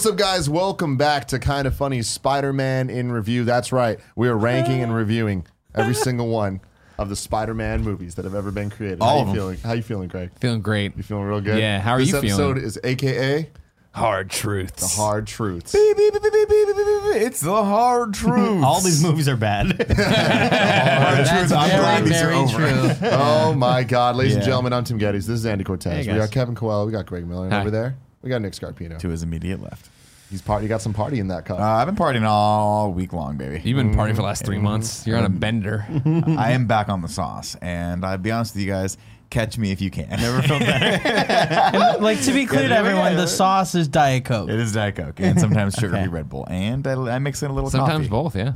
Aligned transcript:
What's 0.00 0.08
up, 0.08 0.16
guys? 0.16 0.48
Welcome 0.48 0.96
back 0.96 1.28
to 1.28 1.38
Kind 1.38 1.66
of 1.66 1.76
Funny 1.76 2.00
Spider 2.00 2.54
Man 2.54 2.88
in 2.88 3.12
Review. 3.12 3.44
That's 3.44 3.70
right. 3.70 4.00
We 4.16 4.28
are 4.28 4.34
ranking 4.34 4.82
and 4.82 4.94
reviewing 4.94 5.46
every 5.74 5.92
single 6.06 6.28
one 6.28 6.62
of 6.98 7.10
the 7.10 7.16
Spider 7.16 7.52
Man 7.52 7.82
movies 7.82 8.14
that 8.14 8.24
have 8.24 8.34
ever 8.34 8.50
been 8.50 8.70
created. 8.70 9.02
All 9.02 9.08
How 9.08 9.14
of 9.16 9.20
you 9.20 9.26
them. 9.26 9.34
feeling? 9.34 9.58
How 9.58 9.72
you 9.74 9.82
feeling, 9.82 10.08
Craig? 10.08 10.30
Feeling 10.40 10.62
great. 10.62 10.96
You 10.96 11.02
feeling 11.02 11.24
real 11.24 11.42
good? 11.42 11.58
Yeah, 11.58 11.80
how 11.80 11.92
are 11.92 11.98
this 11.98 12.12
you 12.12 12.16
episode 12.16 12.56
is 12.56 12.80
AKA 12.82 13.50
Hard 13.92 14.30
truths. 14.30 14.80
The 14.80 15.02
Hard 15.02 15.26
Truths. 15.26 15.72
Beep, 15.72 15.96
beep, 15.98 16.12
beep, 16.14 16.22
beep, 16.22 16.32
beep, 16.32 16.48
beep, 16.48 16.66
beep, 16.66 16.76
beep. 16.76 17.16
It's 17.22 17.40
the 17.42 17.62
hard 17.62 18.14
truth. 18.14 18.64
All 18.64 18.80
these 18.80 19.02
movies 19.02 19.28
are 19.28 19.36
bad. 19.36 19.68
That's 19.76 21.52
I'm 21.52 21.68
glad 21.68 22.04
these 22.04 22.22
are 22.22 22.24
very 22.24 22.36
over. 22.36 22.56
true. 22.96 23.08
oh 23.10 23.52
my 23.52 23.84
God, 23.84 24.16
ladies 24.16 24.32
and 24.36 24.40
Yeah. 24.44 24.46
gentlemen, 24.46 24.72
I'm 24.72 24.84
Tim 24.84 24.98
Gettys. 24.98 25.26
This 25.26 25.40
is 25.40 25.44
Andy 25.44 25.64
Cortez. 25.64 25.92
Hey, 26.06 26.12
we 26.12 26.18
guys. 26.18 26.28
got 26.28 26.30
Kevin 26.32 26.54
Coelho. 26.54 26.86
We 26.86 26.92
got 26.92 27.04
Greg 27.04 27.26
Miller 27.28 27.44
and 27.44 27.52
Hi. 27.52 27.60
over 27.60 27.70
there. 27.70 27.98
We 28.22 28.30
got 28.30 28.42
Nick 28.42 28.52
Scarpino. 28.52 28.98
to 28.98 29.08
his 29.08 29.22
immediate 29.22 29.62
left. 29.62 29.88
He's 30.30 30.42
part. 30.42 30.62
You 30.62 30.68
got 30.68 30.80
some 30.82 30.92
party 30.92 31.18
in 31.18 31.28
that 31.28 31.44
cup. 31.44 31.58
Uh, 31.58 31.62
I've 31.62 31.86
been 31.86 31.96
partying 31.96 32.22
all 32.24 32.92
week 32.92 33.12
long, 33.12 33.36
baby. 33.36 33.60
You've 33.64 33.76
been 33.76 33.92
partying 33.94 34.10
for 34.10 34.16
the 34.16 34.22
last 34.22 34.44
three 34.44 34.58
months. 34.58 35.04
You're 35.06 35.18
on 35.18 35.24
a 35.24 35.28
bender. 35.30 35.84
I 36.38 36.52
am 36.52 36.66
back 36.66 36.88
on 36.88 37.02
the 37.02 37.08
sauce, 37.08 37.56
and 37.60 38.04
I'll 38.04 38.16
be 38.18 38.30
honest 38.30 38.54
with 38.54 38.62
you 38.62 38.70
guys. 38.70 38.96
Catch 39.30 39.58
me 39.58 39.70
if 39.72 39.80
you 39.80 39.90
can. 39.90 40.08
Never 40.08 40.42
felt 40.42 40.60
better. 40.60 41.98
like 42.00 42.20
to 42.22 42.32
be 42.32 42.46
clear 42.46 42.68
to 42.68 42.76
everyone, 42.76 43.16
the 43.16 43.26
sauce 43.26 43.74
is 43.76 43.86
Diet 43.88 44.24
Coke. 44.24 44.50
It 44.50 44.58
is 44.58 44.72
Diet 44.72 44.96
Coke, 44.96 45.18
and 45.20 45.38
sometimes 45.40 45.74
sugar 45.74 45.94
Okay. 45.94 46.04
free 46.04 46.12
Red 46.12 46.28
Bull, 46.28 46.46
and 46.48 46.86
I, 46.86 46.92
I 47.14 47.18
mix 47.20 47.42
in 47.42 47.50
a 47.50 47.54
little 47.54 47.70
Sometimes 47.70 48.08
coffee. 48.08 48.08
both, 48.08 48.36
yeah. 48.36 48.52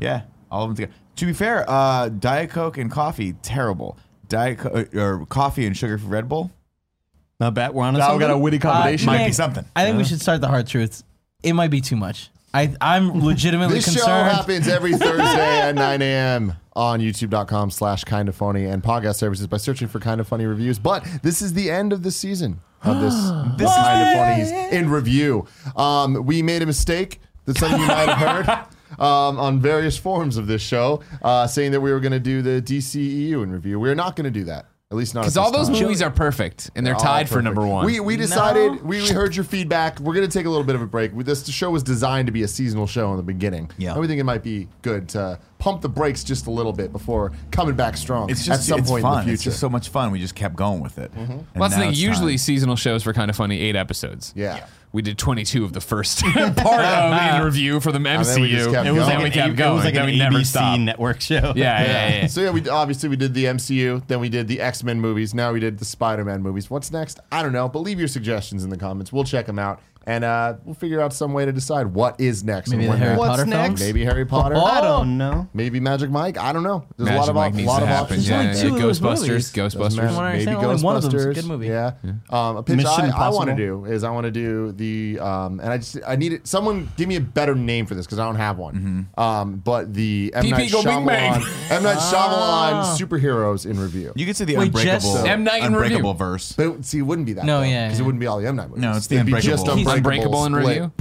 Yeah, 0.00 0.22
all 0.50 0.62
of 0.64 0.70
them 0.70 0.76
together. 0.76 0.92
To 1.16 1.26
be 1.26 1.32
fair, 1.32 1.68
uh, 1.68 2.08
Diet 2.08 2.50
Coke 2.50 2.78
and 2.78 2.90
coffee 2.90 3.34
terrible. 3.42 3.98
Diet 4.28 4.58
Co- 4.58 4.86
or 4.94 5.26
coffee 5.26 5.66
and 5.66 5.76
sugar 5.76 5.98
free 5.98 6.08
Red 6.08 6.28
Bull 6.28 6.50
Not 7.42 7.54
bad. 7.54 7.74
We're 7.74 7.82
on 7.82 7.96
a 7.96 7.98
now 7.98 8.12
we 8.14 8.20
got 8.20 8.30
a 8.30 8.38
witty 8.38 8.60
combination. 8.60 9.06
might 9.06 9.26
be 9.26 9.32
something. 9.32 9.64
I 9.74 9.84
think 9.84 9.98
we 9.98 10.04
should 10.04 10.20
start 10.20 10.40
the 10.40 10.46
hard 10.46 10.68
truths. 10.68 11.02
It 11.42 11.54
might 11.54 11.72
be 11.72 11.80
too 11.80 11.96
much. 11.96 12.30
I 12.54 12.72
I'm 12.80 13.24
legitimately 13.24 13.80
This 13.80 13.92
show 13.92 14.06
happens 14.06 14.68
every 14.68 14.92
Thursday 14.96 15.60
at 15.60 15.74
9 15.74 16.02
a.m. 16.02 16.52
on 16.76 17.00
youtube.com 17.00 17.72
slash 17.72 18.04
kind 18.04 18.28
of 18.28 18.36
funny 18.36 18.66
and 18.66 18.80
podcast 18.80 19.16
services 19.16 19.48
by 19.48 19.56
searching 19.56 19.88
for 19.88 19.98
kind 19.98 20.20
of 20.20 20.28
funny 20.28 20.46
reviews. 20.46 20.78
But 20.78 21.04
this 21.24 21.42
is 21.42 21.54
the 21.54 21.68
end 21.68 21.92
of 21.92 22.04
the 22.04 22.12
season 22.12 22.60
of 22.84 23.00
this, 23.00 23.14
this 23.58 23.74
kind 23.74 24.08
of 24.08 24.14
funnies 24.14 24.52
in 24.72 24.88
review. 24.88 25.48
Um, 25.74 26.24
we 26.24 26.42
made 26.42 26.62
a 26.62 26.66
mistake 26.66 27.20
that 27.46 27.58
some 27.58 27.74
of 27.74 27.80
you 27.80 27.86
might 27.86 28.08
have 28.08 28.46
heard. 28.46 28.66
Um, 28.98 29.38
on 29.38 29.58
various 29.58 29.96
forms 29.96 30.36
of 30.36 30.46
this 30.46 30.60
show, 30.60 31.02
uh, 31.22 31.46
saying 31.46 31.72
that 31.72 31.80
we 31.80 31.90
were 31.90 31.98
going 31.98 32.12
to 32.12 32.20
do 32.20 32.42
the 32.42 32.60
DCEU 32.60 33.42
in 33.42 33.50
review. 33.50 33.80
We're 33.80 33.94
not 33.94 34.16
going 34.16 34.26
to 34.26 34.30
do 34.30 34.44
that. 34.44 34.66
At 34.92 34.96
least 34.96 35.14
not 35.14 35.22
Because 35.22 35.38
all 35.38 35.50
those 35.50 35.70
time. 35.70 35.80
movies 35.80 36.02
are 36.02 36.10
perfect, 36.10 36.70
and 36.76 36.86
they're 36.86 36.94
All 36.94 37.00
tied 37.00 37.26
for 37.26 37.40
number 37.40 37.66
one. 37.66 37.86
We, 37.86 37.98
we 37.98 38.18
decided, 38.18 38.82
we, 38.82 39.00
we 39.00 39.08
heard 39.08 39.34
your 39.34 39.44
feedback. 39.46 39.98
We're 40.00 40.12
going 40.12 40.28
to 40.28 40.38
take 40.38 40.44
a 40.44 40.50
little 40.50 40.64
bit 40.66 40.74
of 40.76 40.82
a 40.82 40.86
break. 40.86 41.14
We- 41.14 41.24
This 41.24 41.46
show 41.48 41.70
was 41.70 41.82
designed 41.82 42.26
to 42.26 42.32
be 42.32 42.42
a 42.42 42.48
seasonal 42.48 42.86
show 42.86 43.10
in 43.12 43.16
the 43.16 43.22
beginning. 43.22 43.70
Yeah. 43.78 43.92
And 43.92 44.00
we 44.02 44.06
think 44.06 44.20
it 44.20 44.24
might 44.24 44.42
be 44.42 44.68
good 44.82 45.08
to 45.10 45.38
pump 45.58 45.80
the 45.80 45.88
brakes 45.88 46.22
just 46.24 46.46
a 46.46 46.50
little 46.50 46.74
bit 46.74 46.92
before 46.92 47.32
coming 47.52 47.74
back 47.74 47.96
strong 47.96 48.28
It's 48.28 48.44
just 48.44 48.60
at 48.60 48.64
some 48.66 48.80
it's 48.80 48.90
point 48.90 49.00
fun. 49.02 49.20
in 49.22 49.26
the 49.28 49.32
It's 49.32 49.42
just 49.42 49.58
so 49.60 49.70
much 49.70 49.88
fun. 49.88 50.10
We 50.10 50.18
just 50.20 50.34
kept 50.34 50.56
going 50.56 50.80
with 50.82 50.98
it. 50.98 51.10
Mm-hmm. 51.12 51.32
And 51.32 51.46
well, 51.54 51.70
that's 51.70 51.74
the 51.76 51.80
thing. 51.86 51.94
Usually, 51.94 52.32
time. 52.32 52.38
seasonal 52.38 52.76
shows 52.76 53.02
for 53.02 53.14
kind 53.14 53.30
of 53.30 53.36
funny 53.36 53.58
eight 53.60 53.76
episodes. 53.76 54.34
yeah. 54.36 54.66
We 54.92 55.00
did 55.00 55.16
22 55.16 55.64
of 55.64 55.72
the 55.72 55.80
first 55.80 56.20
part 56.22 56.36
of 56.84 57.36
in 57.40 57.44
review 57.44 57.80
for 57.80 57.92
the 57.92 57.98
MCU. 57.98 58.70
then 58.72 58.84
we 58.84 58.90
It 58.90 58.92
was 58.92 59.06
like 59.08 59.18
we 59.20 59.24
an, 59.24 59.30
kept 59.32 59.58
A- 59.58 59.66
it 59.68 59.72
was 59.72 59.84
like 59.84 59.94
Then 59.94 60.08
an 60.10 60.18
never 60.18 60.36
ABC 60.38 60.44
stopped. 60.46 60.80
network 60.80 61.20
show. 61.22 61.34
Yeah, 61.34 61.52
yeah, 61.54 61.82
yeah. 61.82 62.08
yeah. 62.20 62.26
So 62.26 62.42
yeah, 62.42 62.50
we 62.50 62.68
obviously 62.68 63.08
we 63.08 63.16
did 63.16 63.32
the 63.32 63.46
MCU, 63.46 64.06
then 64.06 64.20
we 64.20 64.28
did 64.28 64.48
the 64.48 64.60
X 64.60 64.82
Men 64.84 65.00
movies, 65.00 65.32
now 65.32 65.52
we 65.52 65.60
did 65.60 65.78
the 65.78 65.86
Spider 65.86 66.24
Man 66.26 66.42
movies. 66.42 66.68
What's 66.68 66.90
next? 66.92 67.20
I 67.32 67.42
don't 67.42 67.52
know. 67.52 67.68
But 67.70 67.78
leave 67.80 67.98
your 67.98 68.08
suggestions 68.08 68.64
in 68.64 68.70
the 68.70 68.76
comments. 68.76 69.12
We'll 69.12 69.24
check 69.24 69.46
them 69.46 69.58
out, 69.58 69.80
and 70.06 70.24
uh, 70.24 70.54
we'll 70.64 70.74
figure 70.74 71.00
out 71.00 71.12
some 71.12 71.32
way 71.32 71.44
to 71.44 71.52
decide 71.52 71.86
what 71.86 72.20
is 72.20 72.42
next. 72.44 72.70
Maybe 72.70 72.84
and 72.84 72.86
the 72.86 72.90
when 72.90 72.98
Harry 72.98 73.16
next. 73.16 73.28
Potter 73.28 73.46
films. 73.46 73.80
Maybe 73.80 74.04
Harry 74.04 74.24
Potter. 74.26 74.56
I 74.56 74.80
don't 74.80 75.16
know. 75.18 75.48
Maybe 75.54 75.80
Magic 75.80 76.10
Mike. 76.10 76.38
I 76.38 76.52
don't 76.52 76.62
know. 76.62 76.84
There's 76.96 77.08
Magic 77.08 77.16
a 77.16 77.20
lot 77.20 77.28
of 77.28 77.34
Mike 77.36 77.50
of 77.52 77.56
needs 77.56 77.66
lot 77.68 77.76
to 77.78 77.82
of 77.84 77.88
happen. 77.88 78.04
options. 78.04 78.28
Yeah, 78.28 78.38
only 78.40 78.46
yeah, 78.56 78.62
two 78.62 78.74
of 78.74 78.80
those 78.80 79.00
Ghostbusters. 79.00 79.28
movies. 79.28 79.52
Doesn't 79.52 79.80
Ghostbusters. 79.80 79.96
matter. 79.96 80.06
From 80.08 80.16
what 80.16 80.24
I 80.24 80.32
Maybe 80.32 80.46
understand, 80.50 80.66
only 80.70 80.82
one 80.82 80.96
of 80.96 81.02
them 81.02 81.14
is 81.14 81.24
a 81.24 81.28
Ghostbusters. 81.28 81.34
good 81.34 81.44
movie. 81.46 81.66
Yeah. 81.68 81.92
Um, 82.30 82.56
a 82.56 82.62
pitch 82.62 82.76
Mission 82.76 82.90
I, 83.10 83.26
I 83.26 83.28
want 83.30 83.50
to 83.50 83.56
do 83.56 83.84
is 83.84 84.04
I 84.04 84.10
want 84.10 84.24
to 84.24 84.30
do 84.30 84.72
the 84.72 85.18
um, 85.20 85.60
and 85.60 85.68
I 85.72 85.78
just 85.78 85.98
I 86.06 86.16
need 86.16 86.32
it. 86.32 86.46
Someone 86.46 86.90
give 86.96 87.08
me 87.08 87.16
a 87.16 87.20
better 87.20 87.54
name 87.54 87.86
for 87.86 87.94
this 87.94 88.06
because 88.06 88.18
I 88.18 88.24
don't 88.24 88.36
have 88.36 88.58
one. 88.58 89.08
Um, 89.16 89.56
but 89.56 89.92
the 89.94 90.32
M 90.34 90.44
PP 90.44 90.50
Night 90.50 90.72
go 90.72 90.82
bing 90.82 91.06
bang. 91.06 91.40
Shyamalan 91.40 91.70
M 91.70 91.82
Night 91.84 91.98
Shyamalan 91.98 92.96
superheroes 92.98 93.66
in 93.70 93.78
review. 93.78 94.12
You 94.16 94.26
could 94.26 94.36
say 94.36 94.44
the 94.44 94.56
Wait, 94.56 94.66
unbreakable, 94.66 95.18
M. 95.26 95.44
Night 95.44 95.60
in 95.62 95.72
unbreakable 95.72 96.14
verse. 96.14 96.52
But 96.52 96.66
it- 96.66 96.84
see, 96.84 96.98
it 96.98 97.02
wouldn't 97.02 97.26
be 97.26 97.34
that. 97.34 97.44
No, 97.44 97.60
though, 97.60 97.66
yeah, 97.66 97.86
because 97.86 98.00
it 98.00 98.02
wouldn't 98.02 98.20
be 98.20 98.26
all 98.26 98.40
the 98.40 98.46
M 98.48 98.56
Night 98.56 98.68
movies. 98.68 98.82
No, 98.82 98.92
it's 98.96 99.06
the 99.06 99.16
It'd 99.16 99.26
be 99.26 99.32
Unbreakable. 99.32 99.76
He's 99.76 99.86
Unbreakable, 99.96 100.44
Unbreakable 100.44 100.44
in 100.46 100.52
split. 100.52 100.82
review. 100.82 100.92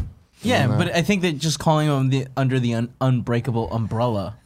Yeah, 0.44 0.68
but 0.78 0.96
I 0.96 1.02
think 1.03 1.22
that 1.22 1.38
just 1.38 1.59
calling 1.59 1.88
them 1.88 2.09
the 2.09 2.28
under 2.35 2.59
the 2.59 2.74
un, 2.74 2.94
unbreakable 3.00 3.72
umbrella 3.72 4.38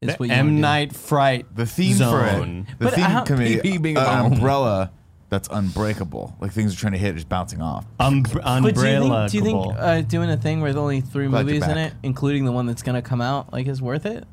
is 0.00 0.08
what 0.18 0.28
you 0.28 0.32
wanna 0.32 0.34
M 0.40 0.56
do. 0.56 0.60
Night 0.60 0.92
Fright. 0.94 1.46
The 1.54 1.66
theme 1.66 1.94
Zone. 1.96 2.10
for 2.10 2.24
it, 2.72 2.78
the 2.78 2.84
But 2.86 2.94
theme 2.94 3.04
how- 3.04 3.22
can 3.24 3.38
be 3.38 3.56
PP 3.56 3.78
being 3.82 3.96
an 3.96 4.04
bomb. 4.04 4.32
umbrella 4.32 4.90
that's 5.28 5.48
unbreakable. 5.52 6.34
Like 6.40 6.52
things 6.52 6.74
are 6.74 6.76
trying 6.76 6.94
to 6.94 6.98
hit, 6.98 7.14
just 7.14 7.28
bouncing 7.28 7.62
off. 7.62 7.86
Um, 8.00 8.22
But 8.22 8.32
do 8.32 8.38
you 8.38 8.42
umbrella. 8.44 9.28
think, 9.28 9.30
do 9.30 9.36
you 9.38 9.44
think 9.44 9.74
uh, 9.78 10.00
doing 10.00 10.30
a 10.30 10.36
thing 10.36 10.60
with 10.60 10.76
only 10.76 11.00
three 11.00 11.28
Glad 11.28 11.38
you're 11.40 11.44
movies 11.54 11.62
in 11.68 11.74
back. 11.76 11.92
it, 11.92 11.98
including 12.02 12.44
the 12.44 12.52
one 12.52 12.66
that's 12.66 12.82
gonna 12.82 13.02
come 13.02 13.20
out, 13.20 13.52
like 13.52 13.68
is 13.68 13.80
worth 13.80 14.06
it? 14.06 14.24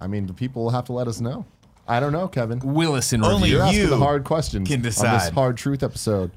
I 0.00 0.06
mean, 0.06 0.26
the 0.26 0.32
people 0.32 0.62
will 0.62 0.70
have 0.70 0.86
to 0.86 0.92
let 0.94 1.06
us 1.08 1.20
know. 1.20 1.44
I 1.86 2.00
don't 2.00 2.12
know, 2.12 2.28
Kevin. 2.28 2.60
Willis 2.60 3.12
in 3.12 3.22
Only 3.22 3.34
review. 3.42 3.56
You're 3.56 3.66
asking 3.66 3.80
you 3.80 3.86
the 3.88 3.98
hard 3.98 4.24
questions 4.24 4.66
can 4.68 4.76
on 4.76 4.82
this 4.82 4.94
decide. 4.94 5.32
hard 5.34 5.56
truth 5.58 5.82
episode. 5.82 6.30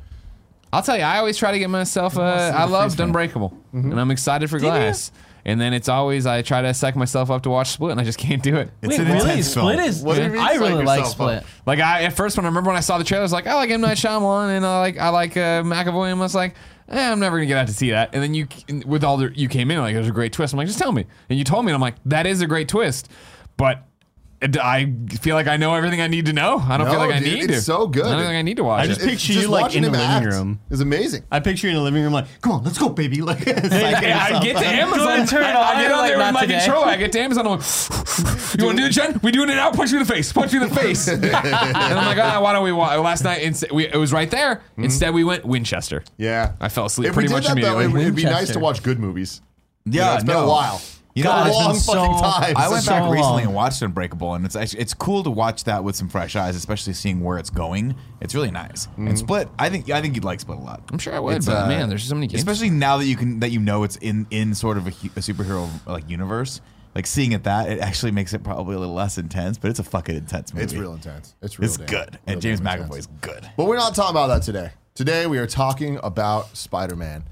I'll 0.73 0.81
tell 0.81 0.97
you, 0.97 1.03
I 1.03 1.19
always 1.19 1.37
try 1.37 1.51
to 1.51 1.59
get 1.59 1.69
myself. 1.69 2.17
Uh, 2.17 2.21
I 2.21 2.65
loved 2.65 2.99
Unbreakable, 2.99 3.55
and 3.71 3.99
I'm 3.99 4.11
excited 4.11 4.49
for 4.49 4.59
Glass. 4.59 5.11
And 5.45 5.59
then 5.59 5.73
it's 5.73 5.89
always 5.89 6.25
I 6.25 6.41
try 6.41 6.61
to 6.61 6.73
psych 6.73 6.95
myself 6.95 7.29
up 7.29 7.43
to 7.43 7.49
watch 7.49 7.67
Split, 7.71 7.91
and 7.91 7.99
I 7.99 8.05
just 8.05 8.17
can't 8.17 8.41
do 8.41 8.55
it. 8.55 8.69
It's 8.81 8.97
Wait, 8.97 8.99
an 9.01 9.07
really? 9.13 9.29
intense 9.29 9.49
Split 9.49 9.75
film. 9.75 9.89
is. 9.89 10.01
What 10.01 10.15
do 10.15 10.23
you 10.23 10.29
mean 10.29 10.39
I 10.39 10.53
really 10.53 10.85
like 10.85 10.99
yourself 10.99 11.19
up? 11.19 11.43
Split. 11.43 11.45
Like 11.65 11.79
I 11.79 12.03
at 12.03 12.13
first 12.13 12.37
when 12.37 12.45
I 12.45 12.47
remember 12.47 12.69
when 12.69 12.77
I 12.77 12.81
saw 12.81 12.97
the 12.97 13.03
trailer, 13.03 13.21
I 13.21 13.23
was 13.23 13.33
like, 13.33 13.45
I 13.45 13.55
like 13.55 13.69
M 13.69 13.81
Night 13.81 13.97
Shyamalan, 13.97 14.55
and 14.55 14.65
I 14.65 14.79
like 14.79 14.97
I 14.97 15.09
like 15.09 15.35
uh, 15.35 15.61
McAvoy, 15.63 16.11
and 16.11 16.19
I 16.19 16.23
was 16.23 16.33
like, 16.33 16.55
eh, 16.87 17.11
I'm 17.11 17.19
never 17.19 17.35
gonna 17.37 17.45
get 17.47 17.57
out 17.57 17.67
to 17.67 17.73
see 17.73 17.91
that. 17.91 18.11
And 18.13 18.23
then 18.23 18.33
you 18.33 18.47
with 18.85 19.03
all 19.03 19.17
the 19.17 19.37
you 19.37 19.49
came 19.49 19.69
in 19.69 19.79
like 19.79 19.93
there's 19.95 20.07
a 20.07 20.11
great 20.11 20.31
twist. 20.31 20.53
I'm 20.53 20.57
like, 20.57 20.67
just 20.67 20.79
tell 20.79 20.93
me, 20.93 21.05
and 21.29 21.37
you 21.37 21.43
told 21.43 21.65
me, 21.65 21.71
and 21.71 21.75
I'm 21.75 21.81
like, 21.81 21.95
that 22.05 22.25
is 22.25 22.41
a 22.41 22.47
great 22.47 22.67
twist, 22.69 23.09
but. 23.57 23.85
It- 24.43 24.57
I 24.57 24.91
feel 25.21 25.35
like 25.35 25.47
I 25.47 25.57
know 25.57 25.73
everything 25.73 26.01
I 26.01 26.07
need 26.07 26.25
to 26.27 26.33
know. 26.33 26.57
I 26.57 26.77
don't 26.77 26.85
No, 26.87 26.91
feel 26.93 26.99
like 26.99 27.15
I 27.15 27.19
dude, 27.19 27.27
need 27.33 27.43
it's 27.49 27.53
to. 27.59 27.61
so 27.61 27.87
good. 27.87 28.05
I 28.05 28.11
don't 28.11 28.19
think 28.21 28.35
I 28.35 28.41
need 28.41 28.57
to 28.57 28.63
watch 28.63 28.83
I 28.83 28.87
just 28.87 28.99
It's 29.01 29.09
picture 29.09 29.33
just 29.33 29.45
you 29.45 29.47
like 29.51 29.61
watching 29.63 29.83
in 29.83 29.91
the 29.91 29.97
him 29.97 30.09
living 30.09 30.27
act 30.27 30.35
room. 30.35 30.59
is 30.69 30.81
amazing. 30.81 31.23
I 31.31 31.39
picture 31.39 31.67
you 31.67 31.71
in 31.71 31.77
the 31.77 31.83
living 31.83 32.03
room 32.03 32.13
like, 32.13 32.25
come 32.41 32.51
on, 32.53 32.63
let's 32.63 32.77
go, 32.77 32.89
baby. 32.89 33.21
Like, 33.21 33.39
psyching 33.39 33.71
I 33.71 34.39
get 34.43 34.57
to. 34.57 34.65
Amazon. 34.67 35.25
turn 35.27 35.43
it 35.43 35.47
I, 35.47 35.55
on, 35.55 35.75
I 35.77 35.81
get 35.81 35.91
on 35.91 35.97
like, 35.99 36.09
there 36.09 36.17
with 36.17 36.25
"Not 36.25 36.33
my 36.33 36.41
today." 36.41 36.59
controller. 36.59 36.85
I 36.87 36.95
get 36.97 37.11
to 37.13 37.19
Amazon. 37.19 37.47
I'm 37.47 37.51
like, 37.53 37.61
you 38.59 38.65
want 38.65 38.77
to 38.77 38.83
do 38.83 38.85
it, 38.87 38.91
Jen? 38.91 39.19
We 39.23 39.31
doing 39.31 39.49
it 39.49 39.55
now? 39.55 39.71
Punch 39.71 39.91
me 39.91 39.99
in 39.99 40.05
the 40.05 40.13
face. 40.13 40.31
Punch 40.33 40.51
me 40.53 40.61
in 40.61 40.69
the 40.69 40.75
face. 40.75 41.07
and 41.07 41.25
I'm 41.25 42.05
like, 42.05 42.17
ah, 42.19 42.39
why 42.41 42.53
don't 42.53 42.63
we? 42.63 42.71
Wa-? 42.71 42.95
Last 42.99 43.23
night, 43.23 43.41
inst- 43.41 43.71
we, 43.71 43.87
it 43.87 43.95
was 43.95 44.11
right 44.13 44.29
there. 44.29 44.61
Instead, 44.77 45.13
we 45.13 45.23
went 45.23 45.45
Winchester. 45.45 46.03
Yeah. 46.17 46.53
I 46.59 46.69
fell 46.69 46.85
asleep 46.85 47.07
If 47.09 47.13
pretty 47.13 47.29
we 47.29 47.33
much 47.35 47.47
did 47.47 47.57
that, 47.57 47.61
though, 47.61 47.79
immediately. 47.79 48.01
it, 48.01 48.05
would 48.05 48.15
be 48.15 48.23
nice 48.23 48.31
Winchester. 48.33 48.53
to 48.55 48.59
watch 48.59 48.83
good 48.83 48.99
movies. 48.99 49.41
Yeah, 49.85 50.15
it's 50.15 50.23
been 50.23 50.35
no. 50.35 50.45
a 50.45 50.47
while. 50.49 50.81
You 51.15 51.23
God, 51.23 51.45
know, 51.45 51.49
it's 51.49 51.55
a 51.55 51.59
been 51.59 51.65
long 51.67 51.75
so- 51.75 51.93
fucking 51.93 52.53
time. 52.55 52.57
I 52.57 52.69
went 52.69 52.83
so 52.83 52.91
back 52.91 53.11
recently 53.11 53.43
and 53.43 53.53
watched 53.53 53.81
Unbreakable, 53.83 54.33
and 54.33 54.45
it's 54.45 54.55
actually 54.55 54.79
it's 54.81 54.93
cool 54.95 55.23
to 55.23 55.29
watch 55.29 55.63
that 55.65 55.83
with 55.83 55.95
some 55.95 56.09
fresh 56.09 56.35
eyes, 56.35 56.55
especially 56.55 56.93
seeing 56.93 57.21
where 57.21 57.37
it's 57.37 57.51
going. 57.51 57.95
It's 58.19 58.33
really 58.33 58.49
nice. 58.49 58.87
And 58.97 59.17
Split, 59.17 59.47
I 59.59 59.69
think 59.69 59.89
I 59.91 60.01
think 60.01 60.15
you'd 60.15 60.23
like 60.23 60.39
Split 60.39 60.57
a 60.57 60.61
lot. 60.61 60.81
I'm 60.91 60.97
sure 60.97 61.13
I 61.13 61.19
would, 61.19 61.37
It's, 61.37 61.45
but 61.45 61.65
uh, 61.65 61.67
man, 61.67 61.89
there's 61.89 62.03
so 62.03 62.15
many 62.15 62.25
games. 62.27 62.41
Especially 62.41 62.71
now 62.71 62.97
that 62.97 63.05
you 63.05 63.15
can 63.15 63.39
that 63.41 63.51
you 63.51 63.59
know 63.59 63.83
it's 63.83 63.97
in 63.97 64.25
in 64.31 64.55
sort 64.55 64.77
of 64.77 64.87
a, 64.87 64.89
a 64.89 65.21
superhero 65.21 65.69
like 65.85 66.09
universe. 66.09 66.61
Like 66.95 67.07
seeing 67.07 67.31
it 67.31 67.43
that 67.45 67.69
it 67.69 67.79
actually 67.79 68.11
makes 68.11 68.33
it 68.33 68.43
probably 68.43 68.75
a 68.75 68.79
little 68.79 68.93
less 68.93 69.17
intense, 69.17 69.57
but 69.57 69.71
it's 69.71 69.79
a 69.79 69.83
fucking 69.83 70.15
intense 70.15 70.53
movie. 70.53 70.63
It's 70.63 70.73
real 70.75 70.93
intense. 70.93 71.35
It's 71.41 71.57
real 71.57 71.65
It's 71.67 71.77
damn- 71.77 71.87
good, 71.87 72.11
real 72.11 72.19
and 72.27 72.41
James 72.41 72.61
McAvoy 72.61 72.97
is 72.99 73.07
good. 73.21 73.49
But 73.57 73.65
we're 73.65 73.77
not 73.77 73.95
talking 73.95 74.11
about 74.11 74.27
that 74.27 74.43
today. 74.43 74.71
Today 74.93 75.25
we 75.25 75.39
are 75.39 75.47
talking 75.47 75.99
about 76.03 76.55
Spider-Man. 76.55 77.23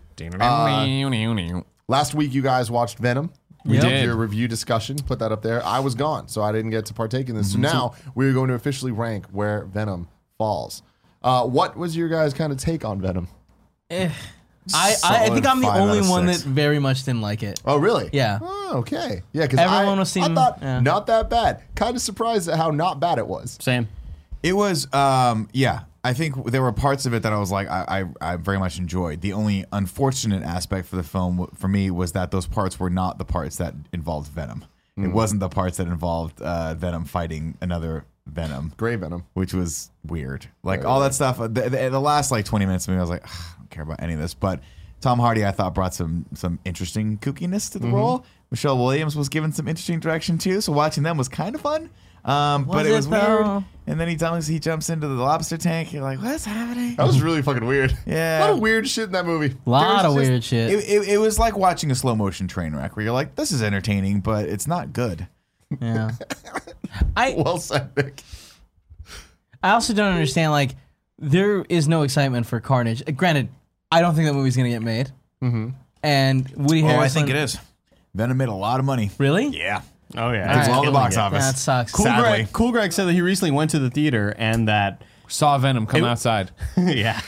Last 1.88 2.14
week 2.16 2.34
you 2.34 2.42
guys 2.42 2.72
watched 2.72 2.98
Venom. 2.98 3.32
We 3.66 3.76
Yep. 3.76 3.84
did 3.84 3.90
did. 3.90 4.06
your 4.06 4.16
review 4.16 4.48
discussion, 4.48 4.98
put 5.06 5.20
that 5.20 5.32
up 5.32 5.42
there. 5.44 5.64
I 5.66 5.80
was 5.80 5.94
gone, 5.96 6.28
so 6.28 6.42
I 6.42 6.52
didn't 6.52 6.72
get 6.72 6.86
to 6.88 6.94
partake 6.94 7.30
in 7.30 7.36
this. 7.36 7.54
Mm-hmm. 7.54 7.64
So 7.66 7.72
now 7.74 7.94
we're 8.16 8.34
going 8.34 8.48
to 8.50 8.56
officially 8.56 8.92
rank 8.92 9.28
where 9.32 9.66
Venom 9.66 10.08
falls. 10.38 10.82
Uh, 11.24 11.46
what 11.46 11.78
was 11.78 11.96
your 11.96 12.10
guys' 12.10 12.34
kind 12.34 12.52
of 12.52 12.58
take 12.58 12.84
on 12.84 13.00
Venom? 13.02 13.28
Eh. 13.92 14.10
I, 14.74 14.96
I, 15.04 15.26
I 15.26 15.30
think 15.30 15.46
I'm 15.48 15.60
the 15.60 15.66
five 15.68 15.78
out 15.82 15.82
only 15.82 16.00
of 16.00 16.10
one 16.10 16.28
six. 16.28 16.44
that 16.44 16.50
very 16.50 16.78
much 16.80 17.04
didn't 17.04 17.22
like 17.22 17.42
it. 17.44 17.60
Oh, 17.66 17.78
really? 17.78 18.10
Yeah. 18.14 18.40
Oh, 18.42 18.74
okay. 18.80 19.22
Yeah, 19.34 19.44
because 19.44 19.60
Everyone 19.60 19.98
I, 19.98 20.00
was 20.00 20.16
I 20.18 20.22
seem- 20.22 20.36
thought 20.36 20.60
yeah. 20.62 20.80
not 20.80 21.08
that 21.08 21.30
bad. 21.30 21.64
Kind 21.76 21.96
of 21.96 22.02
surprised 22.02 22.48
at 22.48 22.58
how 22.58 22.70
not 22.72 23.00
bad 23.00 23.18
it 23.18 23.26
was. 23.28 23.58
Same. 23.60 23.88
It 24.44 24.54
was, 24.54 24.92
um, 24.94 25.50
yeah. 25.52 25.82
I 26.04 26.14
think 26.14 26.46
there 26.52 26.62
were 26.64 26.72
parts 26.72 27.06
of 27.06 27.14
it 27.14 27.22
that 27.24 27.32
I 27.32 27.38
was 27.38 27.52
like, 27.52 27.70
I, 27.70 28.06
I, 28.22 28.34
I 28.34 28.36
very 28.38 28.58
much 28.58 28.80
enjoyed. 28.80 29.22
The 29.22 29.34
only 29.34 29.66
unfortunate 29.72 30.42
aspect 30.44 30.88
for 30.88 30.96
the 30.96 31.04
film 31.04 31.48
for 31.56 31.68
me 31.68 31.92
was 31.92 32.14
that 32.14 32.32
those 32.32 32.48
parts 32.48 32.80
were 32.80 32.90
not 32.90 33.18
the 33.20 33.26
parts 33.26 33.58
that 33.58 33.76
involved 33.94 34.32
Venom. 34.32 34.66
It 34.98 35.08
wasn't 35.14 35.40
the 35.40 35.50
parts 35.50 35.78
that 35.78 35.88
involved 35.88 36.42
uh, 36.42 36.74
Venom 36.76 37.06
fighting 37.06 37.58
another 37.62 38.06
Venom, 38.28 38.72
Gray 38.78 38.96
Venom. 38.96 39.24
which 39.34 39.52
was 39.54 39.90
weird. 40.06 40.48
Like 40.64 40.86
all 40.86 41.00
that 41.00 41.14
stuff. 41.16 41.40
uh, 41.40 41.48
The, 41.48 41.70
the, 41.70 41.90
the 41.90 42.00
last 42.00 42.30
like 42.32 42.46
twenty 42.46 42.66
minutes 42.68 42.88
of 42.88 42.94
me, 42.94 42.98
I 42.98 43.02
was 43.02 43.10
like, 43.10 43.26
I 43.26 43.56
don't 43.58 43.70
care 43.72 43.84
about 43.84 44.02
any 44.04 44.14
of 44.14 44.20
this. 44.20 44.34
But 44.36 44.60
Tom 45.00 45.18
Hardy, 45.18 45.44
I 45.46 45.50
thought 45.52 45.74
brought 45.74 45.96
some 45.96 46.26
some 46.36 46.60
interesting 46.66 47.18
kookiness 47.18 47.72
to 47.72 47.80
the 47.80 47.88
role. 47.88 48.26
Michelle 48.52 48.78
Williams 48.78 49.16
was 49.16 49.28
given 49.30 49.52
some 49.54 49.68
interesting 49.68 50.00
direction 50.00 50.38
too, 50.38 50.62
so 50.62 50.72
watching 50.72 51.02
them 51.04 51.18
was 51.18 51.28
kind 51.30 51.56
of 51.56 51.62
fun. 51.62 51.90
Um, 52.24 52.66
but 52.66 52.86
it 52.86 52.92
it 52.92 52.96
was 52.96 53.08
weird. 53.08 53.64
And 53.88 54.00
then 54.00 54.08
he 54.08 54.16
jumps 54.16 54.46
he 54.48 54.60
jumps 54.60 54.90
into 54.90 55.08
the 55.08 55.16
lobster 55.16 55.58
tank. 55.58 55.92
You're 55.92 56.04
like, 56.04 56.22
what's 56.22 56.46
happening? 56.46 56.96
That 56.96 57.08
was 57.08 57.22
really 57.22 57.42
fucking 57.42 57.66
weird. 57.66 57.98
Yeah. 58.06 58.40
A 58.40 58.42
lot 58.42 58.50
of 58.52 58.60
weird 58.60 58.88
shit 58.88 59.06
in 59.06 59.12
that 59.14 59.26
movie. 59.26 59.56
A 59.66 59.70
lot 59.70 60.06
of 60.06 60.16
just- 60.16 60.30
weird 60.30 60.44
shit. 60.44 60.72
It, 60.72 60.90
it, 60.90 61.10
it 61.14 61.18
was 61.18 61.40
like 61.40 61.58
watching 61.58 61.90
a 61.92 61.96
slow 61.96 62.16
motion 62.16 62.48
train 62.48 62.76
wreck 62.76 62.96
where 62.96 63.04
you're 63.04 63.14
like, 63.14 63.36
this 63.36 63.52
is 63.52 63.62
entertaining, 63.64 64.20
but 64.22 64.46
it's 64.46 64.68
not 64.68 64.94
good. 64.94 65.28
yeah. 65.82 66.12
I 67.16 67.34
Well 67.38 67.58
said, 67.58 67.90
Nick. 67.98 68.22
I 69.64 69.72
also 69.72 69.94
don't 69.94 70.14
understand. 70.14 70.52
Like, 70.52 70.72
there 71.18 71.64
is 71.70 71.88
no 71.88 72.02
excitement 72.04 72.46
for 72.46 72.60
Carnage. 72.60 73.04
Uh, 73.08 73.12
Granted, 73.12 73.50
I 73.92 74.02
don't 74.02 74.16
think 74.16 74.28
that 74.28 74.34
movie's 74.34 74.58
gonna 74.58 74.70
get 74.70 74.82
made. 74.82 75.12
Mm-hmm. 75.42 75.70
And 76.04 76.50
Woody 76.56 76.84
Oh, 76.84 77.00
I 77.00 77.08
think 77.10 77.30
it 77.30 77.36
is. 77.36 77.58
Venom 78.14 78.38
made 78.38 78.50
a 78.50 78.54
lot 78.54 78.80
of 78.80 78.86
money. 78.86 79.12
Really? 79.18 79.48
Yeah. 79.48 79.82
Oh 80.18 80.32
yeah, 80.32 80.60
It's 80.60 80.68
Alright. 80.68 80.70
all 80.70 80.86
the 80.86 80.92
box 80.92 81.16
it. 81.16 81.20
office. 81.20 81.46
That 81.46 81.58
sucks. 81.58 81.92
Cool 81.92 82.06
Sadly. 82.06 82.24
Greg, 82.44 82.54
cool 82.54 82.72
Greg 82.72 82.92
said 82.94 83.06
that 83.06 83.14
he 83.14 83.22
recently 83.22 83.52
went 83.52 83.72
to 83.72 83.80
the 83.80 83.90
theater 83.90 84.34
and 84.38 84.68
that 84.68 85.02
Saw 85.28 85.58
Venom 85.58 85.86
come 85.86 86.04
It- 86.04 86.08
outside. 86.08 86.52
yeah, 86.78 87.22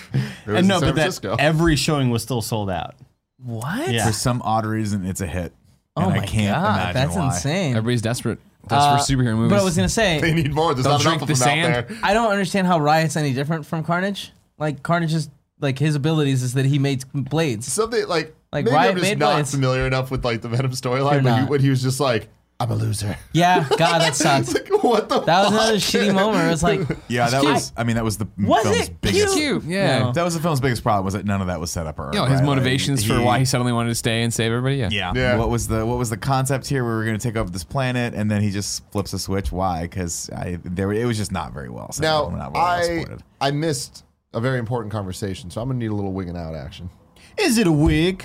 was 0.46 0.56
and 0.58 0.68
no, 0.68 0.76
in 0.76 0.82
San 0.82 0.96
but 0.96 1.22
that 1.22 1.36
every 1.40 1.76
showing 1.76 2.10
was 2.10 2.22
still 2.24 2.42
sold 2.42 2.70
out. 2.70 2.96
What? 3.38 3.92
Yeah. 3.92 4.06
For 4.08 4.14
some 4.14 4.42
odd 4.44 4.66
reason, 4.66 5.06
it's 5.06 5.22
a 5.22 5.28
hit. 5.28 5.54
Oh 5.96 6.04
and 6.04 6.12
my 6.16 6.20
I 6.24 6.26
can't 6.26 6.56
god, 6.56 6.74
imagine 6.76 6.94
that's 6.94 7.16
why. 7.16 7.26
insane. 7.28 7.72
Everybody's 7.78 8.02
desperate. 8.02 8.40
Desperate 8.68 8.80
Uh, 8.80 8.98
superhero 9.00 9.36
movies. 9.36 9.50
But 9.52 9.60
I 9.60 9.64
was 9.64 9.76
gonna 9.76 9.90
say 9.90 10.20
They 10.22 10.34
need 10.34 10.54
more. 10.54 10.74
There's 10.74 10.86
Don't 10.86 10.94
not 10.94 11.02
drink 11.02 11.18
enough 11.18 11.28
the 11.28 11.34
of 11.34 11.40
them 11.40 11.50
out 11.74 11.88
there. 11.90 11.98
I 12.02 12.14
don't 12.14 12.32
understand 12.32 12.66
how 12.68 12.80
Riot's 12.80 13.16
any 13.18 13.34
different 13.34 13.66
from 13.66 13.84
Carnage. 13.84 14.32
Like 14.58 14.82
Carnage 14.84 15.14
is 15.14 15.30
like 15.60 15.78
his 15.80 15.96
abilities 15.96 16.42
is 16.44 16.54
that 16.56 16.66
he 16.66 16.80
made 16.80 17.04
blades. 17.14 17.72
Something 17.72 18.08
like, 18.08 18.34
Like, 18.52 18.66
maybe 18.66 18.76
Riot 18.76 18.92
I'm 18.92 18.98
just 18.98 19.10
made 19.12 19.20
not 19.20 19.34
blades. 19.34 19.52
familiar 19.52 19.86
enough 19.88 20.12
with 20.12 20.24
like 20.26 20.42
the 20.42 20.50
Venom 20.50 20.72
storyline 20.72 21.24
when 21.24 21.44
he, 21.44 21.50
when 21.50 21.60
he 21.62 21.70
was 21.70 21.82
just 21.82 22.00
like, 22.00 22.30
I'm 22.60 22.72
a 22.72 22.76
loser. 22.76 23.18
Yeah, 23.34 23.68
God, 23.78 24.00
that 24.00 24.16
sucks. 24.24 24.54
Like, 24.54 24.70
what 24.84 25.10
the 25.10 25.20
That 25.22 25.42
was 25.44 25.52
fuck? 25.52 25.62
another 25.62 25.78
shitty 25.78 26.14
moment. 26.14 26.48
It 26.48 26.52
was 26.52 26.64
like, 26.64 26.82
Yeah, 27.10 27.30
that 27.30 27.42
cute. 27.42 27.54
was. 27.54 27.74
I 27.76 27.84
mean, 27.84 27.96
that 27.96 28.04
was 28.06 28.18
the 28.18 28.28
Was 28.38 28.64
film's 28.64 28.88
it 28.90 29.02
biggest. 29.02 29.36
cute. 29.36 29.64
Yeah. 29.64 30.00
No. 30.00 30.12
That 30.14 30.24
was 30.24 30.36
the 30.36 30.40
film's 30.40 30.60
biggest 30.62 30.84
problem 30.84 31.04
was 31.04 31.14
that 31.16 31.26
none 31.26 31.42
of 31.42 31.48
that 31.48 31.60
was 31.60 31.72
set 31.72 31.88
up 31.88 32.00
early. 32.00 32.16
You 32.16 32.22
know, 32.22 32.26
his 32.26 32.36
right? 32.36 32.38
Like, 32.38 32.46
motivations 32.46 33.04
for 33.04 33.18
he- 33.18 33.24
why 33.26 33.40
he 33.40 33.46
suddenly 33.46 33.74
wanted 33.74 33.90
to 33.90 33.96
stay 33.96 34.22
and 34.22 34.34
save 34.34 34.52
everybody. 34.52 34.78
Yeah. 34.78 34.90
Yeah. 34.92 35.14
Yeah. 35.16 35.38
What 35.38 35.50
was 35.50 35.68
the 35.68 35.86
What 35.86 35.98
was 35.98 36.10
the 36.12 36.18
concept 36.18 36.68
here? 36.68 36.84
We 36.84 36.92
were 36.92 37.04
going 37.04 37.18
to 37.18 37.24
take 37.28 37.36
over 37.36 37.50
this 37.50 37.64
planet, 37.64 38.14
and 38.14 38.30
then 38.30 38.42
he 38.42 38.52
just 38.52 38.90
flips 38.92 39.12
a 39.14 39.20
switch. 39.20 39.52
Why? 39.52 39.82
Because 39.84 40.30
I 40.30 40.60
there 40.64 40.92
it 40.94 41.06
was 41.06 41.18
just 41.18 41.32
not 41.32 41.54
very 41.54 41.70
well. 41.70 41.92
set 41.92 42.06
up, 42.06 42.30
Now, 42.32 42.38
not 42.38 42.54
well 42.54 42.64
I 42.64 42.82
supported. 42.84 43.24
I 43.42 43.52
missed 43.52 44.06
a 44.34 44.40
very 44.40 44.60
important 44.60 44.92
conversation, 44.92 45.50
so 45.50 45.60
I'm 45.62 45.68
gonna 45.70 45.80
need 45.80 45.92
a 45.92 45.96
little 45.96 46.14
wigging 46.14 46.38
out 46.38 46.56
action. 46.56 46.90
Is 47.38 47.58
it 47.58 47.66
a 47.68 47.72
wig? 47.72 48.24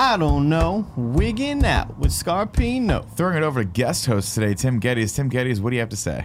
I 0.00 0.16
don't 0.16 0.48
know. 0.48 0.86
Wigging 0.96 1.62
out 1.66 1.98
with 1.98 2.10
Scarpino. 2.10 3.06
Throwing 3.18 3.36
it 3.36 3.42
over 3.42 3.62
to 3.62 3.68
guest 3.68 4.06
host 4.06 4.34
today, 4.34 4.54
Tim 4.54 4.80
Gettys. 4.80 5.14
Tim 5.14 5.28
Gettys, 5.28 5.60
what 5.60 5.68
do 5.68 5.76
you 5.76 5.80
have 5.80 5.90
to 5.90 5.96
say? 5.96 6.24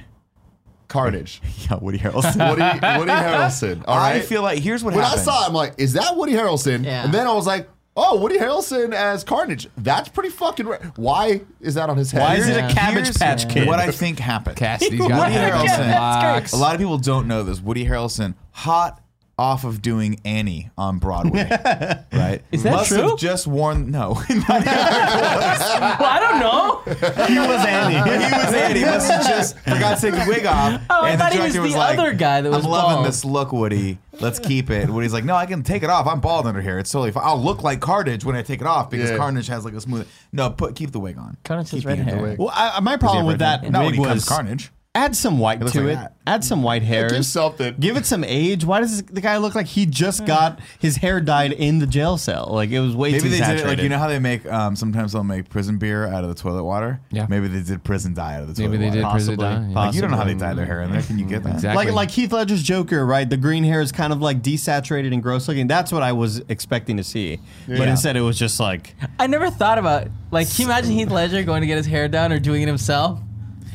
Carnage. 0.87 1.41
Yeah, 1.69 1.79
Woody 1.81 1.97
Harrelson. 1.97 2.49
Woody, 2.51 2.61
Woody 2.99 3.11
Harrelson. 3.11 3.83
All 3.85 3.97
I 3.97 4.21
feel 4.21 4.43
like 4.43 4.59
here's 4.59 4.81
what 4.81 4.93
when 4.93 5.03
happened. 5.03 5.21
I 5.21 5.23
saw 5.25 5.43
it, 5.43 5.47
I'm 5.49 5.53
like, 5.53 5.73
is 5.77 5.91
that 5.93 6.15
Woody 6.15 6.31
Harrelson? 6.31 6.85
Yeah. 6.85 7.03
And 7.03 7.13
then 7.13 7.27
I 7.27 7.33
was 7.33 7.45
like, 7.45 7.67
oh, 7.97 8.17
Woody 8.21 8.37
Harrelson 8.37 8.93
as 8.93 9.25
Carnage. 9.25 9.67
That's 9.75 10.07
pretty 10.07 10.29
fucking. 10.29 10.67
Ra- 10.67 10.77
Why 10.95 11.41
is 11.59 11.73
that 11.73 11.89
on 11.89 11.97
his 11.97 12.11
head? 12.11 12.21
Why 12.21 12.35
is 12.35 12.47
it 12.47 12.55
a 12.55 12.73
Cabbage 12.73 13.05
Here's 13.07 13.17
Patch 13.17 13.49
Kid? 13.49 13.67
What 13.67 13.79
I 13.79 13.91
think 13.91 14.19
happened. 14.19 14.55
Kasady's 14.55 14.99
got 14.99 15.09
Woody. 15.31 15.35
Harrelson. 15.35 15.79
Relax. 15.79 16.53
A 16.53 16.57
lot 16.57 16.75
of 16.75 16.79
people 16.79 16.97
don't 16.97 17.27
know 17.27 17.43
this. 17.43 17.59
Woody 17.59 17.85
Harrelson, 17.85 18.35
hot 18.51 19.01
off 19.37 19.63
of 19.65 19.81
doing 19.81 20.19
Annie 20.23 20.69
on 20.77 20.97
Broadway, 20.97 21.43
right? 22.13 22.41
Is 22.51 22.63
that 22.63 22.71
Must 22.71 22.87
true? 22.89 23.09
have 23.09 23.17
just 23.19 23.47
worn 23.47 23.91
no. 23.91 24.11
well, 24.29 24.45
I 24.49 26.19
don't 26.21 26.39
know. 26.39 27.25
he 27.25 27.37
was 27.39 27.65
Annie. 27.65 27.95
he 27.95 28.31
was 28.45 28.53
Annie. 28.53 28.79
He 28.79 28.85
must 28.85 29.11
have 29.11 29.27
just 29.27 29.59
forgot 29.59 29.97
to 29.99 30.01
take 30.11 30.13
the 30.13 30.25
wig 30.27 30.45
off. 30.45 30.81
Oh, 30.89 31.01
I 31.03 31.09
and 31.11 31.19
thought 31.19 31.33
he 31.33 31.39
was 31.39 31.53
director 31.53 31.71
the 31.73 31.77
like, 31.77 31.99
other 31.99 32.13
guy 32.13 32.41
that 32.41 32.49
was 32.49 32.63
I'm 32.65 32.71
loving 32.71 32.95
bald." 32.95 33.07
this 33.07 33.25
look, 33.25 33.51
Woody. 33.51 33.97
Let's 34.21 34.39
keep 34.39 34.69
it. 34.69 34.89
Woody's 34.89 35.11
like, 35.11 35.25
no, 35.25 35.35
I 35.35 35.45
can 35.45 35.61
take 35.63 35.83
it 35.83 35.89
off. 35.89 36.07
I'm 36.07 36.21
bald 36.21 36.47
under 36.47 36.61
here. 36.61 36.79
It's 36.79 36.89
totally 36.89 37.11
fine. 37.11 37.23
I'll 37.25 37.41
look 37.41 37.63
like 37.63 37.81
Carnage 37.81 38.23
when 38.23 38.37
I 38.37 38.41
take 38.43 38.61
it 38.61 38.67
off 38.67 38.89
because 38.89 39.09
Yeah. 39.11 39.17
Carnage 39.17 39.47
has 39.47 39.65
like 39.65 39.73
a 39.73 39.81
smooth. 39.81 40.07
No, 40.31 40.49
put 40.49 40.75
keep 40.75 40.91
the 40.91 40.99
wig 41.01 41.17
on. 41.17 41.35
Carnage 41.43 41.71
has 41.71 41.81
Keep 41.81 41.87
red 41.87 41.99
the 41.99 42.03
hair. 42.03 42.21
wig. 42.21 42.39
well, 42.39 42.51
I, 42.53 42.79
my 42.79 42.95
problem 42.95 43.25
with 43.25 43.39
that 43.39 43.63
Not 43.69 43.79
when 43.79 43.85
wig 43.87 43.95
he 43.95 43.99
becomes 44.01 44.21
was 44.21 44.29
Carnage. 44.29 44.71
Add 44.95 45.15
some 45.15 45.37
white 45.37 45.59
looks 45.59 45.73
to 45.73 45.81
like 45.81 45.91
it. 45.91 45.95
that. 45.95 46.13
Add 46.27 46.43
some 46.43 46.63
white 46.63 46.81
hairs. 46.81 47.11
Give 47.11 47.23
something. 47.25 47.75
Give 47.79 47.97
it 47.97 48.05
some 48.07 48.23
age. 48.23 48.65
Why 48.65 48.79
does 48.79 49.03
the 49.03 49.21
guy 49.21 49.37
look 49.37 49.53
like 49.53 49.67
he 49.67 49.85
just 49.85 50.25
got 50.25 50.59
his 50.79 50.95
hair 50.95 51.21
dyed 51.21 51.51
in 51.51 51.77
the 51.77 51.85
jail 51.85 52.17
cell? 52.17 52.49
Like 52.51 52.71
it 52.71 52.79
was 52.79 52.95
way 52.95 53.11
Maybe 53.11 53.23
too 53.23 53.29
they 53.29 53.39
did 53.39 53.59
it 53.59 53.67
like 53.67 53.77
you 53.79 53.89
know 53.89 53.99
how 53.99 54.07
they 54.07 54.17
make 54.17 54.43
um, 54.47 54.75
sometimes 54.75 55.11
they'll 55.13 55.23
make 55.23 55.49
prison 55.49 55.77
beer 55.77 56.07
out 56.07 56.23
of 56.23 56.29
the 56.29 56.41
toilet 56.41 56.63
water. 56.63 56.99
Yeah. 57.11 57.27
Maybe 57.29 57.47
they 57.47 57.61
did 57.61 57.83
prison 57.83 58.15
dye 58.15 58.37
out 58.37 58.43
of 58.43 58.55
the 58.55 58.59
Maybe 58.63 58.77
toilet 58.77 58.89
they 58.89 58.95
did 58.95 59.03
water. 59.03 59.13
prison 59.13 59.37
dye. 59.37 59.67
yeah. 59.67 59.75
Like 59.75 59.93
you 59.93 60.01
don't 60.01 60.09
know 60.09 60.17
how 60.17 60.23
they 60.23 60.33
Possibly. 60.33 60.47
dye 60.47 60.53
their 60.55 60.65
hair 60.65 60.81
in 60.81 60.91
there. 60.91 61.01
Can 61.03 61.19
you 61.19 61.25
get 61.25 61.43
that? 61.43 61.55
Exactly. 61.55 61.85
Like 61.85 61.93
like 61.93 62.09
Heath 62.11 62.31
Ledger's 62.31 62.63
Joker, 62.63 63.05
right? 63.05 63.29
The 63.29 63.37
green 63.37 63.63
hair 63.63 63.81
is 63.81 63.91
kind 63.91 64.11
of 64.11 64.21
like 64.21 64.41
desaturated 64.41 65.13
and 65.13 65.21
gross 65.21 65.47
looking. 65.47 65.67
That's 65.67 65.91
what 65.91 66.01
I 66.01 66.13
was 66.13 66.39
expecting 66.49 66.97
to 66.97 67.03
see, 67.03 67.39
but 67.67 67.87
instead 67.87 68.17
it 68.17 68.21
was 68.21 68.39
just 68.39 68.59
like 68.59 68.95
I 69.19 69.27
never 69.27 69.51
thought 69.51 69.77
about 69.77 70.07
like. 70.31 70.47
Can 70.49 70.61
you 70.63 70.65
imagine 70.71 70.91
Heath 70.91 71.11
Ledger 71.11 71.43
going 71.43 71.61
to 71.61 71.67
get 71.67 71.77
his 71.77 71.85
hair 71.85 72.07
done 72.07 72.31
or 72.31 72.39
doing 72.39 72.63
it 72.63 72.67
himself? 72.67 73.19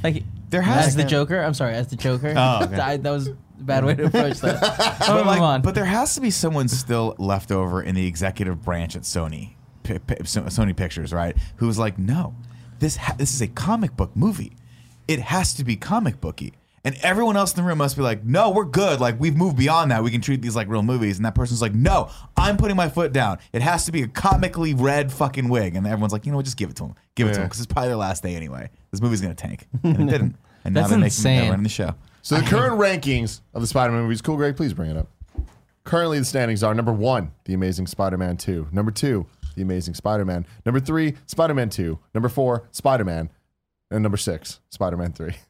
Like 0.02 0.25
There 0.50 0.62
has 0.62 0.88
as 0.88 0.97
the 0.97 1.05
Joker. 1.05 1.41
I'm 1.41 1.55
sorry, 1.55 1.75
as 1.75 1.87
the 1.88 1.97
Joker. 1.97 2.35
Oh, 2.37 2.61
okay. 2.64 2.76
I- 2.76 2.97
that 2.99 3.11
was 3.11 3.29
a 3.29 3.37
bad 3.58 3.85
way 3.85 3.94
to 3.94 4.06
approach 4.06 4.41
that. 4.41 4.97
But, 5.06 5.26
like, 5.26 5.41
on. 5.41 5.62
but 5.62 5.75
there 5.75 5.85
has 5.85 6.14
to 6.14 6.20
be 6.20 6.31
someone 6.31 6.69
still 6.69 7.14
left 7.19 7.50
over 7.52 7.82
in 7.82 7.94
the 7.94 8.06
executive 8.06 8.62
branch 8.62 8.97
at 8.97 9.02
Sony, 9.02 9.55
P- 9.82 9.99
P- 9.99 10.14
Sony 10.25 10.76
Pictures, 10.76 11.12
right? 11.12 11.37
Who's 11.56 11.79
like, 11.79 11.99
no, 11.99 12.35
this 12.79 12.97
ha- 12.97 13.14
this 13.19 13.35
is 13.35 13.41
a 13.43 13.49
comic 13.49 13.97
book 13.97 14.14
movie. 14.17 14.52
It 15.08 15.20
has 15.20 15.52
to 15.55 15.64
be 15.64 15.76
comic 15.76 16.20
booky. 16.20 16.55
And 16.82 16.96
everyone 17.02 17.36
else 17.36 17.52
in 17.52 17.56
the 17.62 17.68
room 17.68 17.76
must 17.78 17.94
be 17.96 18.02
like, 18.02 18.24
no, 18.24 18.50
we're 18.50 18.64
good. 18.64 19.00
Like 19.00 19.20
we've 19.20 19.36
moved 19.36 19.56
beyond 19.58 19.90
that. 19.90 20.02
We 20.02 20.10
can 20.10 20.20
treat 20.22 20.40
these 20.40 20.56
like 20.56 20.66
real 20.68 20.82
movies. 20.82 21.16
And 21.18 21.26
that 21.26 21.34
person's 21.34 21.60
like, 21.60 21.74
no, 21.74 22.08
I'm 22.38 22.56
putting 22.56 22.76
my 22.76 22.88
foot 22.88 23.12
down. 23.12 23.38
It 23.52 23.60
has 23.60 23.84
to 23.84 23.92
be 23.92 24.02
a 24.02 24.08
comically 24.08 24.72
red 24.72 25.12
fucking 25.12 25.48
wig. 25.50 25.76
And 25.76 25.86
everyone's 25.86 26.12
like, 26.14 26.24
you 26.24 26.32
know 26.32 26.36
what? 26.38 26.46
Just 26.46 26.56
give 26.56 26.70
it 26.70 26.76
to 26.76 26.84
him. 26.84 26.94
Give 27.16 27.26
it 27.28 27.32
to 27.32 27.36
Yeah. 27.36 27.42
him 27.42 27.48
because 27.48 27.60
it's 27.60 27.70
probably 27.70 27.88
their 27.88 27.96
last 27.98 28.22
day 28.22 28.34
anyway. 28.34 28.70
This 28.92 29.02
movie's 29.02 29.20
gonna 29.20 29.34
tank, 29.34 29.66
and 29.82 29.96
it 30.08 30.12
didn't. 30.12 30.36
And 30.62 30.74
now 30.74 30.82
That's 30.82 30.90
they're 30.90 30.98
making 30.98 31.06
insane. 31.06 31.40
they're 31.40 31.50
running 31.52 31.62
the 31.62 31.70
show. 31.70 31.94
So 32.20 32.37
the 32.38 32.44
current 32.46 32.78
rankings 32.78 33.40
of 33.54 33.62
the 33.62 33.66
Spider-Man 33.66 34.02
movies. 34.02 34.20
Cool, 34.20 34.37
Greg, 34.37 34.58
please 34.58 34.75
bring 34.75 34.90
it 34.90 34.96
up. 34.99 35.08
Currently, 35.84 36.18
the 36.18 36.25
standings 36.26 36.62
are 36.62 36.75
number 36.75 36.92
one, 36.92 37.32
The 37.46 37.54
Amazing 37.54 37.87
Spider-Man 37.87 38.37
Two. 38.37 38.68
Number 38.70 38.90
two, 38.90 39.25
The 39.56 39.62
Amazing 39.62 39.94
Spider-Man. 39.94 40.44
Number 40.66 40.78
three, 40.78 41.14
Spider-Man 41.25 41.70
Two. 41.70 41.99
Number 42.14 42.28
four, 42.28 42.68
Spider-Man, 42.72 43.30
and 43.90 44.02
number 44.02 44.18
six, 44.18 44.60
Spider-Man 44.68 45.12
Three. 45.12 45.34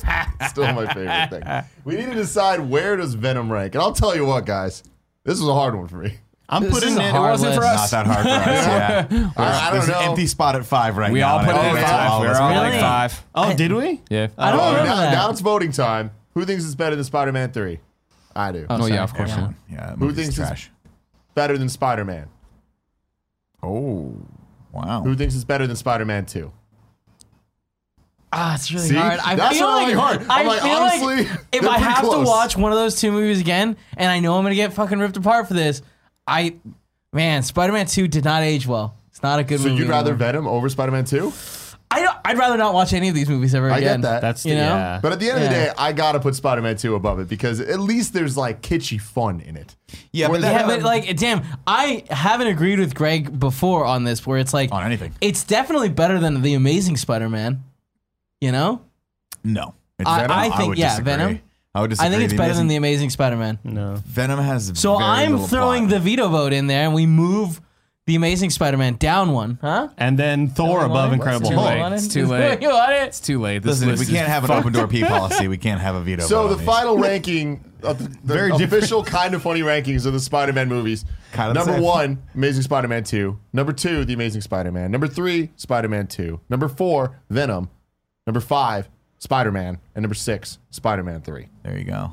Still 0.48 0.72
my 0.72 0.86
favorite 0.92 1.30
thing. 1.30 1.62
We 1.84 1.96
need 1.96 2.06
to 2.06 2.14
decide 2.14 2.60
where 2.60 2.96
does 2.96 3.14
Venom 3.14 3.50
rank, 3.50 3.74
and 3.74 3.82
I'll 3.82 3.92
tell 3.92 4.14
you 4.14 4.24
what, 4.26 4.46
guys, 4.46 4.82
this 5.24 5.34
is 5.40 5.46
a 5.46 5.54
hard 5.54 5.74
one 5.74 5.88
for 5.88 5.96
me. 5.96 6.14
I'm 6.48 6.64
This 6.64 6.72
putting 6.74 6.90
is 6.90 6.96
a 6.98 7.02
it. 7.06 7.10
hard 7.12 7.28
It 7.28 7.30
wasn't 7.32 7.54
for 7.54 7.60
list. 7.60 7.74
us. 7.74 7.92
Not 7.92 8.06
that 8.06 8.06
hard 8.06 8.26
for 8.26 8.30
us. 8.50 9.10
Yeah. 9.12 9.30
I, 9.36 9.68
I 9.68 9.72
There's 9.72 9.86
don't 9.86 9.94
an 9.96 10.02
know. 10.04 10.10
empty 10.10 10.26
spot 10.26 10.56
at 10.56 10.64
five 10.66 10.96
right 10.96 11.12
We 11.12 11.20
now. 11.20 11.34
all 11.34 11.38
and 11.38 11.46
put 11.48 11.54
I 11.54 11.58
it 11.58 11.62
think 11.62 11.74
in 11.76 11.80
that's 11.82 11.90
five. 11.92 12.10
all 12.10 12.20
We 12.20 12.26
of 12.26 12.30
were 12.30 12.34
us. 12.34 12.40
all 12.40 12.48
Really? 12.50 12.70
like 12.70 12.80
five. 12.80 13.26
Oh, 13.36 13.54
did 13.54 13.72
we? 13.72 14.00
Yeah. 14.10 14.28
I 14.36 14.50
don't 14.50 14.60
Oh, 14.60 14.66
remember 14.70 14.88
now, 14.90 14.96
that. 14.96 15.12
now 15.12 15.30
it's 15.30 15.40
voting 15.40 15.70
time. 15.72 16.10
Who 16.34 16.44
thinks 16.44 16.64
it's 16.64 16.74
better 16.74 16.96
than 16.96 17.04
Spider-Man 17.04 17.52
Three? 17.52 17.78
I 18.34 18.50
do. 18.52 18.66
Oh, 18.68 18.78
sorry. 18.80 18.92
yeah, 18.92 19.02
of 19.04 19.14
course. 19.14 19.30
Everyone. 19.30 19.56
Yeah, 19.70 19.76
that 19.86 19.98
Who 19.98 20.04
movie's 20.06 20.16
thinks 20.16 20.34
it's- 20.38 20.48
trash? 20.48 20.70
Better 21.34 21.56
than 21.56 21.68
Spider-Man? 21.68 22.28
Oh, 23.62 24.14
wow. 24.72 25.02
Who 25.02 25.14
thinks 25.14 25.34
it's 25.34 25.44
better 25.44 25.66
than 25.66 25.76
Spider-Man 25.76 26.26
Two? 26.26 26.52
Ah, 28.32 28.54
it's 28.54 28.70
really 28.72 28.88
See? 28.88 28.94
hard. 28.94 29.18
I 29.24 29.34
That's 29.34 29.58
feel 29.58 29.68
really 29.68 29.94
like, 29.94 29.96
hard. 29.96 30.20
I'm 30.22 30.30
I 30.30 30.42
like, 30.44 30.62
feel 30.62 30.70
honestly, 30.72 31.16
like 31.28 31.40
if 31.52 31.64
I 31.66 31.78
have 31.78 32.04
close. 32.04 32.24
to 32.24 32.30
watch 32.30 32.56
one 32.56 32.70
of 32.72 32.78
those 32.78 33.00
two 33.00 33.10
movies 33.10 33.40
again, 33.40 33.76
and 33.96 34.10
I 34.10 34.20
know 34.20 34.36
I'm 34.36 34.44
gonna 34.44 34.54
get 34.54 34.72
fucking 34.72 34.98
ripped 34.98 35.16
apart 35.16 35.48
for 35.48 35.54
this, 35.54 35.82
I, 36.26 36.54
man, 37.12 37.42
Spider-Man 37.42 37.86
Two 37.86 38.06
did 38.06 38.24
not 38.24 38.42
age 38.42 38.66
well. 38.68 38.94
It's 39.10 39.22
not 39.22 39.40
a 39.40 39.44
good 39.44 39.58
So 39.60 39.68
movie. 39.68 39.80
you'd 39.82 39.88
rather 39.90 40.10
anymore. 40.12 40.26
Venom 40.26 40.46
over 40.46 40.68
Spider-Man 40.68 41.04
Two? 41.06 41.32
I 41.92 42.02
don't, 42.02 42.16
I'd 42.24 42.38
rather 42.38 42.56
not 42.56 42.72
watch 42.72 42.92
any 42.92 43.08
of 43.08 43.16
these 43.16 43.28
movies 43.28 43.52
ever 43.52 43.66
again. 43.66 43.74
I 43.74 43.78
again. 43.80 44.00
get 44.00 44.08
that. 44.08 44.20
That's 44.20 44.46
You 44.46 44.54
the, 44.54 44.60
know? 44.60 44.66
yeah. 44.76 45.00
But 45.02 45.10
at 45.10 45.18
the 45.18 45.28
end 45.28 45.38
of 45.38 45.42
the 45.42 45.48
day, 45.50 45.72
I 45.76 45.90
gotta 45.92 46.20
put 46.20 46.36
Spider-Man 46.36 46.76
2 46.76 46.94
above 46.94 47.18
it 47.18 47.28
because 47.28 47.58
at 47.58 47.80
least 47.80 48.12
there's 48.12 48.36
like 48.36 48.62
kitschy 48.62 49.00
fun 49.00 49.40
in 49.40 49.56
it. 49.56 49.74
Yeah, 50.12 50.28
but 50.28 50.34
Whereas 50.40 50.42
that- 50.44 50.60
Yeah, 50.60 50.66
but 50.76 50.82
like, 50.84 51.16
damn, 51.16 51.42
I 51.66 52.04
haven't 52.08 52.46
agreed 52.46 52.78
with 52.78 52.94
Greg 52.94 53.40
before 53.40 53.84
on 53.86 54.04
this, 54.04 54.24
where 54.24 54.38
it's 54.38 54.54
like 54.54 54.70
On 54.70 54.84
anything. 54.84 55.12
It's 55.20 55.42
definitely 55.42 55.88
better 55.88 56.20
than 56.20 56.42
the 56.42 56.54
Amazing 56.54 56.96
Spider-Man. 56.96 57.64
You 58.40 58.52
know, 58.52 58.82
No. 59.44 59.74
It's 59.98 60.08
I- 60.08 60.20
Venom? 60.22 60.36
I 60.38 60.48
think- 60.56 60.68
would 60.70 60.78
yeah, 60.78 60.88
disagree. 60.90 61.12
Venom. 61.12 61.40
I 61.74 61.80
would 61.82 61.90
disagree. 61.90 62.06
I 62.08 62.10
think 62.18 62.24
it's 62.24 62.34
better 62.34 62.54
than 62.54 62.66
the 62.68 62.76
Amazing- 62.76 62.94
Amazing 63.04 63.10
Spider-Man. 63.10 63.58
no. 63.64 63.94
Venom 64.06 64.40
has. 64.40 64.72
So 64.74 64.96
very 64.98 65.08
I'm 65.10 65.32
little 65.32 65.46
throwing 65.46 65.88
plot. 65.88 66.02
the 66.02 66.10
veto 66.10 66.28
vote 66.28 66.52
in 66.52 66.66
there, 66.66 66.84
and 66.84 66.94
we 66.94 67.06
move 67.06 67.60
The 68.06 68.16
Amazing 68.16 68.50
Spider-Man 68.50 68.94
down 68.98 69.30
one, 69.32 69.58
huh? 69.60 69.88
And 69.96 70.18
then 70.18 70.48
Thor 70.48 70.84
above? 70.84 71.12
Incredible 71.12 71.50
Too 71.50 71.54
Too 71.54 71.60
Hulk. 71.60 71.70
late. 71.70 71.78
want 71.80 71.94
it? 71.94 71.98
It's 71.98 72.08
too 72.14 72.26
late. 72.26 72.58
You 72.62 72.70
want 72.70 72.92
it? 72.92 73.02
It's 73.02 73.20
too 73.20 73.38
late. 73.40 73.62
This 73.62 73.72
Listen, 73.82 73.88
if 73.90 73.98
list 73.98 74.10
we 74.10 74.14
is 74.14 74.18
can't 74.20 74.28
have 74.32 74.42
an 74.44 74.50
open 74.50 74.72
door 74.72 74.88
P 74.88 75.04
policy, 75.04 75.46
we 75.46 75.58
can't 75.58 75.80
have 75.80 75.94
a 75.94 76.00
veto. 76.00 76.22
So 76.24 76.42
vote 76.44 76.48
the 76.48 76.56
these. 76.56 76.66
final 76.66 76.98
ranking 76.98 77.62
of 77.84 77.98
the, 77.98 78.04
the 78.08 78.18
Very 78.34 78.50
different. 78.52 78.72
official 78.72 79.04
kind 79.04 79.34
of 79.34 79.42
funny 79.42 79.60
rankings 79.60 80.06
of 80.06 80.12
the 80.14 80.18
Spider-Man 80.18 80.68
movies. 80.68 81.04
Kind 81.32 81.50
of 81.50 81.54
Number 81.54 81.74
same. 81.74 81.82
one, 81.82 82.22
Amazing 82.34 82.62
Spider-Man 82.62 83.04
two. 83.04 83.38
Number 83.52 83.72
two, 83.72 84.04
The 84.04 84.14
Amazing 84.14 84.40
Spider-Man. 84.40 84.90
Number 84.90 85.06
three, 85.06 85.50
Spider-Man 85.56 86.08
two. 86.08 86.40
Number 86.48 86.68
four, 86.68 87.20
Venom. 87.28 87.68
Number 88.30 88.38
five, 88.40 88.88
Spider-Man, 89.18 89.78
and 89.96 90.02
number 90.04 90.14
six, 90.14 90.60
Spider-Man 90.70 91.22
three. 91.22 91.48
There 91.64 91.76
you 91.76 91.82
go. 91.82 91.92
Now 91.92 92.12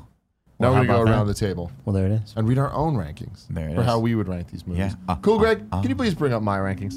Well, 0.58 0.70
we're 0.72 0.76
how 0.78 0.82
gonna 0.82 0.86
go 0.88 1.02
about 1.02 1.12
around 1.12 1.26
that? 1.28 1.34
the 1.34 1.38
table 1.46 1.70
Well, 1.84 1.94
there 1.94 2.06
it 2.06 2.10
is. 2.10 2.34
and 2.36 2.48
read 2.48 2.58
our 2.58 2.72
own 2.72 2.96
rankings 2.96 3.46
There 3.48 3.68
it 3.68 3.76
for 3.76 3.82
is. 3.82 3.86
how 3.86 4.00
we 4.00 4.16
would 4.16 4.26
rank 4.26 4.50
these 4.50 4.66
movies. 4.66 4.80
Yeah. 4.80 4.94
Uh, 5.08 5.14
cool, 5.22 5.36
uh, 5.36 5.38
Greg. 5.38 5.64
uh. 5.70 5.80
Can 5.80 5.90
you 5.90 5.94
please 5.94 6.16
bring 6.16 6.32
up 6.32 6.42
my 6.42 6.58
rankings? 6.58 6.96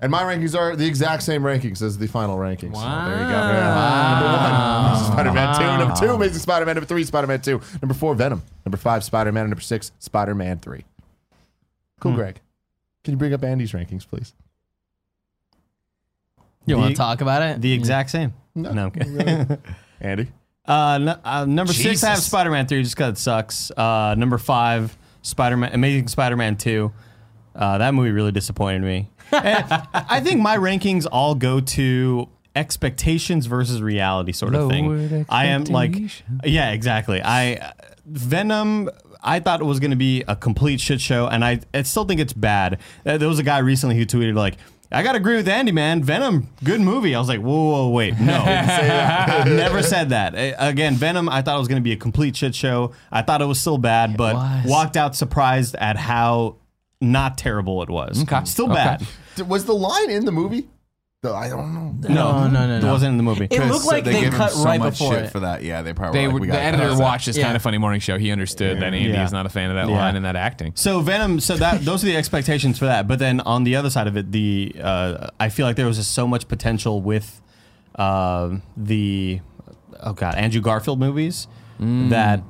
And 0.00 0.10
my 0.10 0.22
rankings 0.22 0.58
are 0.58 0.74
the 0.74 0.86
exact 0.86 1.22
same 1.22 1.42
rankings 1.42 1.82
as 1.82 1.98
the 1.98 2.06
final 2.06 2.38
rankings. 2.38 2.72
Wow. 2.72 3.04
There 3.08 3.14
you 3.18 3.24
go. 3.24 3.28
Yeah. 3.30 4.20
Number 4.22 4.88
one, 4.88 5.12
Spider-Man 5.12 5.56
2. 5.58 5.62
Number 5.84 5.94
two, 5.96 6.12
Amazing 6.14 6.38
Spider-Man. 6.40 6.74
Number 6.76 6.86
three, 6.86 7.04
Spider-Man 7.04 7.40
2. 7.42 7.60
Number 7.82 7.94
four, 7.94 8.14
Venom. 8.14 8.42
Number 8.64 8.78
five, 8.78 9.04
Spider-Man. 9.04 9.50
Number 9.50 9.60
six, 9.60 9.92
Spider-Man 9.98 10.60
3. 10.60 10.84
Cool, 12.00 12.12
Hmm. 12.12 12.16
Greg. 12.16 12.40
Can 13.04 13.12
you 13.12 13.18
bring 13.18 13.34
up 13.34 13.44
Andy's 13.44 13.72
rankings, 13.72 14.08
please? 14.08 14.32
You 16.66 16.78
want 16.78 16.90
to 16.90 16.96
talk 16.96 17.20
about 17.20 17.42
it? 17.42 17.60
The 17.60 17.72
exact 17.72 18.10
same. 18.10 18.32
No, 18.54 18.70
I'm. 18.70 19.58
Andy? 20.00 20.28
Uh, 20.66 20.98
no, 20.98 21.18
uh, 21.24 21.44
number 21.44 21.72
six, 21.72 22.02
I 22.02 22.08
have 22.08 22.16
Jesus. 22.16 22.26
Spider 22.26 22.50
Man 22.50 22.66
3 22.66 22.82
just 22.82 22.96
because 22.96 23.12
it 23.18 23.18
sucks. 23.18 23.70
Uh, 23.70 24.14
number 24.16 24.38
five, 24.38 24.96
Spider 25.22 25.56
Man, 25.56 25.72
Amazing 25.74 26.08
Spider 26.08 26.36
Man 26.36 26.56
2. 26.56 26.90
Uh, 27.54 27.78
that 27.78 27.94
movie 27.94 28.10
really 28.10 28.32
disappointed 28.32 28.82
me. 28.82 29.10
And 29.32 29.64
I 29.92 30.20
think 30.20 30.40
my 30.40 30.56
rankings 30.56 31.06
all 31.10 31.34
go 31.34 31.60
to 31.60 32.28
expectations 32.54 33.46
versus 33.46 33.82
reality 33.82 34.32
sort 34.32 34.54
of 34.54 34.70
thing. 34.70 34.86
Lowered 34.88 35.26
I 35.28 35.46
am 35.46 35.64
like, 35.64 35.90
expectations. 35.90 36.40
yeah, 36.44 36.70
exactly. 36.70 37.20
I 37.22 37.72
Venom. 38.06 38.90
I 39.22 39.40
thought 39.40 39.60
it 39.60 39.64
was 39.64 39.80
going 39.80 39.90
to 39.92 39.96
be 39.96 40.22
a 40.28 40.36
complete 40.36 40.80
shit 40.80 41.00
show, 41.00 41.26
and 41.26 41.42
I, 41.44 41.60
I 41.72 41.82
still 41.82 42.04
think 42.04 42.20
it's 42.20 42.34
bad. 42.34 42.78
Uh, 43.06 43.16
There 43.16 43.28
was 43.28 43.38
a 43.38 43.42
guy 43.42 43.58
recently 43.58 43.96
who 43.96 44.04
tweeted 44.04 44.34
like, 44.34 44.58
"I 44.94 45.02
got 45.02 45.12
to 45.12 45.18
agree 45.18 45.36
with 45.36 45.48
Andy, 45.48 45.72
man. 45.72 46.02
Venom, 46.02 46.48
good 46.62 46.80
movie." 46.80 47.14
I 47.14 47.18
was 47.18 47.28
like, 47.28 47.40
"Whoa, 47.40 47.70
whoa, 47.70 47.88
wait, 47.90 48.18
no." 48.18 48.44
Never 49.46 49.82
said 49.82 50.10
that. 50.10 50.34
Uh, 50.34 50.54
Again, 50.58 50.94
Venom, 50.94 51.28
I 51.28 51.42
thought 51.42 51.56
it 51.56 51.58
was 51.58 51.68
going 51.68 51.80
to 51.80 51.84
be 51.84 51.92
a 51.92 51.96
complete 51.96 52.36
shit 52.36 52.54
show. 52.54 52.92
I 53.12 53.22
thought 53.22 53.42
it 53.42 53.46
was 53.46 53.60
still 53.60 53.78
bad, 53.78 54.16
but 54.16 54.34
was. 54.34 54.64
walked 54.66 54.96
out 54.96 55.14
surprised 55.16 55.74
at 55.76 55.96
how 55.96 56.56
not 57.00 57.36
terrible 57.38 57.82
it 57.82 57.90
was. 57.90 58.22
Okay. 58.22 58.44
Still 58.44 58.66
Okay. 58.66 58.74
bad. 58.74 59.06
D- 59.36 59.42
Was 59.42 59.64
the 59.66 59.74
line 59.74 60.10
in 60.10 60.24
the 60.24 60.32
movie? 60.32 60.68
The, 61.24 61.32
I 61.32 61.48
don't 61.48 61.72
know. 61.72 62.08
no, 62.14 62.14
no, 62.14 62.48
no, 62.48 62.66
no. 62.66 62.76
It 62.76 62.82
no. 62.82 62.92
wasn't 62.92 63.12
in 63.12 63.16
the 63.16 63.22
movie. 63.22 63.48
It 63.50 63.60
looked 63.66 63.86
like 63.86 64.04
they 64.04 64.20
gave 64.20 64.32
cut 64.34 64.52
so 64.52 64.62
right 64.62 64.78
much 64.78 64.98
before 64.98 65.14
shit 65.14 65.24
it. 65.24 65.30
for 65.30 65.40
that. 65.40 65.62
Yeah, 65.62 65.80
they 65.80 65.94
probably 65.94 66.20
They 66.20 66.26
were 66.26 66.34
like, 66.34 66.40
we 66.42 66.46
the 66.48 66.52
gotta 66.52 66.64
editor 66.66 66.98
watched 66.98 67.24
this 67.24 67.38
Yeah. 67.38 67.44
kind 67.44 67.56
of 67.56 67.62
funny 67.62 67.78
morning 67.78 68.00
show. 68.00 68.18
He 68.18 68.30
understood 68.30 68.76
that 68.80 68.92
Andy 68.92 69.08
Yeah. 69.08 69.24
is 69.24 69.32
not 69.32 69.46
a 69.46 69.48
fan 69.48 69.70
of 69.70 69.76
that 69.76 69.88
Yeah. 69.88 69.96
line 69.96 70.16
and 70.16 70.24
that 70.26 70.36
acting. 70.36 70.72
So 70.74 71.00
Venom, 71.00 71.40
so 71.40 71.56
that 71.56 71.82
those 71.82 72.04
are 72.04 72.08
the 72.08 72.16
expectations 72.16 72.78
for 72.78 72.84
that. 72.84 73.08
But 73.08 73.20
then 73.20 73.40
on 73.40 73.64
the 73.64 73.74
other 73.74 73.88
side 73.88 74.06
of 74.06 74.18
it, 74.18 74.32
the 74.32 74.76
uh, 74.82 75.28
I 75.40 75.48
feel 75.48 75.64
like 75.64 75.76
there 75.76 75.86
was 75.86 75.96
just 75.96 76.12
so 76.12 76.26
much 76.26 76.46
potential 76.46 77.00
with 77.00 77.40
uh, 77.94 78.50
the 78.76 79.40
oh 80.02 80.12
god 80.12 80.34
Andrew 80.34 80.60
Garfield 80.60 80.98
movies 81.00 81.48
that 81.80 82.42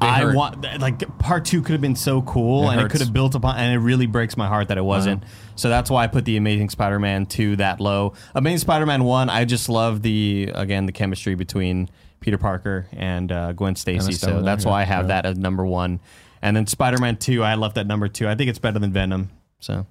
I 0.00 0.34
want 0.34 0.62
like 0.80 1.18
part 1.18 1.44
two 1.44 1.62
could 1.62 1.72
have 1.72 1.80
been 1.80 1.96
so 1.96 2.22
cool 2.22 2.64
It 2.68 2.72
and 2.72 2.80
it 2.80 2.82
hurts. 2.84 2.92
could 2.92 3.00
have 3.02 3.12
built 3.12 3.34
upon 3.34 3.56
and 3.56 3.72
it 3.74 3.78
really 3.78 4.06
breaks 4.06 4.36
my 4.36 4.46
heart 4.46 4.68
that 4.68 4.78
it 4.78 4.84
wasn't. 4.84 5.24
So 5.56 5.68
that's 5.68 5.90
why 5.90 6.04
I 6.04 6.06
put 6.06 6.24
the 6.24 6.36
Amazing 6.36 6.70
Spider-Man 6.70 7.26
two 7.26 7.56
that 7.56 7.80
low. 7.80 8.14
Amazing 8.34 8.58
Spider-Man 8.58 9.04
one, 9.04 9.28
I 9.30 9.44
just 9.44 9.68
love 9.68 10.02
the 10.02 10.50
again 10.54 10.86
the 10.86 10.92
chemistry 10.92 11.34
between 11.34 11.88
Peter 12.20 12.38
Parker 12.38 12.86
and 12.92 13.30
uh, 13.32 13.52
Gwen 13.52 13.76
Stacy. 13.76 14.12
Stone 14.12 14.30
So 14.40 14.42
that's 14.42 14.64
yeah. 14.64 14.70
why 14.70 14.82
I 14.82 14.84
have 14.84 15.08
that 15.08 15.26
as 15.26 15.36
number 15.38 15.64
one. 15.66 16.00
And 16.42 16.56
then 16.56 16.66
Spider-Man 16.66 17.16
two, 17.16 17.42
I 17.42 17.54
left 17.56 17.76
at 17.78 17.86
number 17.86 18.08
two. 18.08 18.28
I 18.28 18.34
think 18.36 18.48
it's 18.50 18.58
better 18.60 18.78
than 18.78 18.92
Venom. 18.92 19.30
So 19.60 19.86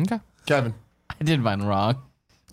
Okay. 0.00 0.20
Kevin. 0.46 0.74
I 1.10 1.24
did 1.24 1.40
mine 1.40 1.62
wrong. 1.62 1.96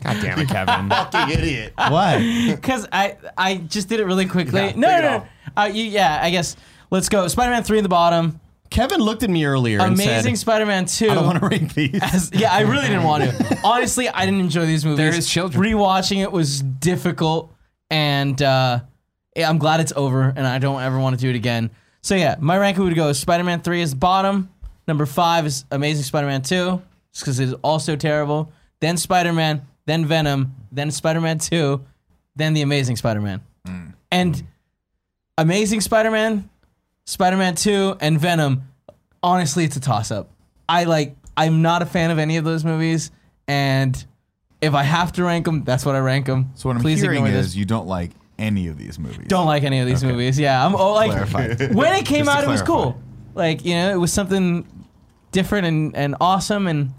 God 0.04 0.18
damn 0.22 0.40
it, 0.40 0.48
Kevin. 0.50 0.90
Fucking 1.12 1.30
idiot. 1.40 1.74
what? 1.78 2.20
Because 2.56 2.88
I 2.92 3.18
I 3.38 3.56
just 3.58 3.88
did 3.90 4.00
it 4.00 4.06
really 4.06 4.26
quickly. 4.28 4.62
Yeah, 4.62 4.74
no, 4.76 4.88
no, 4.90 5.02
no. 5.02 5.28
Uh, 5.56 5.66
you, 5.66 5.86
yeah, 5.86 6.20
I 6.22 6.30
guess 6.30 6.56
let's 6.89 7.10
go. 7.10 7.27
Spider-Man 7.27 7.63
three 7.63 7.77
in 7.77 7.84
the 7.84 7.89
bottom. 7.89 8.39
Kevin 8.70 9.00
looked 9.00 9.24
at 9.24 9.29
me 9.29 9.46
earlier 9.46 9.79
and 9.79 9.94
Amazing 9.94 10.36
said, 10.36 10.41
Spider-Man 10.41 10.86
two. 10.86 11.10
"I 11.10 11.15
don't 11.15 11.25
want 11.25 11.39
to 11.39 11.48
rank 11.48 11.74
these." 11.74 12.00
As- 12.01 12.32
yeah, 12.34 12.51
I 12.53 12.62
really 12.62 12.88
didn't 12.88 13.03
want 13.03 13.24
to. 13.24 13.58
Honestly, 13.63 14.10
I 14.10 14.25
didn't 14.25 14.41
enjoy 14.41 14.65
these 14.65 14.84
movies. 14.84 14.98
They're 14.98 15.22
children. 15.22 15.63
Rewatching 15.63 16.22
it 16.22 16.32
was 16.32 16.62
difficult, 16.62 17.53
and 17.89 18.41
uh, 18.41 18.82
I'm 19.38 19.58
glad 19.58 19.79
it's 19.79 19.94
over, 19.96 20.34
and 20.36 20.46
I 20.46 20.60
don't 20.60 20.82
ever 20.82 21.00
want 21.00 21.15
to 21.17 21.22
do 21.22 21.29
it 21.29 21.36
again. 21.36 21.70
So 22.01 22.15
yeah, 22.15 22.36
my 22.39 22.58
ranking 22.58 22.84
would 22.84 22.96
go: 22.96 23.12
Spider-Man 23.13 23.62
three 23.62 23.82
is 23.82 23.91
the 23.91 23.98
bottom. 23.98 24.50
Number 24.88 25.06
five 25.06 25.46
is 25.46 25.65
Amazing 25.72 26.03
Spider-Man 26.03 26.41
two, 26.41 26.82
just 27.13 27.24
because 27.24 27.39
it's 27.39 27.53
also 27.62 27.96
terrible. 27.96 28.51
Then 28.79 28.98
Spider-Man, 28.98 29.62
then 29.86 30.06
Venom, 30.06 30.56
then 30.72 30.91
Spider-Man 30.91 31.39
two, 31.39 31.86
then 32.36 32.53
the 32.53 32.62
Amazing 32.62 32.96
Spider-Man, 32.98 33.41
and 34.12 34.44
Amazing 35.38 35.82
Spider-Man, 35.82 36.50
Spider-Man 37.08 37.56
2, 37.56 37.98
and 38.02 38.20
Venom, 38.20 38.64
honestly, 39.24 39.64
it's 39.64 39.78
a 39.78 39.80
toss-up. 39.80 40.30
I 40.68 40.84
like 40.84 41.16
I'm 41.38 41.62
not 41.62 41.82
a 41.82 41.86
fan 41.86 42.12
of 42.12 42.20
any 42.20 42.36
of 42.36 42.44
those 42.44 42.66
movies, 42.66 43.12
and 43.48 44.06
if 44.60 44.74
I 44.74 44.84
have 44.84 45.14
to 45.14 45.24
rank 45.24 45.46
them, 45.46 45.64
that's 45.64 45.86
what 45.86 45.96
I 45.96 46.00
rank 46.00 46.26
them. 46.26 46.52
So 46.56 46.68
what 46.68 46.76
I'm 46.76 46.82
Please 46.82 47.00
hearing 47.00 47.26
is 47.26 47.48
this. 47.48 47.56
you 47.56 47.64
don't 47.64 47.88
like 47.88 48.12
any 48.38 48.68
of 48.68 48.78
these 48.78 49.00
movies. 49.00 49.28
Don't 49.28 49.46
like 49.46 49.64
any 49.64 49.80
of 49.80 49.88
these 49.88 50.04
Okay. 50.04 50.12
movies. 50.12 50.38
Yeah, 50.38 50.64
I'm 50.64 50.76
oh, 50.76 50.94
like 50.94 51.12
Clarified. 51.12 51.74
when 51.76 51.94
it 51.94 52.06
came 52.06 52.28
out, 52.28 52.44
it 52.44 52.50
was 52.50 52.62
cool. 52.62 53.02
Like 53.34 53.64
you 53.64 53.76
know, 53.76 53.90
it 53.90 53.98
was 53.98 54.12
something 54.12 54.68
different 55.32 55.66
and 55.66 55.96
and 55.96 56.16
awesome, 56.20 56.68
and 56.68 56.94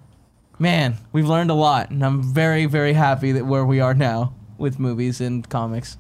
man, 0.59 0.97
we've 1.12 1.29
learned 1.29 1.50
a 1.50 1.55
lot, 1.55 1.91
and 1.91 2.03
I'm 2.03 2.23
very 2.23 2.65
very 2.65 2.95
happy 2.95 3.33
that 3.33 3.45
where 3.45 3.67
we 3.67 3.81
are 3.81 3.93
now 3.93 4.33
with 4.57 4.79
movies 4.79 5.21
and 5.21 5.47
comics. 5.50 5.99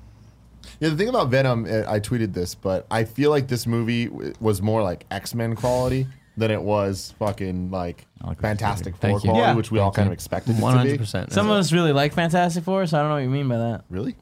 Yeah, 0.80 0.88
the 0.90 0.96
thing 0.96 1.08
about 1.08 1.28
Venom, 1.30 1.64
uh, 1.64 1.82
I 1.90 2.00
tweeted 2.00 2.32
this, 2.32 2.54
but 2.54 2.86
I 2.90 3.04
feel 3.04 3.30
like 3.30 3.48
this 3.48 3.66
movie 3.66 4.08
was 4.40 4.62
more 4.62 4.82
like 4.82 5.04
X 5.10 5.34
Men 5.34 5.54
quality 5.56 6.06
than 6.36 6.50
it 6.52 6.62
was 6.62 7.14
fucking 7.18 7.70
like 7.70 8.06
like 8.22 8.28
what 8.28 8.38
Fantastic 8.40 8.96
Thank 8.96 9.20
Four 9.20 9.26
you. 9.26 9.30
quality, 9.32 9.50
Yeah. 9.50 9.54
which 9.56 9.70
we 9.72 9.78
all 9.80 9.90
kind 9.90 10.06
you. 10.06 10.10
of 10.10 10.14
expected 10.14 10.56
it 10.56 10.62
One 10.62 10.72
to 10.74 10.78
hundred 10.78 10.92
be. 10.92 10.98
percent. 10.98 11.32
Some 11.32 11.46
of 11.50 11.56
us 11.56 11.72
really 11.72 11.92
like 11.92 12.12
Fantastic 12.12 12.62
Four, 12.64 12.86
so 12.86 12.96
I 12.96 13.00
don't 13.00 13.08
know 13.10 13.14
what 13.16 13.22
you 13.24 13.30
mean 13.30 13.48
by 13.48 13.58
that. 13.58 13.84
Really? 13.90 14.14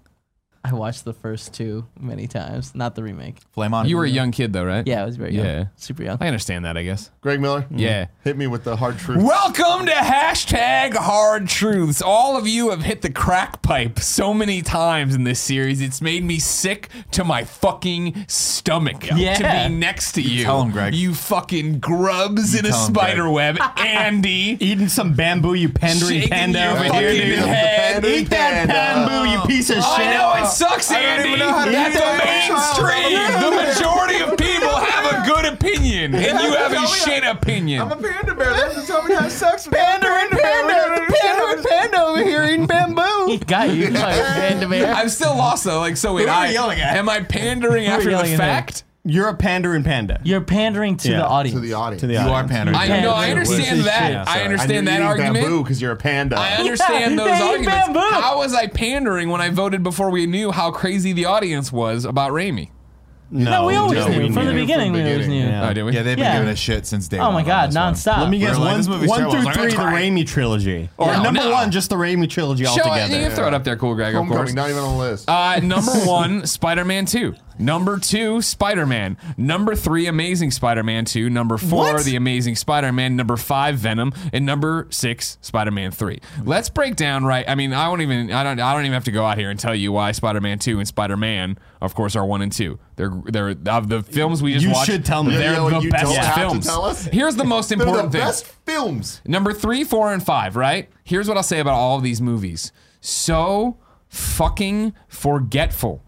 I 0.68 0.73
watched 0.75 1.04
the 1.04 1.12
first 1.12 1.54
two 1.54 1.87
many 2.00 2.26
times, 2.26 2.75
not 2.75 2.96
the 2.96 3.02
remake. 3.04 3.37
Flame 3.52 3.73
on. 3.73 3.87
You 3.88 3.96
were 3.99 4.04
a 4.04 4.08
young 4.11 4.32
kid, 4.32 4.52
though, 4.52 4.64
right? 4.64 4.85
Yeah, 4.85 5.00
I 5.02 5.04
was 5.04 5.16
very 5.16 5.32
young. 5.32 5.44
Yeah. 5.46 5.64
Super 5.76 6.02
young. 6.02 6.18
I 6.20 6.26
understand 6.26 6.64
that, 6.64 6.76
I 6.76 6.82
guess. 6.82 7.12
Greg 7.20 7.40
Miller? 7.40 7.66
Yeah. 7.70 8.04
Mm-hmm. 8.06 8.12
Hit 8.25 8.37
me 8.37 8.46
with 8.49 8.64
the 8.64 8.75
hard 8.75 8.99
truth. 8.99 9.23
Welcome 9.23 9.87
to 9.87 9.92
hashtag 9.92 10.94
hard 10.94 11.46
truths. 11.49 12.02
All 12.02 12.37
of 12.37 12.49
you 12.49 12.70
have 12.70 12.82
hit 12.82 13.02
the 13.02 13.11
crack 13.12 13.62
pipe 13.62 14.00
so 14.00 14.35
many 14.35 14.61
times 14.61 15.14
in 15.14 15.23
this 15.23 15.38
series. 15.38 15.80
It's 15.80 16.02
made 16.02 16.25
me 16.25 16.40
sick 16.40 16.88
to 17.12 17.23
my 17.23 17.44
fucking 17.44 18.25
stomach 18.26 19.04
Yeah. 19.14 19.35
to 19.35 19.68
be 19.68 19.75
next 19.76 20.12
to 20.12 20.20
you. 20.23 20.42
tell 20.42 20.62
'em, 20.62 20.73
Greg. 20.73 20.94
You 20.96 21.14
fucking 21.14 21.78
grubs 21.78 22.56
in 22.56 22.66
a 22.66 22.70
tell 22.70 22.87
'em, 22.87 22.92
Greg. 22.92 23.04
spider 23.11 23.30
web. 23.30 23.56
Andy. 23.76 24.56
Eating 24.61 24.88
some 24.88 25.12
bamboo, 25.12 25.54
you 25.54 25.68
pandering 25.68 26.23
Shaking 26.23 26.28
panda 26.30 26.58
your 26.58 26.70
over 26.70 26.85
fucking 26.88 27.00
here, 27.00 27.37
dude. 27.37 27.38
head. 27.44 28.04
Eat 28.04 28.30
that 28.30 28.66
bamboo, 28.66 29.30
you 29.30 29.40
piece 29.46 29.70
of 29.70 29.76
shit. 29.76 29.85
I 29.87 30.12
know 30.14 30.44
it 30.44 30.49
sucks, 30.56 30.90
Andy. 30.90 31.28
even 31.28 31.38
know 31.40 31.52
how 31.52 31.64
to 31.64 31.70
the 31.70 31.76
mainstream, 32.25 33.28
the 33.40 33.50
majority 33.50 34.20
of 34.20 34.36
people 34.38 34.75
have 34.75 35.04
a 35.12 35.26
good 35.28 35.52
opinion, 35.52 36.14
and 36.14 36.40
you 36.40 36.52
have 36.54 36.72
a 36.72 36.86
shit 36.86 37.25
opinion. 37.25 37.82
I'm 37.82 37.92
a 37.92 37.96
panda 37.96 38.34
bear. 38.34 38.50
That's 38.50 38.86
tell 38.86 39.02
me 39.04 39.14
how 39.14 39.26
it 39.26 39.30
sucks. 39.30 39.66
Pandering 39.66 40.30
panda, 40.30 41.06
panda 41.12 41.44
and 41.56 41.64
panda 41.66 42.02
over 42.02 42.25
here 42.25 42.44
eating 42.44 42.66
bamboo. 42.66 43.26
He 43.26 43.38
got 43.38 43.70
you. 43.70 43.90
Like, 43.90 44.22
Panda 44.22 44.68
Bear. 44.68 44.92
I'm 44.94 45.08
still 45.08 45.36
lost 45.36 45.64
though. 45.64 45.80
Like, 45.80 45.96
so 45.96 46.14
wait, 46.14 46.25
Who 46.25 46.28
are 46.28 46.34
I 46.44 46.46
you 46.48 46.52
yelling 46.54 46.80
at? 46.80 46.96
am 46.96 47.08
I 47.08 47.20
pandering 47.20 47.86
after 47.86 48.04
the 48.04 48.10
yelling 48.10 48.32
at 48.32 48.38
fact? 48.38 48.84
You're 49.08 49.28
a 49.28 49.34
pandering 49.36 49.84
panda. 49.84 50.20
You're 50.25 50.40
pandering 50.40 50.96
to 50.98 51.10
Yeah. 51.10 51.18
the 51.18 51.26
audience. 51.28 51.54
To 51.54 51.60
the 51.60 51.75
audience. 51.75 52.00
To 52.00 52.06
the 52.08 52.14
You 52.14 52.18
are 52.18 52.28
audience. 52.28 52.50
pandering. 52.52 52.76
I 52.76 52.84
Yeah, 52.86 53.00
know. 53.02 53.12
I 53.12 53.30
understand 53.30 53.80
that. 53.82 54.10
Yeah, 54.12 54.25
I 54.26 54.32
sorry. 54.32 54.44
understand 54.46 54.88
that 54.88 54.94
and 54.94 55.04
you're 55.04 55.12
eating 55.14 55.26
argument. 55.26 55.44
bamboo 55.46 55.62
because 55.62 55.80
you're 55.80 55.92
a 55.92 55.96
panda. 55.96 56.36
I 56.38 56.50
understand 56.54 57.12
Yeah, 57.14 57.25
those 57.25 57.38
they 57.38 57.44
eat 57.46 57.50
arguments. 57.68 57.86
bamboo. 57.86 58.00
How 58.20 58.38
was 58.38 58.52
I 58.52 58.66
pandering 58.66 59.28
when 59.28 59.40
I 59.40 59.50
voted 59.50 59.82
before 59.84 60.10
we 60.10 60.26
knew 60.26 60.50
how 60.50 60.72
crazy 60.72 61.12
the 61.12 61.25
audience 61.26 61.70
was 61.70 62.04
about 62.04 62.32
Raimi? 62.32 62.70
no, 63.30 63.66
we 63.66 63.75
always 63.75 63.98
no, 63.98 64.08
knew. 64.08 64.18
we 64.22 64.32
From 64.32 64.46
the 64.46 64.52
knew. 64.52 64.60
beginning, 64.60 64.92
we 64.92 65.00
always 65.02 65.16
beginning. 65.26 65.40
knew. 65.46 65.48
Yeah. 65.50 65.68
Oh, 65.68 65.72
did 65.72 65.82
we? 65.84 65.92
Yeah, 65.92 66.02
they've 66.02 66.16
been 66.16 66.25
Yeah. 66.25 66.34
giving 66.38 66.48
us 66.48 66.58
shit 66.58 66.86
since 66.86 67.08
day 67.08 67.18
Oh 67.18 67.25
one. 67.26 67.34
my 67.34 67.40
on 67.40 67.46
God, 67.46 67.70
this 67.70 67.76
one. 67.76 67.94
nonstop. 67.94 68.18
Let 68.20 68.30
me 68.30 68.38
We 68.38 68.44
guess. 68.44 68.56
were 68.56 68.64
like, 68.64 68.72
One, 68.72 68.86
movie's 68.88 69.08
one 69.08 69.18
terrible. 69.18 69.30
Through 69.32 69.38
was 69.38 69.46
like, 69.46 69.54
three, 69.54 69.70
the 69.70 69.76
that's 69.76 69.90
great. 69.90 70.12
Raimi 70.12 70.26
trilogy, 70.26 70.88
or 70.96 71.12
No, 71.12 71.22
number 71.22 71.40
no. 71.40 71.50
one, 71.50 71.70
just 71.72 71.90
the 71.90 71.96
Raimi 71.96 72.28
trilogy 72.30 72.64
Show 72.64 72.72
it. 72.75 72.86
altogether. 72.86 73.14
You 73.18 73.26
can 73.26 73.30
throw 73.36 73.48
it 73.48 73.54
up 73.54 73.64
there, 73.64 73.76
cool, 73.76 73.94
Greg. 73.96 74.14
Of 74.14 74.18
Homecoming, 74.18 74.38
course. 74.44 74.54
not 74.54 74.70
even 74.70 74.82
on 74.82 74.96
the 74.96 75.02
list. 75.02 75.28
Uh, 75.28 75.58
number 75.60 75.90
one, 76.04 76.46
Spider-Man 76.46 77.06
Two. 77.06 77.34
Number 77.58 77.98
two, 77.98 78.42
Spider 78.42 78.86
Man. 78.86 79.16
Number 79.36 79.75
three, 79.75 80.06
Amazing 80.06 80.50
Spider 80.50 80.82
Man 80.82 81.04
2. 81.04 81.30
Number 81.30 81.56
four, 81.58 81.94
What? 81.94 82.04
The 82.04 82.16
Amazing 82.16 82.56
Spider 82.56 82.92
Man. 82.92 83.16
Number 83.16 83.36
five, 83.36 83.76
Venom. 83.78 84.12
And 84.32 84.44
number 84.46 84.86
six, 84.90 85.38
Spider 85.40 85.70
Man 85.70 85.90
3. 85.90 86.20
Let's 86.44 86.68
break 86.68 86.96
down 86.96 87.25
right. 87.25 87.44
I 87.48 87.54
mean, 87.54 87.72
I 87.72 87.88
won't 87.88 88.02
even 88.02 88.32
I 88.32 88.42
don't 88.42 88.60
I 88.60 88.72
don't 88.72 88.82
even 88.82 88.92
have 88.94 89.04
to 89.04 89.10
go 89.12 89.25
out 89.25 89.38
here 89.38 89.50
and 89.50 89.58
tell 89.58 89.75
you 89.75 89.92
why 89.92 90.12
Spider 90.12 90.40
Man 90.40 90.58
2 90.58 90.78
and 90.78 90.86
Spider 90.88 91.16
Man, 91.16 91.58
of 91.80 91.94
course, 91.94 92.14
are 92.16 92.25
one 92.26 92.42
and 92.42 92.52
two. 92.52 92.78
They're 92.96 93.12
they're 93.26 93.50
of 93.66 93.88
the 93.88 94.02
films 94.02 94.42
we 94.42 94.52
just 94.54 94.64
You 94.64 94.72
watched. 94.72 94.86
should 94.90 95.04
tell 95.04 95.22
me. 95.25 95.36
They're 95.36 95.56
the 95.60 95.80
you 95.80 95.90
best 95.90 96.04
don't 96.04 96.16
have 96.16 96.34
to 96.34 96.40
films. 96.40 96.66
tell 96.66 96.84
us. 96.84 97.04
Here's 97.06 97.36
the 97.36 97.44
most 97.54 97.68
They're 97.68 97.78
important 97.78 98.12
the 98.12 98.18
thing. 98.18 98.26
best 98.26 98.46
films. 98.66 99.20
Number 99.26 99.52
three, 99.52 99.84
four, 99.84 100.12
and 100.12 100.25
five, 100.25 100.56
right? 100.56 100.88
Here's 101.04 101.28
what 101.28 101.36
I'll 101.36 101.42
say 101.42 101.60
about 101.60 101.75
all 101.75 101.96
of 101.98 102.02
these 102.02 102.20
movies. 102.20 102.72
So 103.00 103.78
fucking 104.08 104.94
forgetful. 105.08 106.02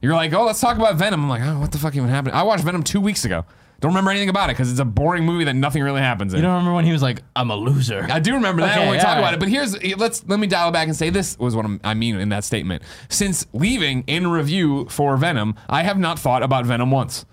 You're 0.00 0.14
like, 0.14 0.32
oh, 0.32 0.44
let's 0.44 0.60
talk 0.60 0.76
about 0.76 0.96
Venom. 0.96 1.22
I'm 1.24 1.28
like, 1.28 1.42
oh, 1.42 1.58
what 1.58 1.72
the 1.72 1.78
fuck 1.78 1.94
even 1.96 2.08
happened? 2.08 2.34
I 2.34 2.42
watched 2.44 2.64
Venom 2.64 2.82
two 2.82 3.00
weeks 3.00 3.24
ago. 3.24 3.44
Don't 3.80 3.90
remember 3.92 4.10
anything 4.10 4.28
about 4.28 4.50
it 4.50 4.54
because 4.54 4.72
it's 4.72 4.80
a 4.80 4.84
boring 4.84 5.24
movie 5.24 5.44
that 5.44 5.54
nothing 5.54 5.84
really 5.84 6.00
happens 6.00 6.32
in. 6.32 6.38
You 6.38 6.42
don't 6.42 6.52
remember 6.54 6.74
when 6.74 6.84
he 6.84 6.90
was 6.90 7.00
like, 7.00 7.22
"I'm 7.36 7.50
a 7.50 7.54
loser." 7.54 8.08
I 8.10 8.18
do 8.18 8.34
remember 8.34 8.62
that 8.62 8.72
Okay, 8.76 8.80
when 8.86 8.90
we 8.90 8.96
talk 8.98 9.10
all 9.10 9.18
about 9.18 9.24
right. 9.26 9.34
it. 9.34 9.38
But 9.40 9.48
here's 9.48 9.80
let's 9.96 10.26
let 10.26 10.40
me 10.40 10.48
dial 10.48 10.70
it 10.70 10.72
back 10.72 10.88
and 10.88 10.96
say 10.96 11.10
this 11.10 11.38
was 11.38 11.54
what 11.54 11.64
I'm, 11.64 11.80
I 11.84 11.94
mean 11.94 12.16
in 12.18 12.28
that 12.30 12.42
statement. 12.42 12.82
Since 13.08 13.46
leaving 13.52 14.02
in 14.08 14.26
review 14.26 14.86
for 14.88 15.16
Venom, 15.16 15.54
I 15.68 15.84
have 15.84 15.96
not 15.96 16.18
thought 16.18 16.42
about 16.42 16.66
Venom 16.66 16.90
once. 16.90 17.24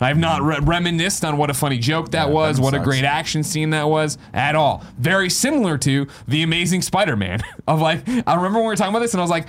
I 0.00 0.08
have 0.08 0.18
not 0.18 0.42
re- 0.42 0.58
reminisced 0.60 1.24
on 1.24 1.38
what 1.38 1.48
a 1.48 1.54
funny 1.54 1.78
joke 1.78 2.10
that 2.10 2.30
was, 2.30 2.58
Venom 2.58 2.64
what 2.64 2.80
a 2.80 2.84
great 2.84 3.04
action 3.04 3.42
scene 3.42 3.70
that 3.70 3.88
was 3.88 4.18
at 4.34 4.54
all. 4.54 4.84
Very 4.98 5.30
similar 5.30 5.78
to 5.78 6.06
the 6.28 6.42
Amazing 6.42 6.82
Spider-Man. 6.82 7.42
of 7.66 7.80
like, 7.80 8.06
I 8.08 8.34
remember 8.34 8.58
when 8.58 8.66
we 8.66 8.66
were 8.66 8.76
talking 8.76 8.94
about 8.94 9.00
this, 9.00 9.14
and 9.14 9.20
I 9.20 9.24
was 9.24 9.30
like, 9.30 9.48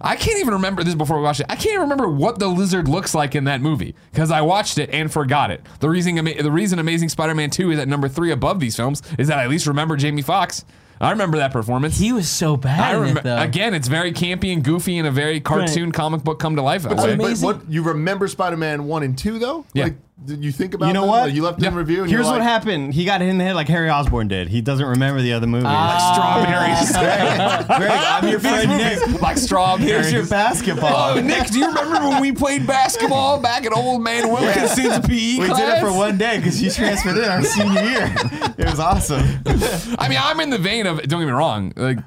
I 0.00 0.16
can't 0.16 0.38
even 0.38 0.54
remember 0.54 0.84
this 0.84 0.94
before 0.94 1.16
we 1.18 1.24
watched 1.24 1.40
it. 1.40 1.46
I 1.48 1.56
can't 1.56 1.74
even 1.74 1.82
remember 1.82 2.08
what 2.08 2.38
the 2.38 2.48
lizard 2.48 2.88
looks 2.88 3.14
like 3.14 3.34
in 3.34 3.44
that 3.44 3.60
movie 3.60 3.94
because 4.12 4.30
I 4.30 4.40
watched 4.40 4.78
it 4.78 4.90
and 4.90 5.12
forgot 5.12 5.50
it. 5.50 5.66
The 5.80 5.90
reason, 5.90 6.14
the 6.24 6.50
reason 6.50 6.78
Amazing 6.78 7.08
Spider-Man 7.08 7.50
Two 7.50 7.70
is 7.72 7.78
at 7.78 7.88
number 7.88 8.08
three 8.08 8.30
above 8.30 8.60
these 8.60 8.76
films 8.76 9.02
is 9.18 9.28
that 9.28 9.38
I 9.38 9.44
at 9.44 9.50
least 9.50 9.66
remember 9.66 9.96
Jamie 9.96 10.22
Foxx. 10.22 10.64
I 11.00 11.10
remember 11.10 11.38
that 11.38 11.52
performance. 11.52 11.98
He 11.98 12.12
was 12.12 12.28
so 12.28 12.56
bad 12.56 12.80
I 12.80 12.94
in 12.94 13.00
remember 13.00 13.20
it, 13.20 13.24
though. 13.24 13.38
again. 13.38 13.74
It's 13.74 13.88
very 13.88 14.12
campy 14.12 14.52
and 14.52 14.64
goofy 14.64 14.98
and 14.98 15.06
a 15.06 15.10
very 15.10 15.40
cartoon 15.40 15.92
comic 15.92 16.24
book 16.24 16.38
come 16.38 16.56
to 16.56 16.62
life. 16.62 16.82
that 16.82 16.96
But, 16.96 17.06
way. 17.06 17.16
but 17.16 17.38
what 17.40 17.70
you 17.70 17.82
remember 17.82 18.26
Spider-Man 18.28 18.84
one 18.84 19.02
and 19.02 19.16
two 19.16 19.38
though? 19.38 19.64
Yeah. 19.72 19.84
Like, 19.84 19.94
did 20.24 20.44
you 20.44 20.50
think 20.52 20.74
about? 20.74 20.88
You 20.88 20.92
know 20.94 21.02
them? 21.02 21.10
what? 21.10 21.20
Like, 21.26 21.34
you 21.34 21.42
left 21.42 21.60
them 21.60 21.68
in 21.68 21.72
Yeah. 21.74 21.78
review. 21.78 22.02
And 22.02 22.10
Here's 22.10 22.24
you're 22.24 22.32
what 22.32 22.40
like, 22.40 22.48
happened. 22.48 22.92
He 22.92 23.04
got 23.04 23.20
hit 23.20 23.30
in 23.30 23.38
the 23.38 23.44
head 23.44 23.54
like 23.54 23.68
Harry 23.68 23.88
Osborn 23.88 24.28
did. 24.28 24.48
He 24.48 24.60
doesn't 24.60 24.84
remember 24.84 25.22
the 25.22 25.32
other 25.32 25.46
movies. 25.46 25.68
strawberries, 25.68 26.92
Greg, 27.66 27.90
I'm 27.90 28.28
your 28.28 28.40
friend 28.40 28.68
Nick. 28.68 29.22
like 29.22 29.36
strawberries. 29.38 29.90
Here's 29.90 30.12
your 30.12 30.26
basketball. 30.26 31.16
Oh, 31.16 31.20
Nick, 31.20 31.48
do 31.50 31.58
you 31.60 31.68
remember 31.68 32.08
when 32.08 32.20
we 32.20 32.32
played 32.32 32.66
basketball 32.66 33.40
back 33.40 33.64
at 33.64 33.72
Old 33.72 34.02
Man 34.02 34.28
Wilkinson's 34.28 35.06
PE 35.06 35.38
We 35.38 35.46
class? 35.46 35.58
did 35.58 35.68
it 35.68 35.80
for 35.80 35.92
one 35.96 36.18
day 36.18 36.38
because 36.38 36.60
you 36.62 36.70
transferred 36.70 37.18
in 37.18 37.24
our 37.24 37.42
senior 37.42 37.82
year. 37.82 38.12
It 38.58 38.64
was 38.70 38.80
awesome. 38.80 39.22
I 39.98 40.08
mean, 40.08 40.18
I'm 40.20 40.40
in 40.40 40.50
the 40.50 40.58
vein 40.58 40.86
of. 40.86 41.00
Don't 41.02 41.20
get 41.20 41.26
me 41.26 41.32
wrong. 41.32 41.72
Like 41.76 41.98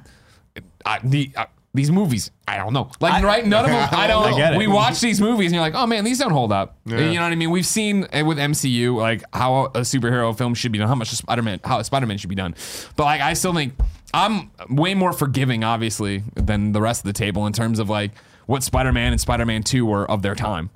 I, 0.85 0.99
the. 1.03 1.31
Uh, 1.35 1.45
these 1.73 1.89
movies, 1.91 2.31
I 2.47 2.57
don't 2.57 2.73
know. 2.73 2.91
Like, 2.99 3.23
right? 3.23 3.45
None 3.45 3.65
of 3.65 3.71
them. 3.71 3.89
I 3.91 4.07
don't. 4.07 4.33
I 4.33 4.37
get 4.37 4.53
it. 4.53 4.57
We 4.57 4.67
watch 4.67 4.99
these 4.99 5.21
movies, 5.21 5.47
and 5.47 5.55
you're 5.55 5.61
like, 5.61 5.75
oh 5.75 5.87
man, 5.87 6.03
these 6.03 6.19
don't 6.19 6.31
hold 6.31 6.51
up. 6.51 6.77
You 6.85 6.95
know 6.97 7.21
what 7.21 7.31
I 7.31 7.35
mean? 7.35 7.49
We've 7.51 7.65
seen 7.65 8.07
uh, 8.13 8.25
with 8.25 8.37
MCU 8.37 8.95
like 8.95 9.23
how 9.33 9.65
a 9.65 9.81
superhero 9.81 10.37
film 10.37 10.53
should 10.53 10.71
be 10.71 10.77
done, 10.79 10.87
how 10.87 10.95
much 10.95 11.09
Spider-Man, 11.09 11.61
how 11.63 11.81
Spider-Man 11.81 12.17
should 12.17 12.29
be 12.29 12.35
done. 12.35 12.55
But 12.95 13.05
like, 13.05 13.21
I 13.21 13.33
still 13.33 13.53
think 13.53 13.73
I'm 14.13 14.51
way 14.69 14.93
more 14.93 15.13
forgiving, 15.13 15.63
obviously, 15.63 16.23
than 16.35 16.73
the 16.73 16.81
rest 16.81 17.01
of 17.01 17.05
the 17.05 17.13
table 17.13 17.47
in 17.47 17.53
terms 17.53 17.79
of 17.79 17.89
like 17.89 18.11
what 18.47 18.63
Spider-Man 18.63 19.13
and 19.13 19.21
Spider-Man 19.21 19.63
Two 19.63 19.85
were 19.85 20.09
of 20.09 20.21
their 20.21 20.35
time. 20.35 20.71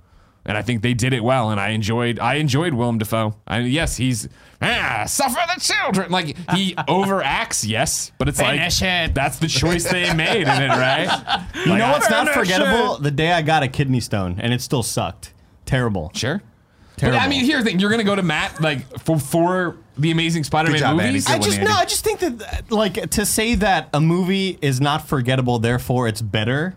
And 0.47 0.55
I 0.55 0.61
think 0.61 0.83
they 0.83 0.93
did 0.93 1.11
it 1.11 1.23
well, 1.23 1.49
and 1.49 1.59
I 1.59 1.69
enjoyed. 1.69 2.19
I 2.19 2.35
enjoyed 2.35 2.73
Willem 2.75 2.99
Dafoe. 2.99 3.35
I, 3.47 3.61
yes, 3.61 3.97
he's 3.97 4.29
ah, 4.61 5.05
suffer 5.07 5.39
the 5.55 5.59
children. 5.59 6.11
Like 6.11 6.37
he 6.51 6.75
overacts, 6.87 7.67
yes, 7.67 8.11
but 8.19 8.29
it's 8.29 8.39
Finish 8.39 8.81
like 8.81 9.09
it. 9.09 9.15
that's 9.15 9.39
the 9.39 9.47
choice 9.47 9.89
they 9.89 10.13
made 10.15 10.43
in 10.43 10.61
it, 10.61 10.69
right? 10.69 11.45
you 11.65 11.75
know 11.77 11.91
what's 11.91 12.09
not 12.11 12.27
Finish 12.29 12.35
forgettable? 12.35 12.97
The 12.97 13.09
day 13.11 13.31
I 13.31 13.41
got 13.41 13.63
a 13.63 13.67
kidney 13.67 13.99
stone 13.99 14.39
and 14.39 14.53
it 14.53 14.61
still 14.61 14.83
sucked. 14.83 15.33
Terrible. 15.65 16.11
Sure. 16.13 16.43
Terrible. 16.97 17.19
But 17.19 17.25
I 17.25 17.27
mean, 17.27 17.43
here's 17.43 17.63
the 17.63 17.71
thing: 17.71 17.79
you're 17.79 17.89
gonna 17.89 18.03
go 18.03 18.15
to 18.15 18.21
Matt 18.21 18.61
like 18.61 18.99
for 18.99 19.19
for 19.19 19.77
the 19.97 20.11
Amazing 20.11 20.43
Spider-Man 20.43 20.79
job, 20.79 20.97
movies. 20.97 21.25
Good 21.25 21.35
I 21.35 21.39
just 21.39 21.57
Andy. 21.57 21.71
no. 21.71 21.75
I 21.75 21.85
just 21.85 22.03
think 22.03 22.19
that 22.19 22.71
like 22.71 23.09
to 23.11 23.25
say 23.25 23.55
that 23.55 23.89
a 23.93 23.99
movie 23.99 24.57
is 24.61 24.79
not 24.79 25.07
forgettable, 25.07 25.59
therefore 25.59 26.07
it's 26.07 26.21
better, 26.21 26.75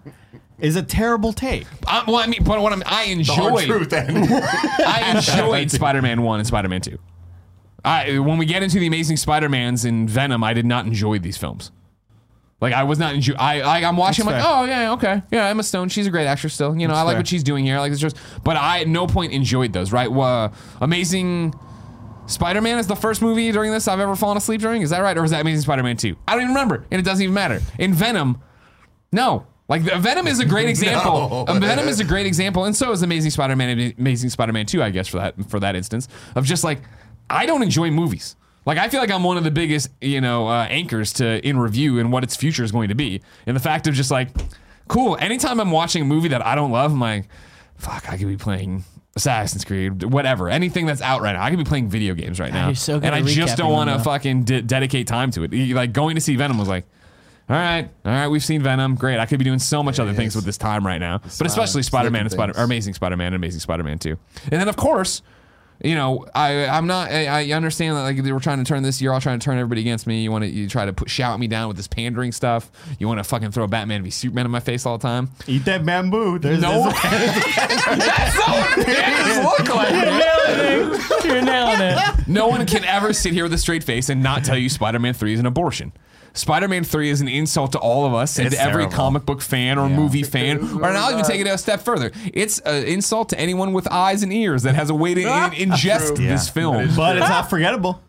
is 0.60 0.76
a 0.76 0.82
terrible 0.82 1.32
take. 1.32 1.66
I, 1.86 2.04
well, 2.06 2.16
I 2.16 2.26
mean, 2.26 2.42
but 2.44 2.60
what 2.60 2.72
I'm, 2.72 2.82
I 2.86 3.14
The 3.14 3.22
hard 3.32 3.52
enjoyed, 3.52 3.66
truth, 3.66 3.90
then. 3.90 4.28
I 4.86 5.14
enjoyed 5.14 5.70
Spider-Man 5.70 6.22
one 6.22 6.40
and 6.40 6.46
Spider-Man 6.46 6.80
two. 6.80 6.98
I 7.84 8.18
when 8.18 8.38
we 8.38 8.46
get 8.46 8.62
into 8.62 8.78
the 8.78 8.86
Amazing 8.86 9.18
Spider-Mans 9.18 9.84
and 9.84 10.10
Venom, 10.10 10.42
I 10.42 10.52
did 10.52 10.66
not 10.66 10.86
enjoy 10.86 11.18
these 11.18 11.36
films. 11.36 11.70
Like 12.60 12.72
I 12.72 12.82
was 12.82 12.98
not 12.98 13.14
enjoy. 13.14 13.34
I, 13.34 13.60
I 13.60 13.84
I'm 13.84 13.96
watching. 13.96 14.26
I'm 14.26 14.32
like, 14.32 14.44
oh 14.44 14.64
yeah, 14.64 14.92
okay, 14.94 15.22
yeah. 15.30 15.46
Emma 15.46 15.62
Stone, 15.62 15.90
she's 15.90 16.08
a 16.08 16.10
great 16.10 16.26
actress 16.26 16.54
still. 16.54 16.76
You 16.76 16.88
know, 16.88 16.94
I 16.94 17.02
like 17.02 17.12
fair. 17.12 17.20
what 17.20 17.28
she's 17.28 17.44
doing 17.44 17.64
here. 17.64 17.76
I 17.76 17.80
like 17.80 17.92
this, 17.92 18.00
just, 18.00 18.16
but 18.42 18.56
I 18.56 18.80
at 18.80 18.88
no 18.88 19.06
point 19.06 19.32
enjoyed 19.32 19.72
those. 19.72 19.92
Right? 19.92 20.10
Uh, 20.10 20.48
Amazing 20.80 21.54
Spider-Man 22.26 22.78
is 22.78 22.88
the 22.88 22.96
first 22.96 23.22
movie 23.22 23.52
during 23.52 23.70
this 23.70 23.86
I've 23.86 24.00
ever 24.00 24.16
fallen 24.16 24.36
asleep 24.36 24.60
during. 24.60 24.82
Is 24.82 24.90
that 24.90 24.98
right, 24.98 25.16
or 25.16 25.22
is 25.22 25.30
that 25.30 25.40
Amazing 25.40 25.62
Spider-Man 25.62 25.98
two? 25.98 26.16
I 26.26 26.32
don't 26.32 26.42
even 26.42 26.54
remember, 26.54 26.84
and 26.90 27.00
it 27.00 27.04
doesn't 27.04 27.22
even 27.22 27.34
matter. 27.34 27.62
In 27.78 27.94
Venom, 27.94 28.42
no. 29.12 29.46
Like 29.68 29.84
the- 29.84 29.96
Venom 29.98 30.26
is 30.26 30.40
a 30.40 30.44
great 30.44 30.68
example. 30.74 31.28
No. 31.28 31.44
Um, 31.48 31.60
Venom 31.60 31.88
is 31.88 32.00
a 32.00 32.04
great 32.04 32.26
example, 32.26 32.64
and 32.64 32.74
so 32.74 32.90
is 32.92 33.02
Amazing 33.02 33.30
Spider-Man. 33.32 33.94
Amazing 33.98 34.30
Spider-Man 34.30 34.66
Two, 34.66 34.82
I 34.82 34.90
guess 34.90 35.08
for 35.08 35.18
that 35.18 35.34
for 35.50 35.60
that 35.60 35.76
instance 35.76 36.08
of 36.34 36.44
just 36.44 36.64
like 36.64 36.80
I 37.30 37.46
don't 37.46 37.62
enjoy 37.62 37.90
movies. 37.90 38.36
Like 38.66 38.78
I 38.78 38.88
feel 38.88 39.00
like 39.00 39.10
I'm 39.10 39.22
one 39.24 39.36
of 39.36 39.44
the 39.44 39.50
biggest 39.50 39.90
you 40.00 40.20
know 40.20 40.48
uh, 40.48 40.66
anchors 40.68 41.12
to 41.14 41.46
in 41.46 41.58
review 41.58 41.98
and 41.98 42.10
what 42.12 42.24
its 42.24 42.36
future 42.36 42.64
is 42.64 42.72
going 42.72 42.88
to 42.88 42.94
be, 42.94 43.22
and 43.46 43.54
the 43.56 43.60
fact 43.60 43.86
of 43.86 43.94
just 43.94 44.10
like 44.10 44.28
cool. 44.88 45.16
Anytime 45.20 45.60
I'm 45.60 45.70
watching 45.70 46.02
a 46.02 46.06
movie 46.06 46.28
that 46.28 46.44
I 46.44 46.54
don't 46.54 46.70
love, 46.70 46.92
I'm 46.92 47.00
like, 47.00 47.28
fuck, 47.76 48.10
I 48.10 48.16
could 48.16 48.28
be 48.28 48.36
playing. 48.36 48.84
Assassin's 49.16 49.64
Creed, 49.64 50.04
whatever, 50.04 50.48
anything 50.48 50.86
that's 50.86 51.00
out 51.02 51.22
right 51.22 51.32
now. 51.32 51.42
I 51.42 51.50
could 51.50 51.58
be 51.58 51.64
playing 51.64 51.88
video 51.88 52.14
games 52.14 52.38
right 52.38 52.52
now, 52.52 52.66
you're 52.66 52.76
so 52.76 53.00
good 53.00 53.06
and 53.06 53.14
I 53.16 53.22
just 53.22 53.56
don't 53.56 53.72
want 53.72 53.90
to 53.90 53.98
fucking 53.98 54.44
de- 54.44 54.62
dedicate 54.62 55.08
time 55.08 55.32
to 55.32 55.42
it. 55.42 55.52
Like 55.74 55.92
going 55.92 56.14
to 56.14 56.20
see 56.20 56.36
Venom 56.36 56.56
was 56.56 56.68
like, 56.68 56.86
all 57.48 57.56
right, 57.56 57.88
all 58.04 58.12
right, 58.12 58.28
we've 58.28 58.44
seen 58.44 58.62
Venom. 58.62 58.94
Great. 58.94 59.18
I 59.18 59.26
could 59.26 59.38
be 59.38 59.44
doing 59.44 59.58
so 59.58 59.82
much 59.82 59.98
other 59.98 60.12
things 60.12 60.36
with 60.36 60.44
this 60.44 60.58
time 60.58 60.86
right 60.86 60.98
now. 60.98 61.18
But 61.18 61.46
especially 61.46 61.82
Spider-Man 61.82 62.22
and 62.22 62.30
Spider 62.30 62.52
or 62.56 62.64
Amazing 62.64 62.94
Spider-Man 62.94 63.28
and 63.28 63.36
Amazing 63.36 63.60
Spider-Man 63.60 63.98
2. 63.98 64.10
And 64.50 64.60
then 64.60 64.68
of 64.68 64.76
course, 64.76 65.22
you 65.82 65.94
know, 65.94 66.26
I 66.34 66.66
I'm 66.66 66.86
not 66.86 67.10
I, 67.10 67.26
I 67.26 67.52
understand 67.52 67.96
that 67.96 68.02
like 68.02 68.22
they 68.22 68.32
were 68.32 68.40
trying 68.40 68.58
to 68.58 68.64
turn 68.64 68.82
this 68.82 69.00
you're 69.00 69.14
all 69.14 69.20
trying 69.20 69.38
to 69.38 69.44
turn 69.44 69.58
everybody 69.58 69.80
against 69.80 70.06
me. 70.06 70.22
You 70.22 70.30
want 70.32 70.42
to 70.44 70.50
you 70.50 70.68
try 70.68 70.84
to 70.84 70.92
put 70.92 71.08
shout 71.08 71.38
me 71.38 71.46
down 71.46 71.68
with 71.68 71.76
this 71.76 71.86
pandering 71.86 72.32
stuff. 72.32 72.70
You 72.98 73.06
want 73.06 73.18
to 73.18 73.24
fucking 73.24 73.52
throw 73.52 73.66
Batman 73.66 74.02
v 74.02 74.10
Superman 74.10 74.44
in 74.44 74.50
my 74.50 74.60
face 74.60 74.84
all 74.84 74.98
the 74.98 75.02
time. 75.02 75.30
Eat 75.46 75.64
that 75.66 75.86
bamboo. 75.86 76.38
There's, 76.40 76.60
No. 76.60 76.90
That's 77.02 78.36
not 78.36 78.48
what 78.48 78.86
pandas 78.86 79.44
look 79.44 79.74
like. 79.74 81.24
You're 81.24 81.42
nailing 81.42 81.80
it. 81.80 82.28
No 82.28 82.48
one 82.48 82.66
can 82.66 82.84
ever 82.84 83.12
sit 83.12 83.32
here 83.32 83.44
with 83.44 83.52
a 83.52 83.58
straight 83.58 83.84
face 83.84 84.08
and 84.08 84.22
not 84.22 84.44
tell 84.44 84.58
you 84.58 84.68
Spider-Man 84.68 85.14
3 85.14 85.32
is 85.34 85.40
an 85.40 85.46
abortion. 85.46 85.92
Spider-Man 86.38 86.84
3 86.84 87.10
is 87.10 87.20
an 87.20 87.28
insult 87.28 87.72
to 87.72 87.78
all 87.78 88.06
of 88.06 88.14
us 88.14 88.38
and 88.38 88.46
It's 88.46 88.56
to 88.56 88.62
every 88.62 88.82
terrible. 88.84 88.96
comic 88.96 89.26
book 89.26 89.40
fan 89.42 89.78
or 89.78 89.88
movie 89.88 90.22
fan. 90.22 90.58
Or 90.58 90.88
and 90.88 90.96
I'll 90.96 91.10
even 91.12 91.24
take 91.24 91.40
it 91.40 91.46
a 91.46 91.58
step 91.58 91.80
further. 91.82 92.12
It's 92.32 92.58
an 92.60 92.84
insult 92.84 93.28
to 93.30 93.40
anyone 93.40 93.72
with 93.72 93.86
eyes 93.90 94.22
and 94.22 94.32
ears 94.32 94.62
that 94.62 94.74
has 94.74 94.88
a 94.90 94.94
way 94.94 95.14
to 95.14 95.20
in- 95.20 95.26
ingest 95.70 96.16
True. 96.16 96.26
this 96.26 96.46
Yeah. 96.46 96.52
film. 96.52 96.94
but 96.96 97.16
it's 97.18 97.28
not 97.28 97.50
forgettable. 97.50 98.00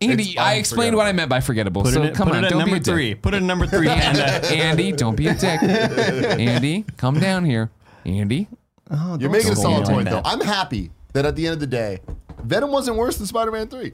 Andy, 0.00 0.38
I 0.38 0.54
explained 0.54 0.94
what 0.94 1.06
I 1.08 1.12
meant 1.12 1.28
by 1.28 1.40
forgettable. 1.40 1.82
Put 1.82 1.94
so 1.94 2.02
it, 2.04 2.06
at- 2.10 2.14
come 2.14 2.28
put 2.28 2.36
on, 2.36 2.44
it 2.44 2.46
at 2.46 2.50
don't 2.50 2.58
be 2.60 2.70
number 2.70 2.76
a 2.76 2.80
dick. 2.80 2.92
three. 2.94 3.14
Put 3.16 3.34
it 3.34 3.38
at 3.38 3.42
number 3.42 3.66
three. 3.66 3.88
and, 3.88 4.18
uh, 4.18 4.46
Andy, 4.48 4.92
don't 4.92 5.16
be 5.16 5.26
a 5.26 5.34
dick. 5.34 5.60
Andy, 5.62 6.84
come 6.96 7.18
down 7.18 7.44
here. 7.44 7.70
Andy, 8.06 8.46
You're 9.18 9.28
making 9.30 9.52
a 9.52 9.54
go 9.54 9.60
solid 9.62 9.86
point, 9.86 10.08
though. 10.08 10.22
I'm 10.24 10.40
happy 10.40 10.90
that 11.14 11.26
at 11.26 11.34
the 11.34 11.46
end 11.46 11.54
of 11.54 11.60
the 11.60 11.66
day, 11.66 11.98
Venom 12.44 12.70
wasn't 12.70 12.96
worse 12.96 13.16
than 13.18 13.26
Spider-Man 13.26 13.68
Three. 13.68 13.92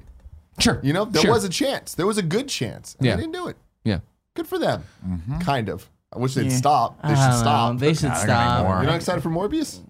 Sure. 0.59 0.81
You 0.83 0.93
know, 0.93 1.05
there 1.05 1.23
sure. 1.23 1.33
was 1.33 1.45
a 1.45 1.49
chance. 1.49 1.95
There 1.95 2.07
was 2.07 2.19
a 2.19 2.23
good 2.23 2.49
chance. 2.49 2.95
And 2.99 3.07
Yeah. 3.07 3.17
They 3.17 3.23
didn't 3.23 3.35
do 3.35 3.49
it. 3.49 3.57
yeah. 3.85 4.01
Good 4.35 4.47
for 4.47 4.59
them. 4.59 4.83
Mm-hmm. 5.07 5.39
Kind 5.39 5.69
of. 5.69 5.89
I 6.13 6.19
wish 6.19 6.35
they'd 6.35 6.47
Yeah. 6.47 6.57
stop. 6.57 7.03
They 7.03 7.09
should 7.09 7.15
don't 7.17 7.31
know. 7.31 7.37
stop. 7.37 7.79
They 7.79 7.95
should 7.95 8.09
Nah, 8.09 8.15
they're 8.19 8.27
gonna 8.27 8.45
make 8.49 8.59
stop. 8.67 8.83
You're 8.83 8.91
not 8.91 8.97
excited 8.97 9.23
for 9.23 9.31
Morbius? 9.31 9.81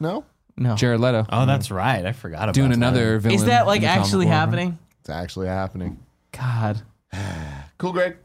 No? 0.00 0.24
No. 0.56 0.74
Jared 0.74 1.00
Leto 1.00 1.24
oh, 1.30 1.46
that's 1.46 1.70
right. 1.70 2.04
I 2.04 2.12
forgot 2.12 2.44
about 2.44 2.54
doing 2.54 2.70
that. 2.70 2.76
another 2.76 3.18
villain. 3.20 3.36
Is 3.36 3.44
that 3.44 3.66
like 3.66 3.78
in 3.78 3.82
the 3.82 3.88
comic 3.88 4.00
actually 4.06 4.26
world. 4.26 4.34
happening? 4.38 4.78
It's 5.00 5.10
actually 5.10 5.46
happening. 5.48 5.98
God. 6.32 6.82
Cool, 7.78 7.92
Greg. 7.92 8.16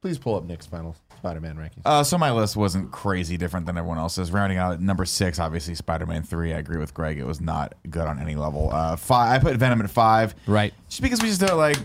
Please 0.00 0.18
pull 0.18 0.34
up 0.34 0.42
Nick's 0.44 0.66
final 0.66 0.96
Spider-Man 1.22 1.56
rankings. 1.56 1.82
Uh, 1.84 2.02
so 2.02 2.18
my 2.18 2.32
list 2.32 2.56
wasn't 2.56 2.90
crazy 2.90 3.36
different 3.36 3.64
than 3.66 3.78
everyone 3.78 3.96
else's. 3.98 4.32
Rounding 4.32 4.58
out 4.58 4.72
at 4.72 4.80
number 4.80 5.04
six, 5.04 5.38
obviously 5.38 5.76
Spider-Man 5.76 6.24
three. 6.24 6.52
I 6.52 6.58
agree 6.58 6.78
with 6.78 6.92
Greg; 6.94 7.16
it 7.16 7.24
was 7.24 7.40
not 7.40 7.74
good 7.88 8.08
on 8.08 8.18
any 8.18 8.34
level. 8.34 8.70
Uh, 8.72 8.96
five, 8.96 9.30
I 9.30 9.38
put 9.38 9.56
Venom 9.56 9.80
at 9.80 9.88
five, 9.88 10.34
Right. 10.48 10.74
just 10.88 11.00
because 11.00 11.22
we 11.22 11.28
just 11.28 11.40
don't 11.40 11.56
like. 11.56 11.76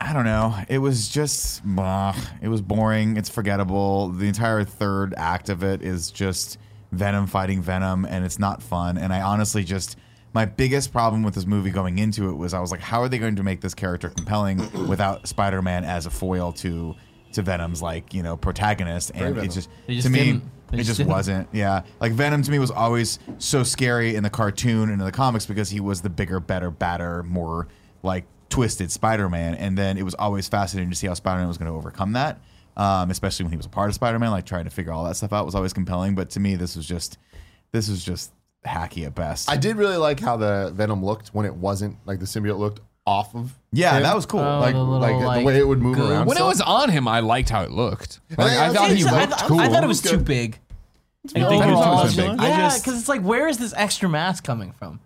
I 0.00 0.12
don't 0.12 0.24
know. 0.24 0.54
It 0.68 0.78
was 0.78 1.08
just, 1.08 1.64
blah. 1.64 2.14
it 2.40 2.46
was 2.46 2.60
boring. 2.62 3.16
It's 3.16 3.28
forgettable. 3.28 4.10
The 4.10 4.28
entire 4.28 4.62
third 4.62 5.12
act 5.16 5.48
of 5.48 5.64
it 5.64 5.82
is 5.82 6.12
just 6.12 6.56
Venom 6.92 7.26
fighting 7.26 7.60
Venom, 7.62 8.04
and 8.04 8.24
it's 8.24 8.38
not 8.38 8.62
fun. 8.62 8.96
And 8.96 9.12
I 9.12 9.22
honestly 9.22 9.64
just 9.64 9.96
my 10.32 10.44
biggest 10.44 10.92
problem 10.92 11.24
with 11.24 11.34
this 11.34 11.46
movie 11.46 11.70
going 11.70 11.98
into 11.98 12.28
it 12.30 12.34
was 12.34 12.54
I 12.54 12.60
was 12.60 12.70
like, 12.70 12.80
how 12.80 13.00
are 13.02 13.08
they 13.08 13.18
going 13.18 13.34
to 13.36 13.42
make 13.42 13.60
this 13.60 13.74
character 13.74 14.08
compelling 14.10 14.86
without 14.86 15.26
Spider-Man 15.26 15.84
as 15.84 16.06
a 16.06 16.10
foil 16.10 16.52
to 16.52 16.94
to 17.32 17.42
Venom's 17.42 17.82
like 17.82 18.14
you 18.14 18.22
know 18.22 18.36
protagonist? 18.36 19.10
And 19.10 19.34
Venom. 19.34 19.44
it 19.44 19.48
just, 19.52 19.68
just 19.88 20.06
to 20.06 20.12
me 20.12 20.40
it 20.72 20.76
just 20.76 20.88
just 20.88 20.98
didn't. 20.98 21.10
wasn't. 21.10 21.48
Yeah, 21.52 21.82
like 22.00 22.12
Venom 22.12 22.42
to 22.42 22.50
me 22.50 22.58
was 22.58 22.70
always 22.70 23.18
so 23.38 23.62
scary 23.62 24.14
in 24.14 24.22
the 24.22 24.30
cartoon 24.30 24.90
and 24.90 24.92
in 24.92 24.98
the 24.98 25.12
comics 25.12 25.46
because 25.46 25.70
he 25.70 25.80
was 25.80 26.02
the 26.02 26.10
bigger, 26.10 26.40
better, 26.40 26.70
badder, 26.70 27.22
more 27.22 27.68
like 28.02 28.24
twisted 28.50 28.90
Spider-Man, 28.90 29.54
and 29.54 29.76
then 29.76 29.96
it 29.96 30.02
was 30.02 30.14
always 30.14 30.48
fascinating 30.48 30.90
to 30.90 30.96
see 30.96 31.06
how 31.06 31.14
Spider-Man 31.14 31.48
was 31.48 31.58
going 31.58 31.70
to 31.70 31.76
overcome 31.76 32.12
that. 32.12 32.40
Um, 32.76 33.10
especially 33.10 33.44
when 33.44 33.50
he 33.50 33.56
was 33.56 33.66
a 33.66 33.70
part 33.70 33.88
of 33.88 33.96
Spider-Man, 33.96 34.30
like 34.30 34.46
trying 34.46 34.64
to 34.64 34.70
figure 34.70 34.92
all 34.92 35.04
that 35.04 35.16
stuff 35.16 35.32
out 35.32 35.44
was 35.44 35.56
always 35.56 35.72
compelling. 35.72 36.14
But 36.14 36.30
to 36.30 36.40
me, 36.40 36.54
this 36.54 36.76
was 36.76 36.86
just 36.86 37.18
this 37.72 37.88
was 37.88 38.04
just 38.04 38.32
hacky 38.66 39.04
at 39.04 39.14
best. 39.14 39.50
I 39.50 39.56
did 39.56 39.76
really 39.76 39.96
like 39.96 40.20
how 40.20 40.36
the 40.36 40.72
Venom 40.74 41.04
looked 41.04 41.28
when 41.28 41.46
it 41.46 41.54
wasn't 41.54 41.96
like 42.06 42.20
the 42.20 42.26
symbiote 42.26 42.58
looked 42.58 42.80
off 43.08 43.34
of. 43.34 43.52
yeah, 43.72 43.96
him. 43.96 44.02
that 44.02 44.14
was 44.14 44.26
cool. 44.26 44.40
Oh, 44.40 44.60
like 44.60 44.74
the 44.74 44.80
little, 44.82 45.00
like, 45.00 45.16
like, 45.24 45.38
the 45.40 45.44
way 45.46 45.58
it 45.58 45.66
would 45.66 45.80
move 45.80 45.96
goo. 45.96 46.10
around. 46.10 46.26
When 46.26 46.36
it 46.36 46.42
was 46.44 46.60
on 46.60 46.90
him, 46.90 47.08
I 47.08 47.20
liked 47.20 47.48
how 47.48 47.62
it 47.62 47.70
looked. 47.70 48.20
Like, 48.36 48.52
Yeah, 48.52 48.70
I 48.70 48.74
thought 48.74 48.90
he 48.90 49.02
looked 49.04 49.32
I, 49.42 49.46
cool. 49.48 49.60
I 49.60 49.68
thought 49.68 49.82
it 49.82 49.86
was 49.88 50.00
Good. 50.00 50.10
too 50.10 50.18
big. 50.18 50.58
You 51.34 51.46
think 51.48 51.64
it 51.64 51.70
was 51.72 52.12
too 52.14 52.16
just- 52.22 52.28
big? 52.30 52.40
Yeah, 52.40 52.74
because 52.76 52.98
it's 52.98 53.08
like, 53.08 53.22
where 53.22 53.48
is 53.48 53.58
this 53.58 53.72
extra 53.76 54.08
mass 54.08 54.40
coming 54.40 54.72
from? 54.72 55.00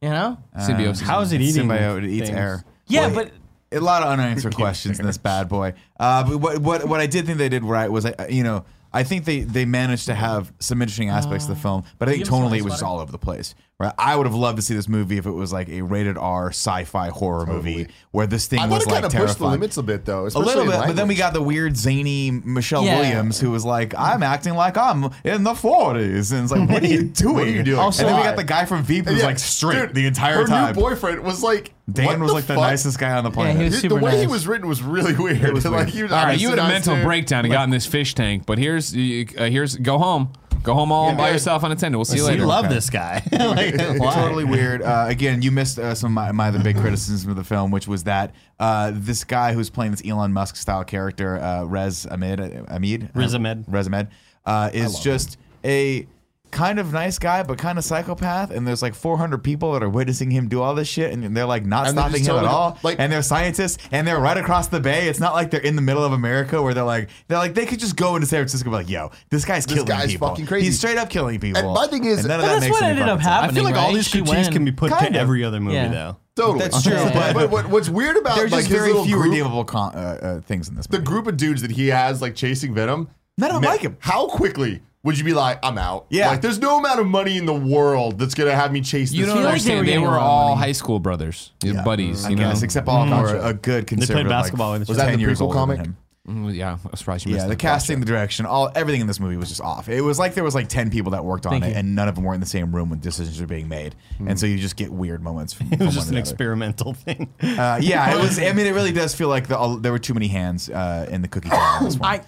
You 0.00 0.10
know? 0.10 0.38
Symbiosis. 0.60 1.06
How 1.06 1.20
is 1.20 1.32
it 1.32 1.40
eating? 1.40 1.68
symbiote? 1.68 2.04
It 2.04 2.10
eats 2.10 2.26
things? 2.26 2.38
air. 2.38 2.64
Yeah, 2.88 3.06
Well, 3.08 3.24
but 3.24 3.30
a 3.76 3.80
lot 3.80 4.02
of 4.02 4.08
unanswered 4.10 4.54
questions 4.62 4.98
in 5.00 5.06
this 5.06 5.18
bad 5.18 5.48
boy. 5.48 5.74
Uh, 5.98 6.24
but 6.28 6.36
what, 6.38 6.58
what 6.58 6.88
what 6.88 7.00
I 7.00 7.06
did 7.06 7.24
think 7.26 7.38
they 7.38 7.48
did 7.48 7.64
right 7.64 7.90
was, 7.90 8.04
uh, 8.06 8.26
you 8.28 8.42
know, 8.42 8.64
I 8.94 9.02
think 9.04 9.24
they 9.24 9.40
they 9.40 9.64
managed 9.64 10.06
to 10.06 10.14
have 10.14 10.52
some 10.58 10.82
interesting 10.82 11.08
aspects 11.08 11.44
of 11.44 11.48
the 11.50 11.56
uh, 11.56 11.62
film, 11.62 11.84
but 11.98 12.08
I 12.08 12.12
think 12.12 12.26
you 12.26 12.30
have 12.30 12.42
a 12.42 12.46
tonally 12.48 12.58
it 12.58 12.64
was 12.64 12.74
just 12.74 12.82
all 12.82 13.00
over 13.00 13.10
the 13.12 13.18
place. 13.18 13.54
Right? 13.78 13.92
I 13.98 14.14
would 14.14 14.26
have 14.26 14.34
loved 14.36 14.56
to 14.58 14.62
see 14.62 14.74
this 14.74 14.88
movie 14.88 15.16
if 15.18 15.26
it 15.26 15.30
was 15.32 15.52
like 15.52 15.68
a 15.68 15.82
rated 15.82 16.16
R 16.16 16.48
sci-fi 16.50 17.08
horror 17.08 17.46
movie 17.46 17.88
where 18.12 18.28
this 18.28 18.46
thing 18.46 18.60
I 18.60 18.68
thought 18.68 18.70
was 18.74 18.82
it 18.84 18.90
kind 18.90 19.02
like 19.02 19.04
of 19.06 19.10
pushed 19.18 19.20
the 19.20 19.26
terrifying. 19.44 19.50
limits 19.52 19.76
a 19.76 19.82
bit 19.82 20.04
though. 20.04 20.26
A 20.26 20.38
little 20.38 20.64
bit, 20.66 20.78
but 20.86 20.94
then 20.94 21.08
we 21.08 21.16
got 21.16 21.32
the 21.32 21.42
weird 21.42 21.76
zany 21.76 22.30
Michelle 22.30 22.84
Yeah. 22.84 23.00
Williams 23.00 23.40
who 23.40 23.50
was 23.50 23.64
like, 23.64 23.92
"I'm 23.98 24.22
acting 24.22 24.54
like 24.54 24.76
I'm 24.76 25.04
in 25.24 25.42
the 25.42 25.54
40s," 25.54 26.30
and 26.32 26.42
it's 26.44 26.52
like, 26.52 26.68
"What 26.68 26.82
are 26.84 26.86
you 26.86 27.02
doing? 27.04 27.34
What 27.34 27.46
are 27.46 27.50
you 27.50 27.62
doing? 27.64 27.80
And 27.80 27.92
then 27.94 28.16
we 28.16 28.22
got 28.22 28.36
the 28.36 28.44
guy 28.44 28.66
from 28.66 28.82
Veep 28.84 29.06
who's 29.06 29.18
Yeah, 29.18 29.26
like 29.26 29.38
straight 29.40 29.86
dude, 29.86 29.94
the 29.96 30.06
entire 30.06 30.36
her 30.36 30.46
time. 30.46 30.74
new 30.76 30.80
boyfriend 30.80 31.20
was 31.24 31.42
like 31.42 31.72
Dan 31.90 32.06
what 32.06 32.18
was 32.20 32.28
the 32.30 32.34
like 32.34 32.46
the 32.46 32.54
fuck? 32.54 32.62
nicest 32.62 32.98
guy 33.00 33.10
on 33.12 33.24
the 33.24 33.30
planet. 33.32 33.56
he 33.56 33.64
was 33.64 33.74
The 33.74 33.80
super 33.80 33.96
way 34.00 34.12
he 34.12 34.16
nice. 34.18 34.28
was 34.30 34.46
written 34.46 34.68
was 34.68 34.82
really 34.82 35.14
weird. 35.18 35.52
was 35.52 35.64
like, 35.64 35.72
weird. 35.86 35.88
he 35.88 36.02
was 36.04 36.12
All 36.12 36.24
right, 36.24 36.38
you 36.38 36.50
had 36.50 36.58
a 36.60 36.68
mental 36.68 36.94
there. 36.94 37.04
breakdown 37.04 37.44
and 37.44 37.52
got 37.52 37.64
in 37.64 37.70
this 37.70 37.86
fish 37.86 38.14
tank, 38.14 38.44
but 38.46 38.58
here's 38.58 38.81
uh, 38.90 39.44
here's 39.44 39.76
go 39.76 39.98
home, 39.98 40.32
go 40.62 40.74
home 40.74 40.90
all 40.90 41.14
by 41.14 41.28
Yeah. 41.28 41.32
yourself 41.34 41.62
unattended. 41.62 41.96
We'll 41.96 42.04
see 42.04 42.16
you 42.16 42.22
You 42.24 42.28
later. 42.28 42.46
love 42.46 42.64
Okay. 42.66 42.74
this 42.74 42.90
guy. 42.90 43.22
like, 43.32 43.76
why? 44.00 44.14
totally 44.14 44.44
weird. 44.44 44.82
Uh, 44.82 45.06
again, 45.08 45.42
you 45.42 45.50
missed 45.50 45.78
uh, 45.78 45.94
some 45.94 46.10
of 46.10 46.14
my, 46.14 46.32
my 46.32 46.48
other 46.48 46.62
big 46.62 46.76
criticism 46.76 47.30
of 47.30 47.36
the 47.36 47.44
film, 47.44 47.70
which 47.70 47.86
was 47.86 48.04
that 48.04 48.34
uh, 48.60 48.90
this 48.94 49.24
guy 49.24 49.52
who's 49.52 49.70
playing 49.70 49.92
this 49.92 50.02
Elon 50.06 50.32
Musk 50.32 50.56
style 50.56 50.84
character, 50.84 51.38
uh, 51.40 51.64
Rez 51.64 52.06
Ahmed, 52.06 52.40
Ahmed, 52.68 53.10
Riz 53.14 53.34
Ahmed. 53.34 53.64
Rez 53.68 53.86
Ahmed, 53.86 54.08
uh, 54.46 54.70
is 54.72 54.98
just 54.98 55.38
a 55.64 56.06
kind 56.52 56.78
of 56.78 56.92
nice 56.92 57.18
guy, 57.18 57.42
but 57.42 57.58
kind 57.58 57.78
of 57.78 57.84
psychopath. 57.84 58.50
And 58.52 58.66
there's 58.68 58.82
like 58.82 58.94
400 58.94 59.38
people 59.42 59.72
that 59.72 59.82
are 59.82 59.88
witnessing 59.88 60.30
him 60.30 60.48
do 60.48 60.62
all 60.62 60.74
this 60.76 60.86
shit, 60.86 61.12
and 61.12 61.36
they're 61.36 61.46
like 61.46 61.66
not 61.66 61.88
And 61.88 61.96
they're 61.98 62.02
stopping 62.04 62.18
just 62.18 62.30
him 62.30 62.36
at 62.36 62.40
totally- 62.42 62.54
all. 62.54 62.78
like- 62.84 62.96
and 63.00 63.10
they're 63.12 63.22
scientists, 63.22 63.78
and 63.90 64.06
they're 64.06 64.20
right 64.20 64.36
across 64.36 64.68
the 64.68 64.78
bay. 64.78 65.08
It's 65.08 65.18
not 65.18 65.34
like 65.34 65.50
they're 65.50 65.60
in 65.60 65.74
the 65.74 65.82
middle 65.82 66.04
of 66.04 66.12
America 66.12 66.62
where 66.62 66.74
they're 66.74 66.84
like 66.84 67.08
they're 67.26 67.38
like 67.38 67.54
they 67.54 67.66
could 67.66 67.80
just 67.80 67.96
go 67.96 68.14
into 68.14 68.28
San 68.28 68.38
Francisco 68.40 68.68
and 68.68 68.72
be 68.72 68.76
like, 68.84 68.88
"Yo, 68.90 69.10
this 69.30 69.44
guy's 69.44 69.66
This 69.66 69.74
killing 69.74 69.88
guy's 69.88 70.12
people. 70.12 70.28
fucking 70.28 70.46
crazy." 70.46 70.66
He's 70.66 70.78
straight 70.78 70.98
up 70.98 71.10
killing 71.10 71.40
people." 71.40 71.60
And 71.60 71.72
my 71.74 71.86
thing 71.88 72.04
is- 72.04 72.20
And 72.20 72.28
none 72.28 72.38
of 72.40 72.44
But 72.44 72.48
that 72.48 72.52
that's 72.54 72.60
makes 72.66 72.72
what 72.72 72.82
any 72.82 72.90
ended 72.92 73.08
up 73.08 73.20
fucking 73.20 73.32
sense. 73.32 73.50
I 73.50 73.54
feel 73.54 73.64
like 73.64 73.74
happening, 73.74 73.76
all 73.82 73.88
right? 73.90 73.94
these 73.96 74.04
She 74.06 74.18
critiques 74.18 74.36
went- 74.36 74.52
can 74.52 74.64
be 74.64 74.72
put 74.72 74.90
Kind 74.92 75.14
to 75.14 75.20
of. 75.20 75.22
every 75.22 75.44
other 75.44 75.58
movie, 75.60 75.76
Yeah. 75.76 75.88
though. 75.88 76.16
Totally, 76.36 76.58
That's 76.60 76.82
true, 76.82 76.94
but- 77.12 77.34
but 77.34 77.50
what, 77.50 77.68
what's 77.68 77.88
weird 77.90 78.16
about 78.16 78.36
There's 78.36 78.52
like 78.52 78.60
just 78.60 78.70
his 78.70 78.78
very 78.78 78.88
little 78.90 79.04
few 79.04 79.16
group, 79.16 79.30
redeemable 79.30 79.64
con- 79.64 79.92
uh, 79.94 80.18
uh, 80.22 80.40
things 80.40 80.68
in 80.68 80.74
this. 80.76 80.86
the 80.86 80.96
movie. 80.98 81.04
group 81.06 81.26
of 81.26 81.36
dudes 81.36 81.60
that 81.62 81.72
he 81.72 81.88
has 81.88 82.22
like 82.22 82.34
chasing 82.34 82.72
Venom. 82.74 83.08
None 83.36 83.50
of 83.50 83.54
them 83.56 83.62
man, 83.62 83.70
like 83.70 83.80
him. 83.82 83.96
How 84.00 84.26
quickly 84.28 84.80
would 85.04 85.18
you 85.18 85.24
be 85.24 85.32
like, 85.34 85.58
I'm 85.62 85.78
out? 85.78 86.06
Yeah. 86.10 86.28
like 86.28 86.40
there's 86.42 86.58
no 86.60 86.78
amount 86.78 87.00
of 87.00 87.06
money 87.06 87.36
in 87.36 87.46
the 87.46 87.54
world 87.54 88.18
that's 88.18 88.34
gonna 88.34 88.54
have 88.54 88.72
me 88.72 88.80
chase 88.80 89.10
this. 89.10 89.18
You 89.18 89.26
don't 89.26 89.36
feel 89.38 89.44
like 89.44 89.62
they 89.62 89.76
understand. 89.78 89.78
were 89.80 89.92
They 89.92 89.98
were 89.98 90.06
a 90.06 90.10
lot 90.10 90.16
of 90.18 90.22
all 90.22 90.48
money. 90.54 90.66
high 90.66 90.72
school 90.72 90.98
brothers, 91.00 91.52
Yeah. 91.62 91.82
buddies. 91.82 92.24
I 92.24 92.30
You 92.30 92.36
know, 92.36 92.48
guess, 92.50 92.62
except 92.62 92.86
all 92.88 93.02
of 93.02 93.08
them 93.10 93.18
are 93.18 93.36
a 93.50 93.54
good 93.54 93.86
conservative. 93.86 94.28
basketball 94.28 94.70
like, 94.70 94.80
with 94.80 94.82
each 94.82 94.88
Was 94.90 94.96
that 94.98 95.12
the 95.12 95.18
years 95.20 95.40
prequel 95.40 95.52
comic? 95.52 95.80
Mm, 96.28 96.54
yeah, 96.54 96.74
I 96.84 96.88
was 96.88 97.00
surprised 97.00 97.26
you 97.26 97.32
Yeah, 97.32 97.38
missed 97.38 97.46
the 97.48 97.54
that. 97.54 97.58
casting, 97.58 97.98
the 97.98 98.06
direction, 98.06 98.46
all 98.46 98.70
everything 98.76 99.00
in 99.00 99.08
this 99.08 99.18
movie 99.18 99.36
was 99.36 99.48
just 99.48 99.60
off. 99.60 99.88
It 99.88 100.02
was 100.02 100.20
like 100.20 100.34
there 100.34 100.44
was 100.44 100.54
like 100.54 100.68
ten 100.68 100.88
people 100.88 101.10
that 101.10 101.24
worked 101.24 101.46
on 101.46 101.52
Thank 101.54 101.64
it, 101.64 101.68
you. 101.70 101.74
and 101.74 101.96
none 101.96 102.06
of 102.08 102.14
them 102.14 102.22
were 102.22 102.32
in 102.32 102.38
the 102.38 102.46
same 102.46 102.72
room 102.72 102.90
when 102.90 103.00
decisions 103.00 103.40
were 103.40 103.48
being 103.48 103.66
made, 103.66 103.96
and 104.24 104.38
so 104.38 104.46
you 104.46 104.56
just 104.56 104.76
get 104.76 104.92
weird 104.92 105.20
moments. 105.20 105.52
From, 105.52 105.66
It 105.72 105.78
from 105.78 105.86
was 105.86 105.86
one 105.88 105.94
just 105.96 106.08
an 106.10 106.14
another. 106.14 106.20
experimental 106.30 106.94
thing. 106.94 107.28
Uh, 107.42 107.80
yeah, 107.82 108.14
it 108.16 108.20
was. 108.20 108.38
I 108.38 108.52
mean, 108.52 108.66
it 108.66 108.72
really 108.72 108.92
does 109.02 109.16
feel 109.16 109.26
like 109.26 109.48
the, 109.48 109.58
all, 109.58 109.78
there 109.78 109.90
were 109.90 109.98
too 109.98 110.14
many 110.14 110.28
hands 110.28 110.70
uh, 110.70 111.08
in 111.10 111.22
the 111.22 111.28
cookie 111.28 111.48
jar 111.48 111.78
on 111.78 111.84
this 111.86 111.96
one. 111.98 112.08
I 112.08 112.20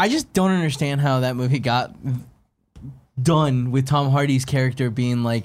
I 0.00 0.08
just 0.08 0.32
don't 0.32 0.50
understand 0.50 1.00
how 1.00 1.20
that 1.20 1.36
movie 1.36 1.58
got 1.58 1.94
done 3.22 3.70
with 3.70 3.86
Tom 3.86 4.10
Hardy's 4.10 4.44
character 4.44 4.90
being 4.90 5.22
like, 5.22 5.44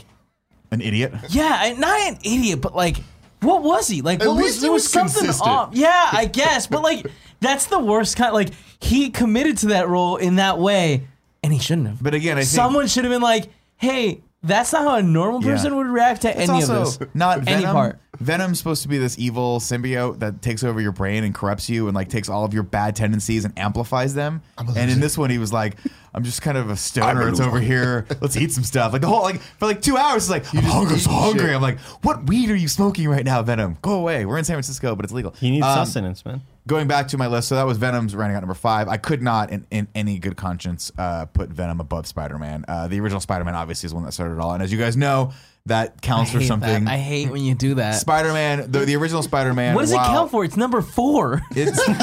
An 0.71 0.81
idiot. 0.81 1.13
yeah, 1.29 1.73
not 1.77 1.99
an 2.07 2.17
idiot, 2.23 2.61
but 2.61 2.75
like, 2.75 2.97
what 3.41 3.63
was 3.63 3.87
he? 3.87 4.01
Like, 4.01 4.21
At 4.21 4.27
what 4.27 4.37
was 4.43 4.61
there 4.61 4.71
was, 4.71 4.83
was 4.83 4.91
something 4.91 5.25
consistent. 5.25 5.49
off. 5.49 5.69
Yeah, 5.73 6.09
I 6.11 6.25
guess, 6.31 6.67
but 6.67 6.81
like, 6.83 7.05
that's 7.41 7.65
the 7.67 7.79
worst 7.79 8.15
kind. 8.17 8.33
Like, 8.33 8.49
he 8.79 9.09
committed 9.09 9.57
to 9.59 9.67
that 9.67 9.87
role 9.89 10.15
in 10.17 10.37
that 10.37 10.57
way, 10.57 11.05
and 11.43 11.51
he 11.53 11.59
shouldn't 11.59 11.87
have. 11.87 12.01
But 12.01 12.13
again, 12.13 12.37
I 12.37 12.41
think 12.41 12.49
someone 12.49 12.87
should 12.87 13.03
have 13.03 13.11
been 13.13 13.21
like, 13.21 13.49
hey. 13.77 14.21
That's 14.45 14.71
not 14.73 14.83
how 14.83 14.95
a 14.95 15.01
normal 15.03 15.43
Yeah. 15.43 15.51
person 15.53 15.75
would 15.75 15.87
react 15.87 16.21
to 16.21 16.29
It's 16.29 16.49
any 16.49 16.61
of 16.63 16.69
also 16.69 16.97
this. 16.99 17.09
not 17.15 17.39
any 17.47 17.61
Venom. 17.61 17.73
part. 17.73 17.99
Venom's 18.19 18.59
supposed 18.59 18.83
to 18.83 18.87
be 18.87 18.97
this 18.97 19.17
evil 19.19 19.59
symbiote 19.59 20.19
that 20.19 20.41
takes 20.41 20.63
over 20.63 20.79
your 20.79 20.91
brain 20.91 21.23
and 21.23 21.33
corrupts 21.33 21.67
you 21.69 21.87
and 21.87 21.95
like 21.95 22.07
takes 22.09 22.29
all 22.29 22.45
of 22.45 22.53
your 22.53 22.63
bad 22.63 22.95
tendencies 22.95 23.43
and 23.43 23.57
amplifies 23.57 24.13
them. 24.13 24.41
And 24.57 24.89
in 24.91 24.99
this 24.99 25.17
one, 25.17 25.29
he 25.31 25.37
was 25.37 25.51
like, 25.51 25.75
"I'm 26.13 26.23
just 26.23 26.41
kind 26.41 26.57
of 26.57 26.69
a 26.69 26.77
stoner. 26.77 27.23
I'm 27.23 27.29
It's 27.29 27.39
over 27.41 27.59
here. 27.59 28.05
Let's 28.21 28.37
eat 28.37 28.51
some 28.53 28.63
stuff." 28.63 28.93
Like 28.93 29.01
the 29.01 29.07
whole 29.07 29.23
like 29.23 29.41
for 29.41 29.65
like 29.65 29.81
two 29.81 29.97
hours, 29.97 30.23
it's 30.23 30.29
like 30.29 30.45
I'm 30.55 30.63
hungry, 30.63 30.99
so 30.99 31.09
hungry. 31.11 31.53
I'm 31.53 31.61
like, 31.61 31.79
"What 32.03 32.27
weed 32.27 32.49
are 32.51 32.55
you 32.55 32.67
smoking 32.69 33.09
right 33.09 33.25
now, 33.25 33.41
Venom? 33.41 33.77
Go 33.81 33.93
away. 33.95 34.25
We're 34.25 34.37
in 34.37 34.45
San 34.45 34.53
Francisco, 34.55 34.95
but 34.95 35.03
it's 35.03 35.13
legal." 35.13 35.33
He 35.39 35.49
needs 35.51 35.65
Um, 35.65 35.85
sustenance, 35.85 36.23
man. 36.23 36.41
Going 36.67 36.87
back 36.87 37.09
to 37.09 37.17
my 37.19 37.27
list, 37.27 37.49
so 37.49 37.55
that 37.55 37.67
was 37.67 37.77
Venom's 37.77 38.15
running 38.15 38.35
out 38.35 38.39
number 38.39 38.55
five. 38.55 38.87
I 38.87 38.97
could 38.97 39.21
not, 39.21 39.51
in, 39.51 39.67
in 39.69 39.87
any 39.93 40.17
good 40.17 40.35
conscience, 40.35 40.91
uh, 40.97 41.27
put 41.27 41.49
Venom 41.49 41.79
above 41.79 42.07
Spider 42.07 42.39
Man. 42.39 42.65
Uh, 42.67 42.87
the 42.87 42.99
original 42.99 43.21
Spider 43.21 43.45
Man 43.45 43.53
obviously 43.53 43.85
is 43.85 43.91
the 43.91 43.95
one 43.95 44.03
that 44.05 44.13
started 44.13 44.33
it 44.35 44.39
all, 44.39 44.53
and 44.53 44.63
as 44.63 44.71
you 44.71 44.79
guys 44.79 44.97
know, 44.97 45.31
that 45.67 46.01
counts 46.01 46.31
for 46.31 46.41
something. 46.41 46.85
that. 46.85 46.91
I 46.91 46.97
hate 46.97 47.29
when 47.29 47.43
you 47.43 47.53
do 47.55 47.75
that. 47.75 47.91
Spider 47.95 48.33
Man, 48.33 48.71
the, 48.71 48.79
the 48.79 48.95
original 48.95 49.21
Spider 49.21 49.53
Man. 49.53 49.75
what 49.75 49.81
does 49.81 49.91
it 49.91 49.97
count 49.97 50.31
for? 50.31 50.43
It's 50.43 50.57
number 50.57 50.81
four. 50.81 51.41
It's 51.51 51.77
it 51.87 51.95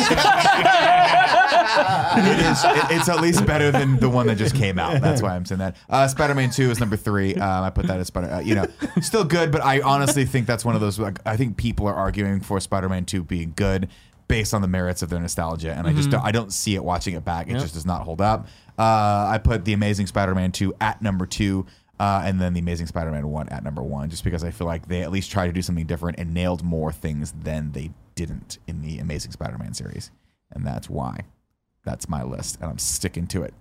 is. 2.40 2.64
it- 2.64 2.96
it's 2.96 3.08
at 3.08 3.20
least 3.20 3.44
better 3.46 3.70
than 3.70 3.96
the 3.98 4.08
one 4.08 4.26
that 4.26 4.36
just 4.36 4.54
came 4.54 4.78
out. 4.78 5.00
That's 5.00 5.22
why 5.22 5.34
I'm 5.34 5.44
saying 5.44 5.60
that. 5.60 5.76
Uh, 5.88 6.08
Spider 6.08 6.34
Man 6.34 6.50
Two 6.50 6.70
is 6.70 6.80
number 6.80 6.96
three. 6.96 7.34
Um, 7.34 7.64
I 7.64 7.70
put 7.70 7.86
that 7.86 7.98
as 8.00 8.08
Spider. 8.08 8.30
Uh, 8.32 8.40
you 8.40 8.54
know, 8.54 8.66
still 9.00 9.24
good, 9.24 9.50
but 9.50 9.62
I 9.62 9.80
honestly 9.80 10.24
think 10.24 10.46
that's 10.46 10.64
one 10.64 10.74
of 10.74 10.80
those. 10.80 10.98
Like, 10.98 11.18
I 11.26 11.36
think 11.36 11.56
people 11.56 11.86
are 11.86 11.94
arguing 11.94 12.40
for 12.40 12.60
Spider 12.60 12.88
Man 12.88 13.04
Two 13.04 13.24
being 13.24 13.52
good 13.56 13.88
based 14.32 14.54
on 14.54 14.62
the 14.62 14.68
merits 14.68 15.02
of 15.02 15.10
their 15.10 15.20
nostalgia, 15.20 15.74
and 15.74 15.86
I 15.86 15.92
just 15.92 16.10
don't, 16.10 16.24
I 16.24 16.32
don't 16.32 16.52
see 16.52 16.74
it 16.74 16.82
watching 16.82 17.14
it 17.14 17.24
back. 17.24 17.48
It 17.48 17.58
just 17.58 17.74
does 17.74 17.84
not 17.84 18.02
hold 18.02 18.20
up. 18.20 18.46
Uh, 18.78 19.28
I 19.30 19.38
put 19.42 19.66
the 19.66 19.74
Amazing 19.74 20.06
Spider 20.06 20.34
Man 20.34 20.52
Two 20.52 20.74
at 20.80 21.02
number 21.02 21.26
two. 21.26 21.66
Uh, 22.00 22.22
and 22.24 22.40
then 22.40 22.52
the 22.52 22.58
Amazing 22.58 22.88
Spider-Man 22.88 23.28
one 23.28 23.48
at 23.50 23.62
number 23.62 23.80
one, 23.80 24.10
just 24.10 24.24
because 24.24 24.42
I 24.42 24.50
feel 24.50 24.66
like 24.66 24.88
they 24.88 25.02
at 25.02 25.12
least 25.12 25.30
tried 25.30 25.46
to 25.46 25.52
do 25.52 25.62
something 25.62 25.86
different 25.86 26.18
and 26.18 26.34
nailed 26.34 26.64
more 26.64 26.90
things 26.90 27.30
than 27.30 27.70
they 27.70 27.92
didn't 28.16 28.58
in 28.66 28.82
the 28.82 28.98
Amazing 28.98 29.30
Spider-Man 29.30 29.72
series, 29.72 30.10
and 30.50 30.66
that's 30.66 30.90
why. 30.90 31.20
That's 31.84 32.08
my 32.08 32.24
list, 32.24 32.58
and 32.60 32.70
I'm 32.70 32.78
sticking 32.78 33.28
to 33.28 33.42
it. 33.42 33.54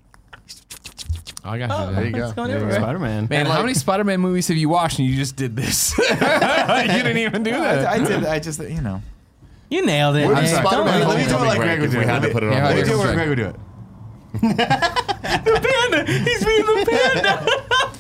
I 1.44 1.58
got 1.60 1.90
you. 1.90 1.96
There 1.96 2.06
you 2.06 2.12
go. 2.12 2.32
Going 2.32 2.36
There 2.36 2.48
you 2.48 2.54
everywhere. 2.64 2.80
go. 2.80 2.84
Spider 2.84 3.00
Man. 3.00 3.28
Man, 3.30 3.46
how 3.46 3.62
many 3.62 3.76
Spider-Man 3.76 4.20
movies 4.20 4.48
have 4.48 4.58
you 4.58 4.70
watched 4.70 4.98
and 4.98 5.08
you 5.08 5.16
just 5.16 5.36
did 5.36 5.56
this? 5.56 5.96
you 6.00 6.06
didn't 6.08 7.18
even 7.18 7.44
do 7.44 7.54
I, 7.54 7.60
that. 7.60 7.88
I 7.88 7.98
did. 8.00 8.26
I 8.26 8.40
just, 8.48 8.60
you 8.60 8.82
know. 8.82 9.04
You 9.72 9.86
nailed 9.86 10.18
it. 10.18 10.26
Where 10.28 10.36
man. 10.36 10.44
does 10.44 10.52
Don't 10.52 10.66
Spider-Man. 10.66 11.08
Let 11.08 11.18
me 11.18 11.24
do 11.26 11.36
it 11.36 11.48
like 11.48 11.58
Greg 11.58 11.80
would 11.80 11.86
if 11.88 11.92
do 11.94 11.98
we 11.98 12.04
it. 12.04 12.10
had 12.10 12.22
to 12.22 12.30
put 12.30 12.44
it 12.44 12.52
on 12.52 12.64
Let 12.64 12.76
me 12.76 12.82
do 12.82 12.82
it 12.82 12.86
guess 12.88 12.98
where 12.98 13.08
so. 13.08 13.14
Greg 13.14 13.30
would 13.30 13.36
do 13.38 13.46
it. 13.46 13.56
The 14.32 15.60
panda. 15.92 16.12
He's 16.12 16.46
being 16.46 16.66
the 16.66 16.86
panda. 16.90 17.46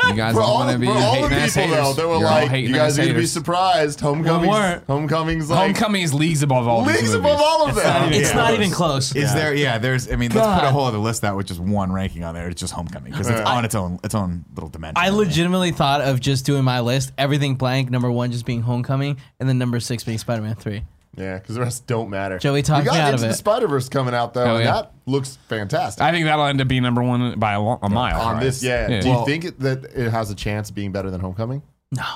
You 0.10 0.16
guys 0.16 0.34
For 0.34 0.42
all 0.42 0.48
all, 0.54 0.66
want 0.66 0.72
to 0.74 0.80
be 0.80 0.86
for 0.88 0.92
all 0.94 1.22
the 1.22 1.30
hating 1.30 1.38
ass 1.38 1.54
people 1.56 1.70
though, 1.70 1.82
haters. 1.84 1.96
they 1.96 2.04
were 2.06 2.10
You're 2.18 2.28
all 2.28 2.34
like, 2.42 2.50
hating 2.50 2.70
"You 2.70 2.76
guys 2.76 2.94
ass 2.94 2.98
are 2.98 3.02
gonna 3.04 3.14
be 3.14 3.20
haters. 3.20 3.32
surprised." 3.32 4.00
Homecoming's, 4.02 4.50
weren't. 4.50 4.84
Homecoming's 4.88 5.50
like 5.50 5.60
Homecoming 5.60 6.02
is 6.02 6.14
leagues 6.14 6.44
above 6.44 6.68
all 6.68 6.84
these 6.84 6.88
leagues 6.98 7.02
movies. 7.14 7.16
above 7.20 7.40
all 7.42 7.70
of 7.70 7.76
them. 7.76 8.14
It's 8.14 8.30
Yeah. 8.32 8.36
not 8.36 8.54
even 8.54 8.72
close. 8.72 9.16
Is 9.16 9.34
there? 9.34 9.54
Yeah, 9.54 9.78
there's. 9.78 10.12
I 10.12 10.16
mean, 10.16 10.32
let's 10.32 10.46
put 10.48 10.58
a 10.58 10.62
God. 10.62 10.72
whole 10.74 10.86
other 10.86 10.98
list 10.98 11.24
out 11.24 11.38
with 11.38 11.46
just 11.48 11.60
one 11.60 11.92
ranking 11.94 12.24
on 12.24 12.34
there. 12.34 12.50
It's 12.50 12.60
just 12.60 12.74
Homecoming 12.74 13.12
because 13.12 13.30
it's 13.30 13.42
on 13.42 13.64
its 13.64 13.76
own, 13.76 14.00
its 14.04 14.16
own 14.16 14.44
little 14.56 14.70
dimension. 14.70 14.96
I 14.98 15.10
legitimately 15.10 15.72
thought 15.72 16.02
of 16.02 16.20
just 16.20 16.46
doing 16.46 16.64
my 16.64 16.80
list, 16.82 17.12
everything 17.18 17.56
blank, 17.56 17.90
number 17.90 18.12
one 18.12 18.32
just 18.32 18.46
being 18.46 18.62
Homecoming, 18.62 19.18
and 19.40 19.48
then 19.48 19.58
number 19.58 19.80
six 19.80 20.04
being 20.04 20.18
Spider-Man 20.18 20.56
Three. 20.56 20.84
Yeah, 21.18 21.38
because 21.40 21.56
the 21.56 21.62
rest 21.62 21.88
don't 21.88 22.10
matter. 22.10 22.40
Joey 22.40 22.62
talked 22.62 22.84
we 22.84 22.86
got 22.86 22.94
me 22.94 23.00
out 23.02 23.14
Into 23.14 23.16
of 23.16 23.22
the 23.22 23.28
it. 23.30 23.34
Spider 23.38 23.68
Verse 23.68 23.90
coming 23.90 24.14
out 24.14 24.34
though, 24.34 24.44
Oh, 24.46 24.56
and 24.56 24.64
yeah. 24.66 24.72
that 24.74 24.94
looks 25.06 25.38
fantastic. 25.50 26.02
I 26.02 26.12
think 26.12 26.26
that'll 26.26 26.46
end 26.46 26.62
up 26.62 26.68
being 26.70 26.84
number 26.84 27.04
one 27.04 27.38
by 27.38 27.54
a, 27.54 27.62
lo- 27.62 27.80
a 27.82 27.90
mile. 27.90 28.22
On 28.22 28.36
right? 28.36 28.44
this, 28.44 28.64
yeah. 28.64 28.88
Yeah. 28.90 29.02
Do 29.02 29.08
you 29.10 29.14
Well- 29.16 29.26
think 29.26 29.44
it, 29.46 29.60
that 29.60 29.84
it 29.94 30.10
has 30.10 30.32
a 30.32 30.36
chance 30.36 30.70
of 30.70 30.76
being 30.76 30.92
better 30.94 31.12
than 31.12 31.20
Homecoming? 31.20 31.62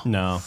No. 0.05 0.39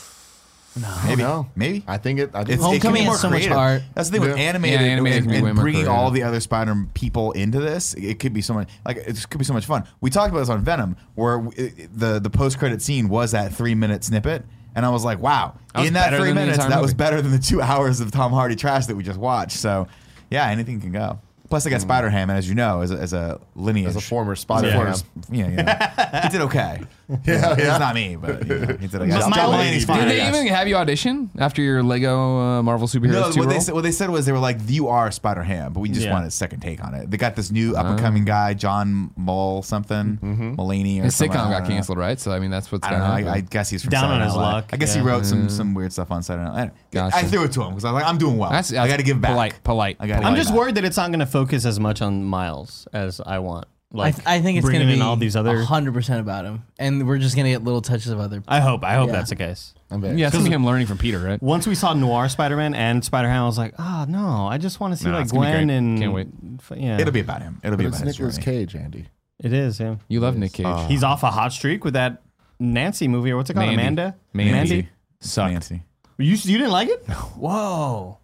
Maybe. 1.06 1.22
No. 1.22 1.48
Maybe. 1.56 1.82
I 1.88 1.98
think 1.98 2.20
it. 2.20 2.30
I 2.34 2.44
think 2.44 2.50
It's, 2.60 2.64
it 2.64 2.74
it 2.76 2.80
can 2.80 2.92
be 2.92 3.00
Homecoming 3.00 3.04
more 3.04 3.12
has 3.14 3.20
so 3.20 3.28
much 3.30 3.36
creative. 3.38 3.56
heart. 3.56 3.82
That's 3.94 4.10
the 4.10 4.18
thing 4.18 4.28
with 4.28 4.38
Yeah. 4.38 4.44
animated, 4.44 4.80
Yeah, 4.80 4.86
animated 4.86 5.22
and, 5.22 5.28
be 5.30 5.36
and 5.36 5.44
way 5.44 5.52
more 5.52 5.62
bringing 5.64 5.80
creative. 5.84 5.92
all 5.92 6.10
the 6.12 6.22
other 6.22 6.38
Spider 6.40 6.86
people 6.94 7.32
into 7.32 7.58
this. 7.58 7.94
It 7.94 8.20
could 8.20 8.32
be 8.32 8.42
so 8.42 8.54
much 8.54 8.68
like 8.86 8.96
it 8.98 9.26
could 9.28 9.38
be 9.38 9.44
so 9.44 9.54
much 9.54 9.66
fun. 9.66 9.84
We 10.00 10.10
talked 10.10 10.30
about 10.30 10.38
this 10.40 10.48
on 10.50 10.62
Venom, 10.62 10.96
where 11.16 11.42
it, 11.56 11.90
the 11.98 12.20
the 12.20 12.30
post 12.30 12.58
credit 12.60 12.80
scene 12.80 13.08
was 13.08 13.32
that 13.32 13.52
three 13.52 13.74
minute 13.74 14.04
snippet, 14.04 14.44
and 14.74 14.86
I 14.86 14.90
was 14.90 15.04
like, 15.04 15.18
wow, 15.18 15.54
That 15.74 15.86
in 15.86 15.92
that 15.94 16.18
three 16.18 16.32
minutes, 16.32 16.58
that 16.58 16.80
was 16.80 16.94
better 16.94 17.20
than 17.20 17.32
the 17.32 17.38
two 17.50 17.60
hours 17.60 18.00
of 18.00 18.10
Tom 18.10 18.32
Hardy 18.32 18.56
trash 18.56 18.86
that 18.86 18.96
we 18.96 19.02
just 19.02 19.18
watched. 19.18 19.56
So, 19.56 19.88
yeah, 20.30 20.46
anything 20.48 20.80
can 20.80 20.92
go. 20.92 21.18
Plus, 21.48 21.66
I 21.66 21.70
got 21.70 21.78
mm. 21.78 21.82
Spider 21.82 22.10
Ham, 22.10 22.28
and 22.28 22.38
as 22.38 22.48
you 22.48 22.54
know, 22.54 22.82
as 22.82 22.90
a, 22.90 22.96
as 22.96 23.12
a 23.12 23.40
lineage, 23.54 23.88
As 23.88 23.96
a 23.96 24.00
former 24.00 24.36
Spider-Ham. 24.36 24.94
former- 24.94 25.32
yeah, 25.32 25.48
yeah, 25.48 26.22
he 26.24 26.28
did 26.28 26.42
okay. 26.42 26.82
Yeah, 27.24 27.52
It's 27.54 27.62
yeah. 27.62 27.78
not 27.78 27.94
me, 27.94 28.16
but 28.16 28.46
you 28.46 28.58
know, 28.58 28.66
he 28.78 28.86
did 28.86 28.94
okay. 29.00 29.06
My 29.06 29.18
John 29.30 29.50
lady's 29.52 29.82
Mulaney's 29.82 29.84
fine. 29.86 29.96
fine. 29.98 30.08
Did 30.08 30.12
they 30.12 30.16
yes. 30.18 30.36
even 30.36 30.46
have 30.54 30.68
you 30.68 30.76
audition 30.76 31.30
after 31.38 31.62
your 31.62 31.82
Lego 31.82 32.38
uh, 32.38 32.62
Marvel 32.62 32.86
superheroes 32.86 33.12
No, 33.12 33.32
two 33.32 33.40
what 33.40 33.48
they, 33.48 33.54
role? 33.54 33.60
said, 33.62 33.74
what 33.74 33.80
they 33.82 33.92
said 33.92 34.10
was 34.10 34.26
they 34.26 34.32
were 34.32 34.38
like, 34.38 34.58
"You 34.66 34.88
are 34.88 35.10
Spider 35.10 35.42
Ham," 35.42 35.72
but 35.72 35.80
we 35.80 35.88
just 35.88 36.04
Yeah. 36.04 36.12
wanted 36.12 36.26
a 36.26 36.30
second 36.30 36.60
take 36.60 36.84
on 36.84 36.92
it. 36.94 37.10
They 37.10 37.16
got 37.16 37.34
this 37.34 37.50
new 37.50 37.74
up 37.76 37.86
and 37.86 37.98
coming 37.98 38.26
guy, 38.26 38.52
John 38.52 39.10
Mull 39.16 39.62
something, 39.62 40.18
Mulaney 40.58 41.00
or 41.00 41.04
His 41.04 41.16
something. 41.16 41.34
sitcom 41.34 41.46
I 41.46 41.50
got 41.50 41.58
don't 41.60 41.68
know. 41.68 41.74
canceled, 41.76 41.96
right? 41.98 42.20
So 42.20 42.30
I 42.32 42.40
mean, 42.40 42.50
that's 42.50 42.70
what's 42.70 42.86
I 42.86 42.90
don't 42.90 43.00
gonna 43.00 43.08
know. 43.10 43.14
happen. 43.28 43.28
I, 43.32 43.36
I 43.36 43.40
guess 43.40 43.70
he's 43.70 43.82
from 43.82 43.90
Down 43.90 44.04
on 44.04 44.10
Saturday 44.10 44.24
his 44.26 44.34
Live. 44.36 44.52
luck, 44.54 44.64
I 44.72 44.76
guess 44.76 44.94
he 44.94 45.00
yeah. 45.00 45.06
wrote 45.06 45.24
some 45.24 45.48
some 45.48 45.72
weird 45.74 45.92
stuff 45.94 46.10
on 46.10 46.22
Saturday 46.22 46.50
Night. 46.50 46.70
I, 46.72 46.72
Gotcha. 46.94 47.16
I 47.16 47.22
threw 47.22 47.44
it 47.44 47.52
to 47.52 47.62
him 47.62 47.70
because 47.70 47.84
I 47.86 47.92
was 47.92 48.02
like, 48.02 48.10
"I'm 48.10 48.18
doing 48.18 48.36
well. 48.36 48.50
That's- 48.50 48.70
I 48.70 48.74
that's 48.86 48.90
got 48.92 48.96
to 48.98 49.02
give 49.02 49.20
back." 49.20 49.30
polite, 49.32 49.64
polite, 49.64 49.96
I 49.98 50.06
gotta 50.08 50.26
I'm 50.26 50.34
give 50.34 50.40
just 50.42 50.50
back. 50.50 50.58
worried 50.58 50.74
that 50.74 50.84
it's 50.84 50.96
not 50.98 51.08
going 51.08 51.20
to 51.20 51.26
focus 51.26 51.64
as 51.64 51.80
much 51.80 52.02
on 52.02 52.22
Miles 52.24 52.86
as 52.92 53.20
I 53.24 53.38
want. 53.38 53.64
I, 53.94 54.10
th- 54.10 54.26
I 54.26 54.40
think 54.40 54.58
it's 54.58 54.64
going 54.64 54.72
bringing 54.76 54.86
to 54.88 54.92
be 54.92 55.00
in 55.00 55.02
all 55.02 55.16
these 55.16 55.34
other. 55.34 55.62
hundred 55.62 55.94
percent 55.94 56.20
about 56.20 56.44
him, 56.44 56.64
and 56.78 57.06
we're 57.06 57.16
just 57.18 57.34
going 57.36 57.44
to 57.46 57.50
get 57.50 57.64
little 57.64 57.80
touches 57.80 58.08
of 58.08 58.20
other. 58.20 58.42
I 58.46 58.60
hope. 58.60 58.84
I 58.84 58.94
hope 58.94 59.06
Yeah. 59.08 59.12
that's 59.14 59.30
the 59.30 59.36
case. 59.36 59.72
I'm 59.90 60.02
very 60.02 60.16
yeah, 60.18 60.26
it's 60.26 60.36
gonna 60.36 60.46
be 60.48 60.54
him 60.54 60.66
learning 60.66 60.86
from 60.86 60.98
Peter, 60.98 61.18
right? 61.18 61.42
Once 61.42 61.66
we 61.66 61.74
saw 61.74 61.94
Noir 61.94 62.28
Spider-Man 62.28 62.74
and 62.74 63.02
Spider-Man, 63.02 63.40
I 63.40 63.46
was 63.46 63.56
like, 63.56 63.72
oh 63.78 64.04
no, 64.06 64.46
I 64.46 64.58
just 64.58 64.80
want 64.80 64.92
to 64.92 64.98
see 65.02 65.08
Nah, 65.08 65.14
like 65.16 65.22
it's 65.22 65.32
gonna 65.32 65.46
be 65.46 65.52
Gwen 65.52 65.66
great. 65.68 65.76
and 65.78 65.98
Can't 65.98 66.12
wait. 66.12 66.28
f- 66.58 66.72
Yeah, 66.76 67.00
It'll 67.00 67.12
be 67.12 67.20
about 67.20 67.40
him. 67.40 67.58
It'll 67.64 67.76
But 67.78 67.82
be 67.84 67.86
it's 67.86 67.96
about 67.96 68.06
his 68.08 68.18
Nicolas 68.18 68.34
journey. 68.36 68.44
Cage, 68.66 68.76
Andy. 68.76 69.06
It 69.38 69.52
is. 69.54 69.80
Yeah, 69.80 69.96
You 70.08 70.20
love 70.20 70.36
Nick 70.36 70.52
Cage. 70.52 70.66
he's 70.88 71.02
off 71.02 71.22
a 71.22 71.30
hot 71.30 71.54
streak 71.54 71.84
with 71.84 71.94
that 71.94 72.20
Nancy 72.60 73.08
movie 73.08 73.30
or 73.30 73.38
what's 73.38 73.48
it 73.48 73.54
called? 73.54 73.66
Mandy. 73.68 73.80
Amanda. 73.82 74.16
Mandy. 74.34 74.52
Mandy. 74.52 74.88
Sucked. 75.20 75.52
Nancy. 75.52 75.82
You 76.18 76.32
you 76.34 76.58
didn't 76.58 76.72
like 76.72 76.88
it? 76.90 77.08
No. 77.08 77.14
Whoa. 77.14 78.18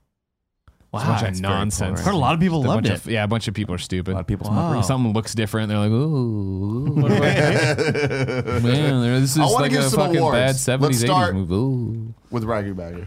Wow. 0.94 1.00
It's 1.00 1.22
a 1.22 1.24
bunch 1.24 1.37
of 1.37 1.40
nonsense. 1.42 2.00
Heard 2.02 2.14
a 2.14 2.16
lot 2.16 2.35
of 2.35 2.40
people 2.40 2.59
A 2.64 2.66
loved 2.68 2.85
bunch 2.85 2.94
it. 2.94 3.04
of- 3.04 3.11
yeah, 3.11 3.24
a 3.24 3.26
bunch 3.26 3.48
of 3.48 3.54
people 3.54 3.74
are 3.74 3.78
stupid. 3.78 4.12
A 4.12 4.14
lot 4.14 4.20
of 4.20 4.26
people 4.28 4.48
Wow. 4.48 4.72
smoke. 4.72 4.85
Something 4.85 5.12
looks 5.12 5.35
different. 5.35 5.68
They're 5.68 5.78
like, 5.78 5.90
ooh, 5.90 6.94
what 6.94 7.09
do 7.09 7.14
I- 7.16 7.18
man, 8.62 9.20
this 9.20 9.33
is 9.33 9.38
wanna 9.38 9.52
like 9.54 9.72
give 9.72 9.80
a 9.85 9.90
some 9.90 9.98
fucking 10.00 10.18
awards. 10.18 10.37
bad 10.37 10.46
Let's 10.80 10.98
70s, 10.98 11.02
80s 11.02 11.07
start- 11.07 11.35
movie. 11.35 11.54
Ooh. 11.54 12.14
With 12.30 12.44
Ragu 12.44 12.76
Bagger. 12.76 13.07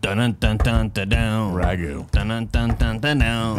Dun 0.00 0.16
dun 0.16 0.36
dun 0.40 0.56
dun 0.58 0.88
dun 0.94 1.08
dun. 1.08 1.52
Ragu. 1.54 2.10
Dun 2.12 2.28
dun 2.28 2.46
dun 2.50 2.74
dun 2.76 2.98
dun 2.98 3.18
dun. 3.18 3.56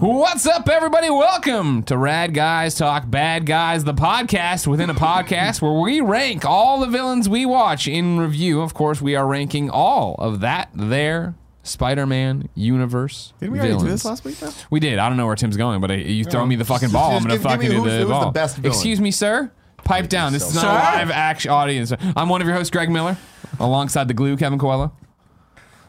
What's 0.00 0.46
up, 0.46 0.68
everybody? 0.68 1.08
Welcome 1.10 1.82
to 1.84 1.96
Rad 1.98 2.34
Guys 2.34 2.74
Talk 2.74 3.10
Bad 3.10 3.46
Guys, 3.46 3.84
the 3.84 3.94
podcast 3.94 4.66
within 4.66 4.90
a 4.90 4.94
podcast 4.94 5.60
where 5.62 5.72
we 5.80 6.00
rank 6.00 6.44
all 6.44 6.80
the 6.80 6.86
villains 6.86 7.28
we 7.28 7.46
watch 7.46 7.86
in 7.86 8.18
review. 8.18 8.62
Of 8.62 8.74
course, 8.74 9.00
we 9.00 9.14
are 9.14 9.26
ranking 9.26 9.70
all 9.70 10.14
of 10.18 10.40
that 10.40 10.70
there 10.74 11.34
Spider-Man 11.62 12.48
universe. 12.54 13.32
Didn't 13.40 13.52
we 13.52 13.58
already 13.60 13.76
do 13.78 13.84
this 13.88 14.04
last 14.04 14.24
week 14.24 14.36
though? 14.38 14.50
We 14.70 14.80
did. 14.80 14.98
I 14.98 15.08
don't 15.08 15.16
know 15.16 15.26
where 15.26 15.36
Tim's 15.36 15.56
going, 15.56 15.80
but 15.80 15.90
uh, 15.90 15.94
you 15.94 16.24
throw 16.24 16.44
me 16.44 16.56
the 16.56 16.64
fucking 16.64 16.90
ball. 16.90 17.12
I'm 17.12 17.22
gonna 17.22 17.34
give- 17.34 17.42
give 17.42 17.50
fucking 17.50 17.68
me 17.68 17.74
do 17.76 17.82
who's- 17.82 17.84
the 17.92 17.98
who's 17.98 18.06
the 18.08 18.12
ball. 18.12 18.30
best 18.32 18.56
villain? 18.56 18.72
Excuse 18.74 19.00
me, 19.00 19.10
sir. 19.10 19.50
Pipe 19.84 20.08
down. 20.08 20.32
This 20.32 20.46
is 20.48 20.54
not 20.54 20.60
Sir? 20.62 20.68
a 20.68 20.72
live 20.72 21.10
action 21.10 21.50
audience. 21.50 21.92
I'm 22.16 22.28
one 22.28 22.40
of 22.40 22.46
your 22.46 22.56
hosts, 22.56 22.70
Greg 22.70 22.88
Miller, 22.88 23.16
alongside 23.58 24.06
the 24.06 24.14
glue, 24.14 24.36
Kevin 24.36 24.58
Coelho. 24.58 24.92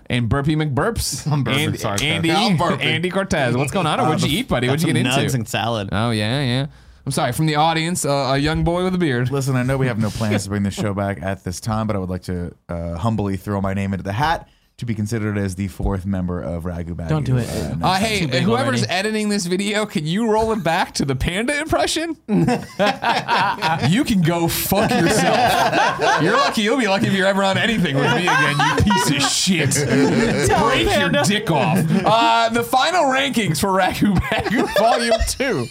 And 0.07 0.27
Burpee 0.27 0.55
McBurps. 0.55 1.25
I'm 1.31 1.43
burping, 1.45 1.57
Andy, 1.57 1.77
sorry, 1.77 2.01
Andy, 2.01 2.31
I'm 2.31 2.57
burping. 2.57 2.83
Andy 2.83 3.09
Cortez. 3.09 3.55
What's 3.55 3.71
going 3.71 3.85
on? 3.87 3.99
What'd 4.07 4.29
you 4.29 4.39
eat, 4.39 4.47
buddy? 4.47 4.67
What'd 4.67 4.85
you 4.87 4.93
get 4.93 5.05
Nugs 5.05 5.23
into? 5.23 5.35
and 5.35 5.47
salad. 5.47 5.89
Oh, 5.91 6.09
yeah, 6.11 6.41
yeah. 6.41 6.65
I'm 7.05 7.11
sorry. 7.11 7.31
From 7.33 7.45
the 7.45 7.55
audience, 7.55 8.03
uh, 8.05 8.09
a 8.33 8.37
young 8.37 8.63
boy 8.63 8.83
with 8.83 8.95
a 8.95 8.97
beard. 8.97 9.29
Listen, 9.31 9.55
I 9.55 9.63
know 9.63 9.77
we 9.77 9.87
have 9.87 9.99
no 9.99 10.09
plans 10.09 10.43
to 10.43 10.49
bring 10.49 10.63
this 10.63 10.73
show 10.75 10.93
back 10.93 11.21
at 11.21 11.43
this 11.43 11.59
time, 11.59 11.85
but 11.87 11.95
I 11.95 11.99
would 11.99 12.09
like 12.09 12.23
to 12.23 12.53
uh, 12.69 12.95
humbly 12.95 13.37
throw 13.37 13.61
my 13.61 13.73
name 13.73 13.93
into 13.93 14.03
the 14.03 14.13
hat 14.13 14.49
to 14.83 14.85
be 14.85 14.95
considered 14.95 15.37
as 15.37 15.55
the 15.55 15.67
fourth 15.69 16.05
member 16.05 16.41
of 16.41 16.63
Ragu 16.63 16.93
Bagu. 16.93 17.09
Don't 17.09 17.23
do 17.23 17.37
it. 17.37 17.49
Uh, 17.49 17.69
next 17.69 17.83
Uh, 17.83 17.93
hey, 17.95 18.25
big 18.25 18.43
whoever's 18.43 18.81
already. 18.81 18.91
editing 18.93 19.29
this 19.29 19.45
video, 19.45 19.85
can 19.85 20.05
you 20.05 20.29
roll 20.29 20.51
it 20.51 20.63
back 20.63 20.93
to 20.95 21.05
the 21.05 21.15
panda 21.15 21.57
impression? 21.57 22.17
you 22.27 24.03
can 24.03 24.21
go 24.21 24.47
fuck 24.47 24.91
yourself. 24.91 26.21
You're 26.21 26.33
lucky. 26.33 26.61
You'll 26.61 26.79
be 26.79 26.87
lucky 26.87 27.07
if 27.07 27.13
you're 27.13 27.27
ever 27.27 27.43
on 27.43 27.57
anything 27.57 27.95
with 27.95 28.13
me 28.15 28.23
again, 28.23 28.55
you 28.59 28.83
piece 28.83 29.11
of 29.11 29.31
shit. 29.31 29.73
Break 30.59 30.99
your 30.99 31.09
dick 31.23 31.49
off. 31.49 31.79
Uh, 32.05 32.49
the 32.49 32.63
final 32.63 33.05
rankings 33.05 33.59
for 33.59 33.69
Ragu 33.69 34.13
Bagu 34.15 34.77
Volume 34.77 35.17
2 35.29 35.67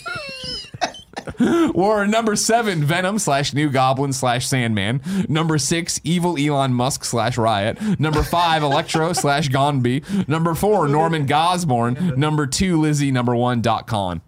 were 1.75 2.07
number 2.07 2.37
seven, 2.37 2.85
Venom 2.85 3.19
slash 3.19 3.53
New 3.55 3.71
Goblin 3.71 4.13
slash 4.13 4.47
Sandman. 4.47 5.01
Number 5.29 5.59
six, 5.59 6.01
Evil 6.05 6.37
Elon 6.39 6.73
Musk 6.75 7.05
slash 7.05 7.37
Riot. 7.39 7.81
Number 8.01 8.23
five, 8.23 8.63
Electro 8.63 9.13
slash 9.13 9.49
Gonby. 9.49 10.29
Number 10.29 10.55
four, 10.55 10.89
Norman 10.89 11.27
Gosborn. 11.27 12.17
Number 12.17 12.47
two, 12.47 12.81
Lizzie. 12.81 13.11
Number 13.11 13.35
one, 13.37 13.61
Dot 13.61 13.87
Con. 13.87 14.21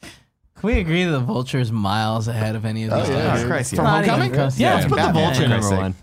Can 0.00 0.68
we 0.68 0.78
agree 0.78 1.04
that 1.04 1.10
the 1.10 1.18
Vulture 1.20 1.58
is 1.58 1.72
miles 1.72 2.28
ahead 2.28 2.54
of 2.54 2.64
any 2.64 2.84
of 2.84 2.90
these? 2.92 3.08
Oh, 3.08 3.12
yeah, 3.12 3.22
guys? 3.36 3.44
Christ, 3.44 3.74
From 3.74 3.84
yeah. 3.84 3.90
Not 3.90 3.98
even 4.04 4.10
Homecoming? 4.10 4.34
close. 4.34 4.60
Yeah, 4.60 4.68
Yeah, 4.68 4.74
let's 4.76 4.86
Put 4.86 4.90
the 4.90 4.96
Batman, 4.96 5.24
vulture 5.24 5.42
for 5.42 5.48
number 5.48 5.66
Christ's 5.68 5.82
one. 5.82 5.94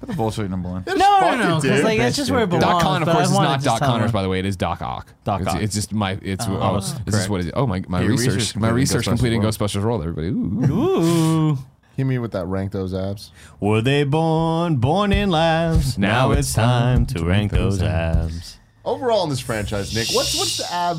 Put 0.00 0.08
the 0.08 0.14
vulture 0.14 0.44
at 0.44 0.50
number 0.50 0.68
one. 0.68 0.84
No, 0.86 0.94
no, 0.94 1.36
no, 1.36 1.56
it, 1.58 1.62
because 1.62 1.82
like 1.82 1.98
that's 1.98 2.16
just 2.16 2.30
where 2.30 2.44
it 2.44 2.46
belongs. 2.48 2.64
Dot 2.64 2.82
Con, 2.82 3.02
of 3.02 3.08
course, 3.08 3.26
is 3.28 3.32
not 3.32 3.58
to 3.58 3.64
Dot 3.64 3.64
just 3.64 3.78
tell 3.78 3.90
Connors, 3.90 4.12
by 4.12 4.22
the 4.22 4.28
way. 4.28 4.38
It 4.38 4.46
is 4.46 4.56
Doc 4.56 4.80
Ock. 4.80 5.12
Doc 5.24 5.44
Ock. 5.46 5.60
it's 5.60 5.74
just 5.74 5.92
my. 5.92 6.18
It's 6.22 6.46
Oh, 6.46 6.56
oh, 6.56 6.80
correct. 6.80 7.04
this 7.06 7.14
is 7.16 7.28
what 7.28 7.40
it 7.40 7.46
is. 7.46 7.52
Oh 7.56 7.66
my 7.66 7.82
my 7.88 8.02
Your 8.02 8.10
research. 8.10 8.34
research 8.34 8.56
my 8.56 8.68
research 8.68 9.02
Ghostbusters 9.06 9.08
completing 9.08 9.42
Ghostbusters 9.42 9.82
World. 9.82 10.02
Everybody. 10.02 10.28
Ooh. 10.28 10.72
Ooh. 10.72 11.58
Hit 11.96 12.04
me 12.04 12.18
with 12.18 12.30
that 12.30 12.46
rank 12.46 12.70
those 12.70 12.94
abs. 12.94 13.32
Were 13.58 13.80
they 13.80 14.04
born, 14.04 14.76
born 14.76 15.12
in 15.12 15.30
labs? 15.30 15.98
Now, 15.98 16.30
it's 16.30 16.54
time 16.54 17.06
to 17.06 17.24
rank 17.24 17.50
those 17.50 17.82
abs. 17.82 18.56
Overall 18.84 19.24
in 19.24 19.30
this 19.30 19.40
franchise, 19.40 19.92
Nick, 19.96 20.06
what's 20.14 20.38
what's 20.38 20.58
the 20.58 20.72
ab 20.72 20.98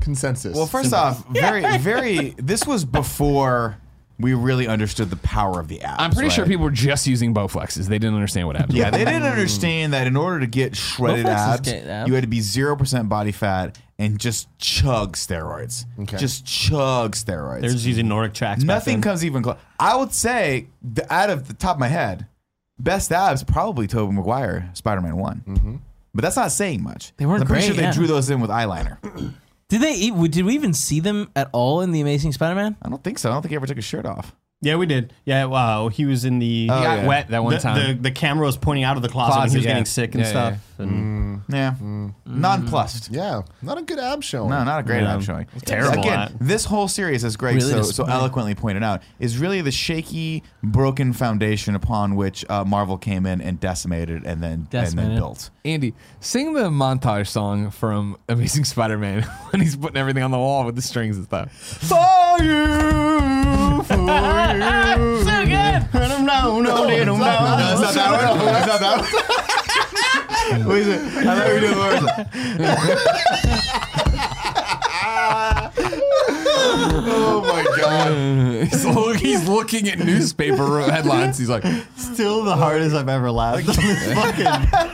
consensus? 0.00 0.54
Well, 0.54 0.66
first 0.66 0.92
off, 0.92 1.26
very, 1.28 1.78
very. 1.78 2.34
This 2.36 2.66
was 2.66 2.84
before 2.84 3.78
we 4.18 4.34
really 4.34 4.66
understood 4.66 5.10
the 5.10 5.16
power 5.16 5.60
of 5.60 5.68
the 5.68 5.80
abs. 5.82 6.02
I'm 6.02 6.10
pretty 6.10 6.30
sure 6.30 6.44
people 6.44 6.64
were 6.64 6.70
just 6.70 7.06
using 7.06 7.32
Bowflexes. 7.32 7.86
They 7.86 7.98
didn't 7.98 8.14
understand 8.14 8.46
what 8.46 8.56
abs. 8.56 8.74
Yeah, 8.74 8.90
they 8.90 9.04
didn't 9.04 9.22
understand 9.22 9.92
that 9.92 10.06
in 10.06 10.16
order 10.16 10.40
to 10.40 10.46
get 10.46 10.76
shredded 10.76 11.26
Bowflex 11.26 11.68
abs, 11.68 11.68
abs. 11.68 12.08
you 12.08 12.14
had 12.14 12.22
to 12.22 12.28
be 12.28 12.40
zero 12.40 12.76
percent 12.76 13.08
body 13.08 13.32
fat 13.32 13.78
and 13.98 14.18
just 14.18 14.48
chug 14.58 15.16
steroids. 15.16 15.84
Okay. 16.00 16.16
Just 16.16 16.44
chug 16.44 17.14
steroids. 17.14 17.60
They're 17.60 17.70
just 17.70 17.86
using 17.86 18.08
Nordic 18.08 18.34
tracks. 18.34 18.62
Nothing 18.62 19.00
comes 19.00 19.24
even 19.24 19.42
close. 19.42 19.56
I 19.78 19.96
would 19.96 20.12
say, 20.12 20.66
the, 20.82 21.12
out 21.12 21.30
of 21.30 21.48
the 21.48 21.54
top 21.54 21.76
of 21.76 21.80
my 21.80 21.88
head, 21.88 22.26
best 22.78 23.12
abs 23.12 23.42
probably 23.44 23.86
Tobey 23.86 24.12
Maguire, 24.12 24.70
Spider-Man 24.74 25.16
One. 25.16 25.42
Mm-hmm. 25.46 25.76
But 26.14 26.22
that's 26.22 26.36
not 26.36 26.52
saying 26.52 26.82
much. 26.82 27.12
They 27.16 27.26
weren't 27.26 27.42
I'm 27.42 27.46
pretty 27.46 27.60
great, 27.60 27.66
sure 27.66 27.76
they 27.76 27.82
yeah. 27.82 27.92
drew 27.92 28.06
those 28.06 28.30
in 28.30 28.40
with 28.40 28.50
eyeliner. 28.50 28.98
Did 29.68 29.82
they? 29.82 30.10
Did 30.10 30.44
we 30.44 30.54
even 30.54 30.72
see 30.72 31.00
them 31.00 31.30
at 31.36 31.50
all 31.52 31.82
in 31.82 31.92
the 31.92 32.00
Amazing 32.00 32.32
Spider-Man? 32.32 32.76
I 32.80 32.88
don't 32.88 33.04
think 33.04 33.18
so. 33.18 33.28
I 33.28 33.34
don't 33.34 33.42
think 33.42 33.50
he 33.50 33.56
ever 33.56 33.66
took 33.66 33.76
his 33.76 33.84
shirt 33.84 34.06
off. 34.06 34.34
Yeah, 34.60 34.74
we 34.74 34.86
did. 34.86 35.12
Yeah, 35.24 35.44
wow. 35.44 35.86
He 35.88 36.04
was 36.04 36.24
in 36.24 36.40
the. 36.40 36.62
He 36.62 36.66
got 36.66 36.82
yeah. 37.00 37.06
wet 37.06 37.28
that 37.28 37.44
one 37.44 37.54
the, 37.54 37.60
time. 37.60 37.96
The, 37.96 38.02
the 38.02 38.10
camera 38.10 38.44
was 38.44 38.56
pointing 38.56 38.82
out 38.82 38.96
of 38.96 39.02
the 39.04 39.08
closet, 39.08 39.30
when 39.34 39.38
Closet, 39.42 39.52
he 39.52 39.58
was 39.58 39.64
yeah. 39.64 39.70
getting 39.70 39.84
sick 39.84 40.14
and 40.16 40.24
Yeah, 40.24 40.30
stuff. 40.30 40.54
yeah, 40.78 40.82
And 40.84 40.92
mm. 41.48 41.54
Yeah, 41.54 41.74
mm. 41.80 42.08
Mm. 42.08 42.14
nonplussed. 42.26 43.10
yeah, 43.12 43.42
not 43.62 43.78
a 43.78 43.82
good 43.82 44.00
ab 44.00 44.24
showing. 44.24 44.50
No, 44.50 44.64
not 44.64 44.80
a 44.80 44.82
great 44.82 45.02
Yeah. 45.02 45.14
ab 45.14 45.22
showing. 45.22 45.46
Terrible 45.64 46.00
Again, 46.00 46.18
at- 46.18 46.38
this 46.40 46.64
whole 46.64 46.88
series, 46.88 47.24
as 47.24 47.36
Greg 47.36 47.54
Really 47.54 47.70
so, 47.70 47.82
so 47.82 47.86
disappointing. 47.86 48.14
eloquently 48.14 48.54
pointed 48.56 48.82
out, 48.82 49.02
is 49.20 49.38
really 49.38 49.60
the 49.60 49.70
shaky, 49.70 50.42
broken 50.64 51.12
foundation 51.12 51.76
upon 51.76 52.16
which 52.16 52.44
uh, 52.50 52.64
Marvel 52.64 52.98
came 52.98 53.26
in 53.26 53.40
and 53.40 53.60
decimated 53.60 54.24
and 54.26 54.42
then 54.42 54.66
and 54.72 54.98
then 54.98 55.14
built. 55.14 55.50
Andy, 55.64 55.94
sing 56.18 56.54
the 56.54 56.68
montage 56.68 57.28
song 57.28 57.70
from 57.70 58.16
Amazing 58.28 58.64
Spider-Man 58.64 59.22
when 59.50 59.62
he's 59.62 59.76
putting 59.76 59.96
everything 59.96 60.24
on 60.24 60.32
the 60.32 60.38
wall 60.38 60.64
with 60.64 60.74
the 60.74 60.82
strings 60.82 61.16
and 61.16 61.26
stuff. 61.26 61.52
For 61.52 62.42
you, 62.42 63.47
for 63.88 63.94
you. 63.94 65.24
So 65.24 65.44
good. 65.46 65.80
No, 66.24 66.60
no, 66.60 66.60
no, 66.60 66.86
no, 66.86 67.16
no, 67.16 67.18
That's 67.18 67.94
not 67.94 67.94
that 67.94 68.30
one. 68.36 68.44
That's 68.46 68.66
not 68.66 68.80
that 68.80 68.96
one. 69.00 70.64
What 70.66 70.76
is 70.78 70.86
it? 70.88 71.00
I 71.00 71.04
thought 71.24 71.46
we 71.48 71.52
were 71.54 71.60
doing 71.60 71.74
the 71.74 71.78
words. 71.78 72.04
Oh 77.10 77.42
my 77.46 77.64
god. 77.80 78.66
he's, 78.68 78.84
look, 78.84 79.16
he's 79.16 79.48
looking 79.48 79.88
at 79.88 79.98
newspaper 79.98 80.80
headlines. 80.82 81.38
He's 81.38 81.48
like, 81.48 81.64
Still 81.96 82.44
the 82.44 82.56
hardest 82.56 82.94
I've 82.94 83.08
ever 83.08 83.30
laughed 83.30 83.68
on 83.68 83.76
this 83.76 84.12
fucking 84.14 84.44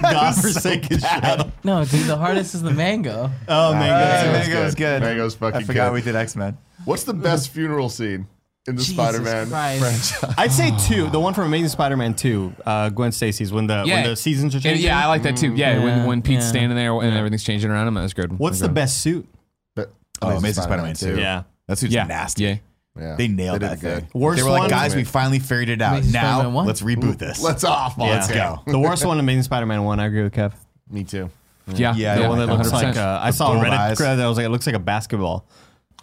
godforsaken 0.03 0.99
show. 1.01 1.51
No, 1.63 1.85
dude, 1.85 2.07
the 2.07 2.17
hardest 2.17 2.55
is 2.55 2.63
the 2.63 2.71
mango. 2.73 3.31
Oh, 3.49 3.73
Hey, 3.73 3.79
man. 3.81 4.33
Mango's 4.33 4.49
Mango's 4.49 4.75
good. 4.75 5.01
good. 5.01 5.03
Mango's 5.03 5.35
fucking 5.35 5.61
I 5.61 5.65
forgot 5.65 5.89
good. 5.89 5.95
we 5.95 6.03
did 6.03 6.17
X 6.17 6.37
Men. 6.37 6.57
What's 6.85 7.05
the 7.05 7.15
best 7.15 7.49
funeral 7.51 7.89
scene 7.89 8.27
in 8.67 8.77
the 8.77 8.83
Jesus 8.83 8.95
Spider-Man 8.95 9.49
Christ. 9.49 10.15
franchise? 10.15 10.35
I'd 10.39 10.53
say 10.53 10.73
two. 10.87 11.11
The 11.11 11.21
one 11.21 11.35
from 11.35 11.45
Amazing 11.45 11.69
Spider-Man 11.69 12.15
2, 12.15 12.55
uh, 12.65 12.89
Gwen 12.91 13.13
Stacy's, 13.13 13.53
when 13.53 13.67
the, 13.67 13.85
yeah, 13.87 13.95
when 13.97 14.05
the 14.11 14.17
seasons 14.17 14.55
are 14.55 14.59
And 14.59 14.63
changing. 14.63 14.85
Yeah, 14.87 15.03
I 15.05 15.07
like 15.09 15.23
that 15.25 15.37
too. 15.37 15.55
Yeah, 15.55 15.79
when, 15.79 15.99
Yeah, 15.99 16.07
when 16.07 16.23
Pete's 16.23 16.45
yeah. 16.45 16.49
standing 16.51 16.77
there 16.77 16.93
and 17.01 17.15
everything's 17.17 17.45
changing 17.45 17.71
around 17.71 17.89
him, 17.89 17.95
that's 17.95 18.13
good. 18.15 18.39
What's 18.39 18.61
the 18.61 18.69
best 18.69 19.01
suit? 19.01 19.27
But- 19.75 19.93
Oh, 20.23 20.31
Amazing 20.31 20.63
Spider-Man 20.65 20.95
2. 20.95 21.19
Yeah. 21.19 21.43
That's 21.67 21.81
who's 21.81 21.93
Yeah, 21.93 22.05
nasty. 22.05 22.45
Yeah. 22.45 22.57
Yeah, 22.97 23.17
They 23.17 23.27
nailed 23.27 23.59
did 23.59 23.69
that 23.71 23.79
it 23.79 23.81
good. 23.81 24.11
thing. 24.13 24.21
Worst 24.21 24.37
they 24.37 24.45
were 24.45 24.51
like, 24.51 24.61
one? 24.61 24.71
guys, 24.71 24.95
we 24.95 25.03
finally 25.03 25.41
figured 25.41 25.69
it 25.69 25.83
out. 25.83 25.95
Amazing 25.95 26.13
now 26.13 26.21
Spider-Man 26.35 26.55
one? 26.55 26.67
let's 26.67 26.81
reboot 26.81 27.19
this. 27.19 27.43
Let's 27.43 27.65
off. 27.65 27.97
Yeah. 27.99 28.05
Let's 28.05 28.31
go. 28.31 28.61
The 28.67 28.79
worst 28.79 29.05
one, 29.05 29.19
Amazing 29.19 29.43
Spider-Man 29.43 29.83
1, 29.83 29.99
I 29.99 30.07
agree 30.07 30.23
with 30.23 30.33
Kev. 30.33 30.53
Me 30.89 31.03
too. 31.03 31.29
Yeah, 31.67 31.95
Yeah, 31.97 32.15
The 32.15 32.21
yeah, 32.23 32.29
one 32.29 32.39
that 32.39 32.47
looks 32.47 32.71
like, 32.71 32.97
uh, 32.97 33.19
I 33.21 33.31
saw 33.31 33.51
a 33.51 33.55
bull 33.57 33.65
Reddit 33.65 33.71
eyes. 33.71 33.99
thread 33.99 34.19
that 34.21 34.27
was 34.27 34.37
like, 34.37 34.47
it 34.47 34.51
looks 34.51 34.67
like 34.67 34.77
a 34.77 34.79
basketball. 34.79 35.45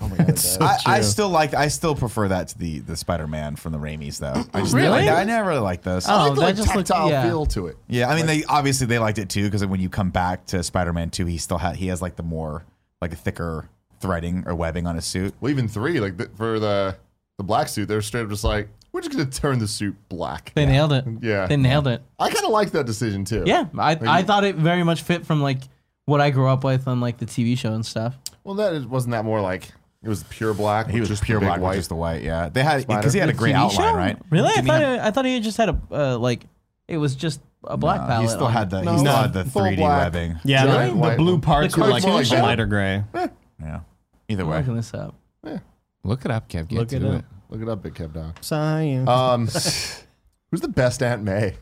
Oh 0.01 0.07
my 0.07 0.17
god, 0.17 0.29
it 0.29 0.35
does. 0.35 0.57
I, 0.59 0.77
I 0.85 1.01
still 1.01 1.29
like. 1.29 1.53
I 1.53 1.67
still 1.67 1.95
prefer 1.95 2.27
that 2.29 2.49
to 2.49 2.57
the 2.57 2.79
the 2.79 2.97
Spider-Man 2.97 3.55
from 3.55 3.71
the 3.71 3.77
Raimis, 3.77 4.19
though. 4.19 4.43
I 4.53 4.61
just 4.61 4.73
Really? 4.73 5.07
I, 5.07 5.21
I 5.21 5.23
never 5.23 5.49
really 5.49 5.61
liked 5.61 5.83
those. 5.83 6.07
Oh, 6.07 6.11
I 6.11 6.15
like 6.15 6.31
oh, 6.31 6.35
the 6.35 6.41
that 6.41 6.45
like, 6.47 6.55
just 6.55 6.75
looked- 6.75 6.87
tactile 6.87 7.09
yeah. 7.09 7.23
feel 7.23 7.45
to 7.47 7.67
it. 7.67 7.77
Yeah, 7.87 8.09
I 8.09 8.15
mean, 8.15 8.25
they 8.25 8.43
obviously 8.45 8.87
they 8.87 8.99
liked 8.99 9.19
it 9.19 9.29
too 9.29 9.43
because 9.43 9.65
when 9.65 9.79
you 9.79 9.89
come 9.89 10.09
back 10.09 10.45
to 10.47 10.63
Spider-Man 10.63 11.11
Two, 11.11 11.25
he 11.25 11.37
still 11.37 11.59
had 11.59 11.75
he 11.75 11.87
has 11.87 12.01
like 12.01 12.15
the 12.15 12.23
more 12.23 12.65
like 13.01 13.13
a 13.13 13.15
thicker 13.15 13.69
threading 13.99 14.43
or 14.47 14.55
webbing 14.55 14.87
on 14.87 14.95
his 14.95 15.05
suit. 15.05 15.33
Well, 15.39 15.51
even 15.51 15.67
three, 15.67 15.99
like 15.99 16.17
the, 16.17 16.29
for 16.35 16.59
the 16.59 16.97
the 17.37 17.43
black 17.43 17.69
suit, 17.69 17.87
they're 17.87 18.01
straight 18.01 18.23
up 18.23 18.29
just 18.29 18.43
like, 18.43 18.69
we're 18.91 19.01
just 19.01 19.11
gonna 19.11 19.29
turn 19.29 19.59
the 19.59 19.67
suit 19.67 19.95
black. 20.09 20.51
They 20.55 20.65
nailed 20.65 20.93
it. 20.93 21.05
Yeah. 21.21 21.45
They 21.47 21.57
nailed 21.57 21.87
it. 21.87 22.01
I 22.19 22.29
kind 22.29 22.45
of 22.45 22.51
like 22.51 22.71
that 22.71 22.85
decision 22.85 23.23
too. 23.25 23.43
Yeah, 23.45 23.65
I, 23.77 23.97
I 24.01 24.23
thought 24.23 24.43
it 24.43 24.55
very 24.55 24.83
much 24.83 25.03
fit 25.03 25.25
from 25.25 25.41
like 25.41 25.59
what 26.05 26.21
I 26.21 26.29
grew 26.31 26.47
up 26.47 26.63
with 26.63 26.87
on 26.87 26.99
like 26.99 27.17
the 27.17 27.25
TV 27.25 27.57
show 27.57 27.73
and 27.73 27.85
stuff. 27.85 28.17
Well, 28.43 28.55
that 28.55 28.73
is, 28.73 28.85
wasn't 28.85 29.11
that 29.11 29.23
more 29.23 29.39
like 29.39 29.71
it 30.03 30.09
was 30.09 30.23
pure 30.23 30.53
black. 30.53 30.89
He 30.89 30.99
was 30.99 31.09
just 31.09 31.23
pure 31.23 31.39
black, 31.39 31.59
white. 31.61 31.69
with 31.69 31.77
just 31.79 31.89
the 31.89 31.95
white. 31.95 32.21
Yeah, 32.23 32.49
they 32.49 32.63
had 32.63 32.87
because 32.87 33.13
he 33.13 33.19
had 33.19 33.29
a 33.29 33.33
The 33.33 33.37
gray 33.37 33.51
TV 33.51 33.55
outline, 33.55 33.91
show? 33.93 33.95
right? 33.97 34.17
Really? 34.29 34.47
I 34.47 34.55
Didn't 34.55 34.65
he 34.65 34.69
thought 34.71 34.81
have- 34.81 34.99
I 35.05 35.11
thought 35.11 35.25
he 35.25 35.39
just 35.39 35.57
had 35.57 35.69
a 35.69 35.79
uh, 35.91 36.17
like 36.17 36.45
it 36.87 36.97
was 36.97 37.15
just 37.15 37.41
a 37.63 37.77
black 37.77 38.01
No, 38.01 38.07
palette. 38.07 38.23
He 38.23 38.27
still 38.29 38.45
on- 38.47 38.53
had 38.53 38.69
the 38.69 38.81
No, 38.81 38.91
he 38.93 38.97
still 38.99 39.11
no, 39.13 39.17
had 39.21 39.33
the 39.33 39.43
3D 39.43 39.79
webbing. 39.79 40.39
Yeah, 40.43 40.63
Really? 40.65 40.99
the, 40.99 41.09
the 41.11 41.15
blue 41.17 41.31
one. 41.33 41.41
parts 41.41 41.75
The 41.75 41.81
are 41.83 41.89
like, 41.89 42.03
cartoon 42.03 42.37
a 42.39 42.41
lighter 42.41 42.65
gray. 42.65 43.03
Yeah. 43.61 43.81
Either 44.27 44.43
I'm 44.43 44.49
way, 44.49 44.57
looking 44.57 44.75
this 44.75 44.93
up. 44.93 45.15
Look 46.03 46.25
it 46.25 46.31
up, 46.31 46.49
Kev. 46.49 46.71
Look 46.71 46.91
it 46.93 47.03
it. 47.03 47.05
up. 47.15 47.25
Look 47.49 47.61
it 47.61 47.69
up, 47.69 47.83
Big 47.83 47.93
Kev 47.93 48.13
Dog. 48.13 48.37
Science. 48.41 49.07
Um, 49.07 49.41
who's 50.51 50.61
the 50.61 50.67
best 50.67 51.03
Aunt 51.03 51.21
May? 51.23 51.55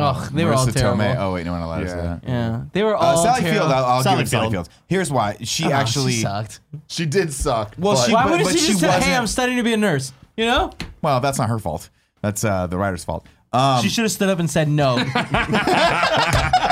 Oh, 0.00 0.28
they 0.32 0.44
were 0.44 0.54
all 0.54 0.64
Marissa 0.66 0.74
terrible. 0.74 0.98
Tomei. 1.02 1.16
Oh 1.18 1.32
wait, 1.34 1.44
no 1.44 1.52
one 1.52 1.60
allowed 1.62 1.82
us 1.82 1.90
Yeah. 1.90 2.02
that. 2.02 2.20
Yeah, 2.24 2.60
they 2.72 2.82
were 2.84 2.94
Uh, 2.96 3.00
all 3.00 3.22
Sally 3.24 3.40
terrible. 3.40 3.60
Field, 3.62 3.72
I'll, 3.72 3.84
I'll 3.84 4.02
Sally 4.04 4.16
give 4.18 4.26
it 4.26 4.30
Sally 4.30 4.50
Field. 4.50 4.66
Field. 4.66 4.68
Here's 4.86 5.10
why. 5.10 5.36
She 5.42 5.64
Oh, 5.66 5.72
actually, 5.72 6.12
she 6.12 6.20
sucked. 6.22 6.60
She 6.86 7.04
did 7.06 7.32
suck. 7.32 7.74
Well, 7.78 7.94
but- 7.94 8.06
she- 8.06 8.12
Why 8.14 8.24
wouldn't 8.26 8.44
but 8.44 8.52
she 8.52 8.58
she 8.60 8.66
just 8.68 8.80
say, 8.80 8.86
"Hey, 8.88 8.94
wasn't- 8.98 9.16
I'm 9.18 9.26
studying 9.26 9.56
to 9.58 9.64
be 9.64 9.72
a 9.72 9.76
nurse"? 9.76 10.12
You 10.36 10.46
know, 10.46 10.72
well, 11.02 11.18
that's 11.20 11.38
not 11.38 11.48
her 11.48 11.58
fault. 11.58 11.90
That's 12.22 12.44
uh, 12.44 12.68
the 12.68 12.78
writer's 12.78 13.04
fault. 13.04 13.26
Um, 13.52 13.82
she 13.82 13.88
should 13.88 14.02
have 14.04 14.12
stood 14.12 14.28
up 14.28 14.38
and 14.38 14.48
said 14.48 14.68
no. 14.68 14.96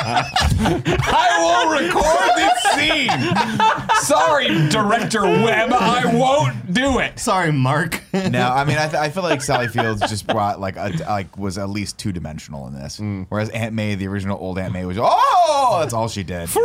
I 0.58 1.38
will 1.42 1.80
record 1.80 2.30
this 2.36 2.62
scene. 2.74 3.96
Sorry, 4.04 4.68
Director 4.68 5.22
Webb, 5.22 5.72
I 5.72 6.04
won't 6.14 6.72
do 6.72 6.98
it. 7.00 7.18
Sorry, 7.18 7.52
Marc. 7.52 8.02
no, 8.12 8.48
I 8.48 8.64
mean, 8.64 8.78
I, 8.78 8.84
th- 8.88 8.94
I 8.94 9.08
feel 9.10 9.22
like 9.22 9.42
Sally 9.42 9.68
Fields 9.68 10.00
just 10.02 10.26
brought 10.26 10.60
like 10.60 10.76
a, 10.76 10.92
like 11.08 11.36
was 11.36 11.58
at 11.58 11.68
least 11.70 11.98
two 11.98 12.12
dimensional 12.12 12.66
in 12.68 12.74
this, 12.74 12.98
Mm. 13.00 13.26
whereas 13.28 13.48
Aunt 13.50 13.74
May, 13.74 13.94
the 13.94 14.06
original 14.06 14.38
old 14.40 14.58
Aunt 14.58 14.72
May, 14.72 14.84
was 14.84 14.96
oh, 15.00 15.78
that's 15.80 15.92
all 15.92 16.08
she 16.08 16.22
did. 16.22 16.48
From 16.48 16.62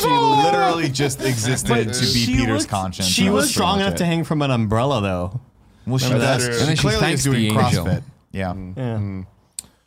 She 0.00 0.04
evil. 0.06 0.36
literally 0.42 0.88
just 0.90 1.22
existed 1.22 1.68
But 1.68 1.94
to 1.94 2.00
be 2.00 2.06
she 2.06 2.36
Peter's 2.36 2.60
looked- 2.62 2.70
conscience. 2.70 3.08
She 3.08 3.24
That 3.26 3.32
was 3.32 3.44
pretty 3.44 3.52
strong 3.54 3.76
much 3.78 3.82
enough 3.86 3.94
it. 3.94 3.98
to 3.98 4.04
hang 4.06 4.24
from 4.24 4.42
an 4.42 4.50
umbrella, 4.50 5.00
though. 5.00 5.40
Well, 5.86 5.98
she 5.98 6.06
Remember 6.12 6.26
does. 6.26 6.46
that? 6.46 6.52
She 6.54 6.58
And 6.60 6.68
then 6.68 6.76
she 6.76 6.80
clearly 6.82 7.00
thanks 7.00 7.20
is 7.20 7.24
doing 7.24 7.54
the 7.54 7.60
angel. 7.64 7.84
CrossFit. 7.86 8.02
Yeah. 8.32 8.54
Yeah. 8.76 9.22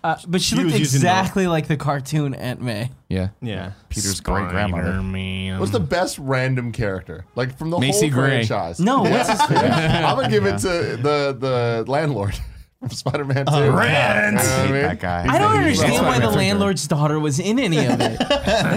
Uh, 0.03 0.15
but 0.27 0.41
she, 0.41 0.49
She 0.49 0.55
looked 0.55 0.71
was 0.71 0.79
using 0.79 1.01
the- 1.01 1.07
exactly 1.07 1.47
like 1.47 1.67
the 1.67 1.75
cartoon 1.77 2.33
Aunt 2.33 2.61
May. 2.61 2.89
Yeah. 3.09 3.29
Yeah. 3.41 3.71
Peter's 3.89 4.21
great 4.21 4.47
grandmother. 4.49 4.93
What's 5.59 5.71
the 5.71 5.79
best 5.79 6.17
random 6.19 6.71
character? 6.71 7.25
Like 7.35 7.57
from 7.57 7.69
the 7.69 7.79
Macy 7.79 8.07
whole 8.07 8.19
Gray. 8.21 8.29
franchise. 8.45 8.79
No, 8.79 9.01
what's 9.01 9.29
his 9.29 9.41
face? 9.47 9.57
I'm 9.57 10.15
gonna 10.15 10.29
give 10.29 10.45
it 10.45 10.59
to 10.59 10.67
the 11.01 11.35
the 11.37 11.83
landlord 11.91 12.39
from 12.79 12.89
Spider-Man 12.91 13.45
2. 13.45 13.51
Rent. 13.51 13.59
You 13.59 13.71
know 13.71 13.73
what 13.73 13.81
I 13.81 14.39
Hate 14.65 14.71
mean? 14.71 14.81
that 14.83 14.99
guy. 15.01 15.25
I 15.27 15.37
don't 15.37 15.51
understand 15.57 16.05
why 16.05 16.13
the 16.13 16.23
Spider-Man. 16.23 16.37
landlord's 16.37 16.87
daughter 16.87 17.19
was 17.19 17.37
in 17.39 17.59
any 17.59 17.85
of 17.85 17.99
it. 17.99 18.19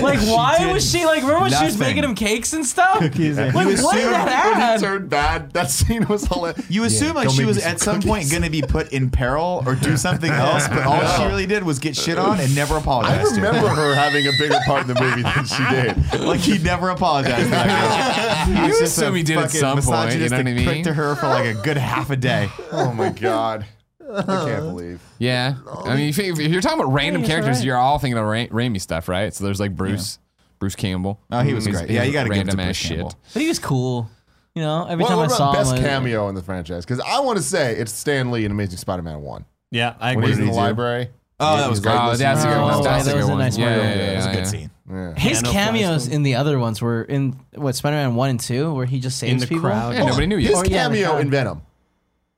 Like, 0.02 0.18
why 0.20 0.70
was 0.72 0.90
she 0.90 1.04
like? 1.06 1.22
Remember 1.22 1.42
when 1.42 1.52
she 1.52 1.64
was 1.64 1.78
nothing. 1.78 1.96
making 1.96 2.04
him 2.10 2.14
cakes 2.16 2.52
and 2.52 2.66
stuff? 2.66 2.98
Cookies. 2.98 3.38
Like, 3.38 3.52
You 3.52 3.54
what 3.54 3.64
did 3.64 3.74
assume 3.74 4.12
that 4.12 4.44
When 4.46 4.56
he 4.56 4.62
add? 4.62 4.80
turned 4.80 5.08
bad, 5.08 5.52
that 5.52 5.70
scene 5.70 6.06
was 6.08 6.26
hilarious. 6.26 6.68
You 6.70 6.84
assume 6.84 7.14
like 7.14 7.28
don't 7.28 7.34
she 7.34 7.42
make 7.42 7.46
was 7.48 7.56
me 7.58 7.62
some 7.62 7.70
at 7.72 7.80
some 7.80 8.02
point 8.02 8.30
going 8.30 8.42
to 8.42 8.50
be 8.50 8.60
put 8.62 8.92
in 8.92 9.08
peril 9.10 9.62
or 9.66 9.76
do 9.76 9.96
something 9.96 10.30
else, 10.32 10.66
but 10.68 10.82
all 10.84 11.00
she 11.16 11.24
really 11.26 11.46
did 11.46 11.62
was 11.62 11.78
get 11.78 11.96
shit 11.96 12.18
on 12.18 12.40
and 12.40 12.54
never 12.54 12.76
apologize. 12.76 13.12
I 13.12 13.16
apologized. 13.22 13.36
remember 13.42 13.68
her 13.68 13.94
having 13.94 14.26
a 14.26 14.32
bigger 14.38 14.58
part 14.66 14.82
in 14.82 14.88
the 14.88 15.00
movie 15.00 15.22
than 15.22 15.44
she 15.44 15.64
did. 15.70 16.10
to. 16.12 16.18
Like 16.32 16.40
he 16.40 16.58
never 16.58 16.90
apologized 16.90 17.44
to 17.44 17.50
that 17.50 18.46
girl. 18.46 18.56
He 18.56 18.62
was 18.62 18.70
You 18.78 18.80
just 18.86 18.98
a 18.98 19.02
assume 19.04 19.14
he 19.16 19.22
did 19.22 19.36
at 19.38 19.44
fucking 19.44 19.60
some 19.60 19.80
point, 19.82 20.14
you 20.14 20.28
know 20.28 20.36
what 20.36 20.46
I 20.46 20.52
mean? 20.52 20.66
prick 20.66 20.84
to 20.84 20.92
her 20.94 21.14
for 21.16 21.26
like 21.28 21.46
a 21.46 21.54
good 21.62 21.76
half 21.76 22.10
a 22.10 22.16
day. 22.16 22.48
Oh 22.72 22.92
my 22.92 23.10
god. 23.10 23.64
I 24.12 24.22
can't 24.22 24.28
uh-huh. 24.30 24.60
believe. 24.60 25.02
Yeah. 25.18 25.54
I 25.84 25.96
mean, 25.96 26.08
if, 26.10 26.18
you- 26.18 26.32
if 26.32 26.38
you're 26.52 26.60
talking 26.60 26.80
about 26.80 26.92
random 26.92 27.22
Yeah, 27.22 27.28
characters, 27.28 27.56
right. 27.58 27.64
you're 27.66 27.76
all 27.76 27.98
thinking 27.98 28.18
of 28.18 28.24
Ra- 28.24 28.46
Raimi 28.46 28.80
stuff, 28.80 29.08
right? 29.08 29.32
So 29.34 29.44
there's 29.44 29.60
like 29.60 29.74
Bruce, 29.76 30.18
Bruce 30.58 30.74
Campbell. 30.76 31.20
Oh, 31.30 31.40
he 31.40 31.54
was 31.54 31.64
He's- 31.64 31.76
great. 31.76 31.90
Yeah, 31.90 32.00
he's 32.00 32.08
you 32.08 32.12
got 32.12 32.24
to 32.24 32.28
give 32.30 32.36
it 32.38 32.50
to 32.50 32.56
random 32.56 32.56
Bruce 32.66 32.82
ass 32.84 32.88
Campbell. 32.88 33.10
shit. 33.10 33.18
But 33.34 33.42
he 33.42 33.48
was 33.48 33.58
cool. 33.58 34.10
You 34.54 34.62
know, 34.62 34.84
every 34.86 35.02
What, 35.02 35.08
time 35.08 35.16
what 35.18 35.22
I 35.22 35.26
about 35.26 35.36
saw 35.38 35.52
best 35.54 35.72
him, 35.72 35.78
I- 35.84 35.88
cameo 35.88 36.28
in 36.28 36.34
the 36.34 36.42
franchise? 36.42 36.84
Because 36.84 37.00
I 37.00 37.20
want 37.20 37.38
to 37.38 37.42
say 37.42 37.74
it's 37.76 37.92
Stan 37.92 38.30
Lee 38.30 38.44
in 38.44 38.50
Amazing 38.50 38.78
Spider-Man 38.78 39.22
1. 39.22 39.44
Yeah, 39.70 39.94
I 39.98 40.10
When 40.14 40.24
agree. 40.24 40.28
he's 40.32 40.38
in 40.38 40.44
the 40.46 40.50
did 40.52 40.56
library. 40.56 41.08
Oh, 41.40 41.56
that 41.56 41.68
was 41.70 41.80
great. 41.80 41.94
Oh, 41.94 42.14
that's 42.14 42.44
a 42.44 42.46
good 42.46 42.56
Oh, 42.56 42.62
one. 42.62 42.72
stuff. 42.74 42.84
That's 42.84 43.06
a 43.06 43.08
that 43.08 43.16
was 43.16 43.24
good 43.24 43.30
a 43.30 43.34
one. 43.34 43.38
nice 43.38 43.56
Yeah, 43.58 43.64
one. 43.70 43.78
yeah, 43.78 43.90
It 43.92 43.96
yeah, 44.10 44.16
was 44.16 44.26
a 44.26 44.28
yeah. 44.28 44.34
good 44.36 44.46
scene. 44.46 44.70
Yeah. 44.90 45.14
His 45.16 45.32
Yeah, 45.38 45.40
no 45.48 45.52
cameos 45.52 46.06
in 46.08 46.22
the 46.22 46.34
other 46.36 46.58
ones 46.58 46.80
were 46.82 47.02
in 47.02 47.34
what 47.54 47.74
Spider-Man 47.74 48.14
one 48.14 48.30
and 48.30 48.38
two, 48.38 48.72
where 48.74 48.84
he 48.86 49.00
just 49.00 49.18
saves 49.18 49.32
In 49.32 49.38
the 49.38 49.46
people. 49.46 49.62
crowd. 49.62 49.94
Yeah, 49.94 50.04
nobody 50.04 50.26
knew 50.26 50.36
you. 50.36 50.48
His 50.50 50.58
Or, 50.58 50.66
yeah, 50.66 50.88
the 50.88 50.94
cameo 50.96 51.08
crowd. 51.12 51.20
in 51.22 51.30
Venom. 51.30 51.62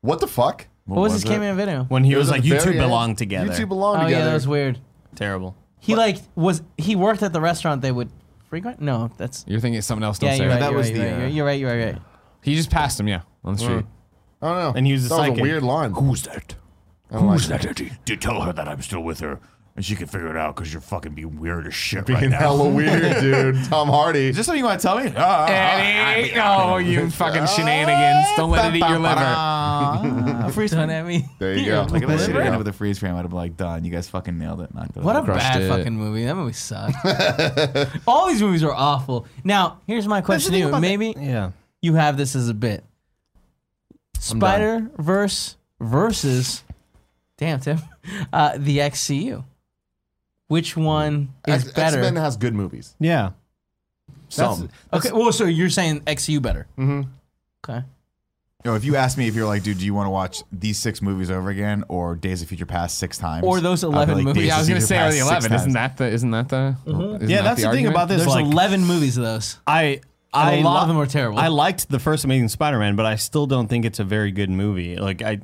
What 0.00 0.20
the 0.20 0.26
fuck? 0.28 0.68
What 0.86 1.00
was, 1.00 1.12
was 1.12 1.22
his 1.22 1.30
it? 1.30 1.34
cameo 1.34 1.54
video? 1.54 1.84
When 1.84 2.04
he 2.04 2.14
was, 2.14 2.28
It 2.28 2.32
like, 2.32 2.38
at 2.40 2.44
you 2.44 2.54
two 2.54 2.60
very 2.60 2.78
end. 2.78 2.84
belong 2.84 3.16
together. 3.16 3.50
You 3.52 3.56
two 3.56 3.66
belong 3.66 3.94
together. 3.94 4.04
Oh 4.04 4.08
together. 4.08 4.24
yeah, 4.24 4.28
that 4.28 4.34
was 4.34 4.48
weird. 4.48 4.78
Terrible. 5.14 5.56
He 5.80 5.94
like 5.94 6.18
was 6.34 6.62
he 6.78 6.96
worked 6.96 7.22
at 7.22 7.32
the 7.32 7.40
restaurant 7.40 7.82
they 7.82 7.92
would 7.92 8.10
frequent? 8.48 8.80
No, 8.80 9.10
that's 9.16 9.44
You're 9.46 9.60
thinking 9.60 9.80
something 9.82 10.04
else. 10.04 10.20
yeah. 10.22 10.28
Don't 10.30 10.38
say 10.38 10.44
You're 10.44 10.52
right. 10.52 10.60
that 10.60 10.74
was 10.74 10.86
right, 10.88 10.94
the, 10.94 11.00
you're 11.00 11.10
right, 11.10 11.24
uh, 11.24 11.26
You're 11.28 11.46
right. 11.46 11.60
You're 11.60 11.70
right. 11.70 11.76
You're 11.78 11.92
right. 11.92 12.02
He 12.42 12.54
just 12.54 12.70
passed 12.70 13.00
him, 13.00 13.08
yeah, 13.08 13.22
on 13.44 13.54
the 13.54 13.60
street. 13.60 13.86
I 14.42 14.48
don't 14.48 14.58
know. 14.58 14.72
And 14.76 14.86
he 14.86 14.92
was 14.92 15.08
the 15.08 15.16
that 15.16 15.30
was 15.30 15.38
a 15.38 15.42
weird 15.42 15.62
line. 15.62 15.92
Who's 15.92 16.22
that? 16.24 16.54
I 17.10 17.14
don't 17.14 17.26
like 17.26 17.40
Who's 17.40 17.48
that? 17.48 17.90
To 18.06 18.16
tell 18.16 18.42
her 18.42 18.52
that 18.52 18.68
I'm 18.68 18.82
still 18.82 19.00
with 19.02 19.20
her, 19.20 19.40
and 19.76 19.84
she 19.84 19.96
can 19.96 20.06
figure 20.06 20.28
it 20.28 20.36
out 20.36 20.54
because 20.54 20.72
you're 20.72 20.80
fucking 20.80 21.12
being 21.14 21.40
weird 21.40 21.66
as 21.66 21.74
shit 21.74 22.06
Being 22.06 22.18
right 22.20 22.30
now. 22.30 22.38
hella 22.38 22.68
weird, 22.68 23.02
dude. 23.20 23.64
Tom 23.64 23.88
Hardy. 23.88 24.28
Is 24.28 24.36
this 24.36 24.46
something 24.46 24.60
you 24.60 24.64
want 24.64 24.80
to 24.80 24.86
tell 24.86 24.96
me? 24.98 25.08
Uh, 25.14 25.46
Eddie, 25.48 26.32
oh, 26.40 26.76
you 26.76 27.10
fucking 27.10 27.46
shenanigans! 27.46 28.26
Don't 28.36 28.50
let 28.50 28.72
it 28.72 28.76
eat 28.76 28.88
your 28.88 28.98
liver. 29.00 29.14
liver. 29.16 30.50
freeze 30.52 30.70
Don't 30.70 30.86
frame. 30.86 30.90
at 30.90 31.04
me. 31.06 31.26
There 31.40 31.56
you 31.58 31.66
go. 31.66 31.86
Look 31.90 32.02
at 32.02 32.08
that 32.08 32.18
shit. 32.20 32.28
There 32.28 32.36
you 32.40 32.46
ended 32.46 32.58
with 32.58 32.68
a 32.68 32.72
freeze 32.72 32.98
frame. 33.00 33.14
I'd 33.16 33.22
have 33.22 33.30
been 33.30 33.36
like, 33.36 33.56
done. 33.56 33.84
You 33.84 33.90
guys 33.90 34.08
fucking 34.08 34.38
nailed 34.38 34.60
it. 34.60 34.72
Knocked 34.74 34.96
it 34.96 35.02
What 35.02 35.16
a 35.16 35.20
out. 35.20 35.24
Crushed 35.24 35.40
bad 35.40 35.62
it. 35.62 35.68
fucking 35.68 35.92
movie. 35.96 36.24
That 36.24 36.36
movie 36.36 36.52
sucked. 36.52 36.96
All 38.06 38.28
these 38.28 38.40
movies 38.42 38.62
are 38.62 38.72
awful. 38.72 39.26
Now, 39.42 39.80
here's 39.88 40.06
my 40.06 40.20
question 40.20 40.52
to 40.52 40.58
you. 40.58 40.78
Maybe 40.80 41.14
Yeah. 41.18 41.50
you 41.82 41.94
have 41.94 42.16
this 42.16 42.36
as 42.36 42.48
a 42.48 42.54
bit. 42.54 42.84
Spider 44.20 44.90
Verse 44.98 45.56
versus, 45.80 46.62
damn 47.36 47.60
Tim, 47.60 47.78
uh, 48.32 48.56
the 48.56 48.78
XCU. 48.78 49.44
Which 50.54 50.76
one 50.76 51.34
is 51.48 51.64
X- 51.64 51.72
better? 51.72 51.98
X-Men 51.98 52.16
has 52.16 52.36
good 52.36 52.54
movies. 52.54 52.94
Yeah. 53.00 53.30
Some. 54.28 54.68
okay, 54.92 55.10
well, 55.12 55.32
so 55.32 55.44
you're 55.46 55.68
saying 55.70 56.00
XCU 56.02 56.40
better? 56.40 56.66
Mm-hmm. 56.78 57.02
Okay. 57.68 57.84
Yo, 58.64 58.74
if 58.76 58.84
you 58.84 58.96
ask 58.96 59.18
me 59.18 59.26
if 59.28 59.34
you're 59.34 59.46
like, 59.46 59.62
dude, 59.62 59.78
do 59.78 59.84
you 59.84 59.92
want 59.92 60.06
to 60.06 60.10
watch 60.10 60.42
these 60.52 60.78
six 60.78 61.02
movies 61.02 61.30
over 61.30 61.50
again 61.50 61.84
or 61.88 62.14
Days 62.14 62.40
of 62.40 62.48
Future 62.48 62.66
Past 62.66 62.98
six 62.98 63.18
times? 63.18 63.44
Or 63.44 63.60
those 63.60 63.84
11 63.84 64.14
like, 64.14 64.24
movies. 64.24 64.42
Days 64.44 64.48
Yeah, 64.48 64.54
I 64.56 64.58
was 64.60 64.68
gonna 64.68 64.80
Future 64.80 64.86
say, 64.86 64.98
are 64.98 65.10
the 65.10 65.16
six 65.18 65.26
eleven? 65.28 65.52
Isn't 65.52 65.74
times. 65.74 65.74
that 65.74 65.96
the? 65.98 66.04
Isn't 66.08 66.30
that 66.30 66.48
the? 66.48 66.76
isn't 66.86 67.28
Yeah, 67.28 67.36
that 67.42 67.42
that's 67.44 67.56
the, 67.56 67.62
thing 67.62 67.66
argument? 67.86 67.94
about 67.96 68.08
this. 68.08 68.18
There's 68.22 68.34
like, 68.34 68.44
11 68.46 68.84
movies 68.86 69.16
of 69.18 69.24
those. 69.24 69.58
I, 69.66 69.82
And 69.82 70.00
I 70.32 70.52
a 70.54 70.62
lot 70.62 70.74
li- 70.76 70.82
of 70.82 70.88
them 70.88 70.96
are 70.98 71.06
terrible. 71.06 71.38
I 71.38 71.48
liked 71.48 71.88
the 71.90 71.98
first 71.98 72.24
Amazing 72.24 72.48
Spider-Man, 72.48 72.96
but 72.96 73.06
I 73.06 73.16
still 73.16 73.46
don't 73.46 73.68
think 73.68 73.84
it's 73.84 73.98
a 73.98 74.04
very 74.04 74.30
good 74.30 74.50
movie. 74.50 74.96
Like 74.96 75.20
I, 75.20 75.40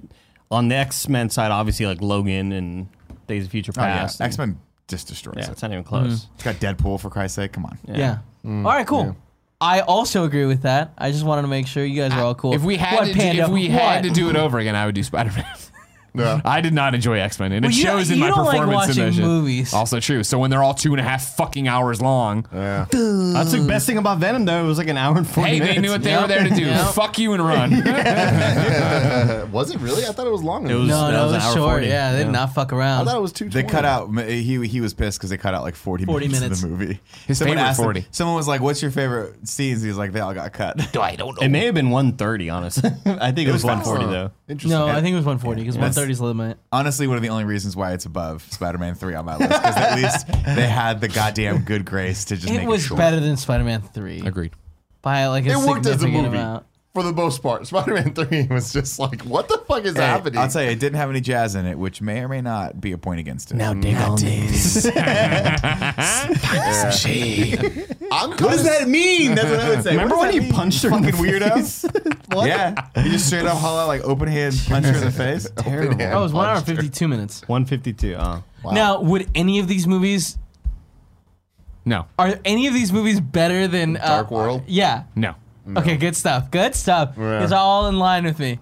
on 0.50 0.68
the 0.68 0.76
X-Men 0.76 1.28
side, 1.30 1.50
obviously 1.50 1.84
like 1.86 2.00
Logan 2.00 2.52
and 2.52 2.88
Days 3.26 3.44
of 3.44 3.50
Future 3.50 3.72
Oh, 3.76 3.82
yeah. 3.82 3.98
Past. 3.98 4.20
X 4.22 4.38
Men 4.38 4.58
just 4.91 5.09
destroys 5.09 5.36
Yeah, 5.38 5.45
it. 5.47 5.51
it's 5.53 5.62
not 5.62 5.70
even 5.72 5.84
close. 5.84 6.24
Mm-hmm. 6.24 6.34
It's 6.34 6.45
got 6.45 6.55
Deadpool 6.57 7.01
for 7.01 7.09
Christ's 7.09 7.36
sake. 7.36 7.53
Come 7.53 7.64
on. 7.64 7.78
yeah. 7.86 8.18
Mm. 8.45 8.66
All 8.66 8.72
right, 8.72 8.86
cool. 8.86 9.16
I 9.62 9.80
also 9.80 10.24
agree 10.24 10.47
with 10.47 10.62
that. 10.62 10.93
I 10.99 11.11
just 11.11 11.24
wanted 11.24 11.43
to 11.43 11.49
make 11.49 11.66
sure 11.66 11.84
you 11.84 12.01
guys 12.01 12.12
are 12.12 12.22
all 12.24 12.34
cool. 12.34 12.55
If 12.55 12.62
we 12.62 12.76
had 12.76 12.95
What, 12.99 13.05
to, 13.07 13.12
do- 13.12 13.18
Panda? 13.18 13.43
if 13.45 13.49
we 13.51 13.68
had 13.68 14.03
What? 14.05 14.09
to 14.09 14.11
do 14.11 14.30
it 14.30 14.36
over 14.36 14.59
again, 14.59 14.74
I 14.74 14.86
would 14.86 14.95
do 14.95 15.03
Spider 15.03 15.30
Man. 15.32 15.45
Yeah. 16.14 16.40
I 16.44 16.61
did 16.61 16.74
not 16.74 16.94
enjoy 16.94 17.18
X 17.20 17.38
Men, 17.38 17.52
and 17.52 17.64
Well, 17.64 17.70
it 17.72 17.76
you- 17.76 17.82
shows 17.82 18.11
in 18.11 18.16
you 18.18 18.24
my 18.24 18.28
don't 18.30 18.44
like 18.44 18.58
performance 18.58 18.72
in 18.72 18.88
watching 18.88 19.04
those 19.04 19.14
shit. 19.16 19.24
movies. 19.24 19.74
Also 19.74 20.00
true. 20.00 20.22
So 20.24 20.38
when 20.38 20.50
they're 20.50 20.62
all 20.62 20.74
two 20.74 20.92
and 20.92 21.00
a 21.00 21.04
half 21.04 21.36
fucking 21.36 21.68
hours 21.68 22.00
long, 22.00 22.46
Yeah. 22.52 22.86
That's 22.90 23.52
the 23.52 23.64
best 23.66 23.86
thing 23.86 23.98
about 23.98 24.18
Venom, 24.18 24.44
though. 24.44 24.64
It 24.64 24.66
was 24.66 24.78
like 24.78 24.88
an 24.88 24.96
hour 24.96 25.16
and 25.16 25.26
40 25.26 25.50
hey, 25.50 25.58
minutes. 25.61 25.74
they 25.76 25.80
knew 25.82 25.90
what 25.90 26.02
they 26.02 26.16
were 26.16 26.26
there 26.26 26.44
to 26.44 26.50
do. 26.54 26.62
Yep. 26.66 26.86
Fuck 26.94 27.18
you 27.18 27.32
and 27.32 27.44
run. 27.44 27.70
was 29.52 29.70
it 29.74 29.80
really? 29.80 30.04
I 30.04 30.12
thought 30.12 30.26
it 30.26 30.30
was 30.32 30.42
longer. 30.42 30.70
It 30.72 30.74
was- 30.76 30.88
no, 30.88 31.06
that 31.06 31.12
no, 31.12 31.22
was 31.24 31.32
it 31.32 31.36
an 31.36 31.40
was 31.40 31.44
hour 31.44 31.54
short. 31.54 31.70
40. 31.72 31.86
Yeah, 31.86 32.12
they 32.12 32.18
did 32.18 32.24
Yeah. 32.26 32.30
not 32.32 32.54
fuck 32.54 32.72
around. 32.72 32.80
I 32.80 32.96
around. 32.96 33.06
thought 33.06 33.16
it 33.16 33.20
was 33.22 33.32
two. 33.32 33.48
They 33.48 33.62
cut 33.62 33.84
out. 33.84 34.08
He 34.28 34.66
he 34.66 34.80
was 34.80 34.94
pissed 34.94 35.18
because 35.18 35.30
they 35.30 35.36
cut 35.36 35.54
out 35.54 35.62
like 35.62 35.74
forty, 35.76 36.04
40 36.04 36.26
minutes, 36.28 36.40
minutes. 36.42 36.62
of 36.62 36.70
the 36.70 36.76
movie. 36.76 37.00
His 37.26 37.38
someone 37.38 37.56
favorite 37.56 37.68
asked 37.68 37.78
him- 37.80 37.84
40. 37.84 38.06
someone 38.11 38.36
was 38.36 38.48
like, 38.48 38.61
"What's 38.61 38.82
your 38.82 38.90
favorite 38.90 39.46
scenes?" 39.48 39.82
He 39.82 39.88
was 39.88 39.96
like, 39.98 40.12
"They 40.12 40.20
all 40.20 40.34
got 40.34 40.52
cut." 40.52 40.96
I 40.96 41.16
don't 41.16 41.38
know. 41.40 41.44
It 41.44 41.48
may 41.50 41.64
have 41.66 41.74
been 41.74 41.90
130, 41.90 42.50
honestly. 42.50 42.90
I 43.06 43.32
think 43.32 43.48
it, 43.48 43.52
was, 43.52 43.64
140, 43.64 44.06
though. 44.06 44.30
Interesting. 44.48 44.78
no, 44.78 44.86
I 44.88 45.00
think 45.00 45.12
it 45.12 45.16
was 45.16 45.24
140 45.26 45.62
because 45.62 45.76
That's- 46.01 46.01
130 46.01 46.12
is 46.12 46.18
the 46.18 46.24
limit. 46.24 46.59
Honestly, 46.72 47.07
one 47.07 47.16
of 47.16 47.22
the 47.22 47.28
only 47.30 47.44
reasons 47.44 47.76
why 47.76 47.92
it's 47.92 48.07
above 48.07 48.46
Spider-Man 48.51 48.94
Three 48.94 49.14
on 49.14 49.24
my 49.24 49.36
list 49.36 49.51
because 49.51 49.76
at 49.76 49.96
least 49.96 50.26
they 50.57 50.66
had 50.68 51.01
the 51.01 51.09
goddamn 51.09 51.62
good 51.62 51.84
grace 51.84 52.24
to 52.26 52.36
just 52.36 52.48
make 52.48 52.61
It 52.61 52.64
it 52.64 52.68
was 52.68 52.84
short. 52.84 52.98
better 52.98 53.20
than 53.20 53.36
Spider-Man 53.36 53.82
3 53.82 54.22
Agreed. 54.26 54.53
by 55.03 55.26
like 55.28 55.46
a 55.46 55.51
it 55.51 55.57
worked 55.59 55.86
as 55.86 55.96
a 55.96 55.98
significant 55.98 56.24
movie 56.32 56.38
amount. 56.38 56.64
for 56.94 57.03
the 57.03 57.12
most 57.12 57.42
part. 57.42 57.66
Spider-Man 57.66 58.14
Three 58.14 58.46
was 58.48 58.72
just 58.72 58.98
like, 58.98 59.22
what 59.22 59.48
the 59.48 59.59
fuck 59.68 59.84
is 59.84 59.94
Hey, 59.96 60.03
happening? 60.03 60.38
I'll 60.38 60.48
tell 60.48 60.62
you, 60.62 60.70
it 60.70 60.80
didn't 60.80 60.96
have 60.98 61.11
any 61.11 61.20
jazz 61.20 61.55
in 61.55 61.66
it, 61.66 61.78
which 61.78 62.01
may 62.03 62.20
or 62.20 62.28
may 62.28 62.40
not 62.40 62.80
be 62.80 62.92
a 62.92 62.98
point 62.98 63.20
against 63.20 63.51
it. 63.53 63.57
Now 63.57 63.74
dig 63.74 63.96
on 63.96 64.18
this. 64.20 64.86
I'm 68.11 68.30
What 68.30 68.38
does 68.38 68.64
that 68.64 68.88
mean? 68.88 69.34
That's 69.34 69.48
what 69.50 69.61
I 69.61 69.68
would 69.70 69.82
say. 69.82 69.90
Remember 69.92 70.16
when 70.18 70.32
he 70.32 70.40
mean, 70.40 70.52
punched 70.52 70.82
her 70.82 70.88
you 70.90 70.96
in 70.96 71.02
the 71.02 71.12
fucking 71.12 71.24
weirdo? 71.24 71.54
face? 71.54 71.84
Yeah, 72.32 72.86
he 72.94 73.11
just 73.11 73.26
straight 73.26 73.44
up 73.44 73.58
holla 73.58 73.86
like 73.88 74.02
open 74.02 74.28
hand 74.28 74.54
punch 74.68 74.86
her 74.86 74.94
in 74.94 75.00
the 75.00 75.11
face. 75.11 75.48
Terrible. 75.56 76.00
Oh, 76.00 76.20
it 76.20 76.22
was 76.22 76.32
1 76.32 76.46
hour 76.46 76.56
and 76.56 76.64
52 76.66 77.08
minutes. 77.08 77.42
152. 77.48 78.14
Oh. 78.16 78.42
Now, 78.70 79.00
would 79.00 79.28
any 79.34 79.58
of 79.58 79.66
these 79.66 79.86
movies 79.88 80.38
No. 81.84 82.06
are 82.18 82.38
any 82.44 82.66
of 82.68 82.74
these 82.74 82.92
movies 82.92 83.20
better 83.20 83.66
than 83.66 83.96
uh, 83.96 84.06
Dark 84.06 84.30
World? 84.30 84.62
Yeah. 84.68 85.04
No. 85.16 85.34
Okay, 85.76 85.96
good 85.96 86.14
stuff. 86.16 86.50
Good 86.50 86.74
stuff. 86.74 87.14
Yeah. 87.18 87.42
It's 87.42 87.52
all 87.52 87.88
in 87.88 87.98
line 87.98 88.24
with 88.24 88.38
me. 88.38 88.58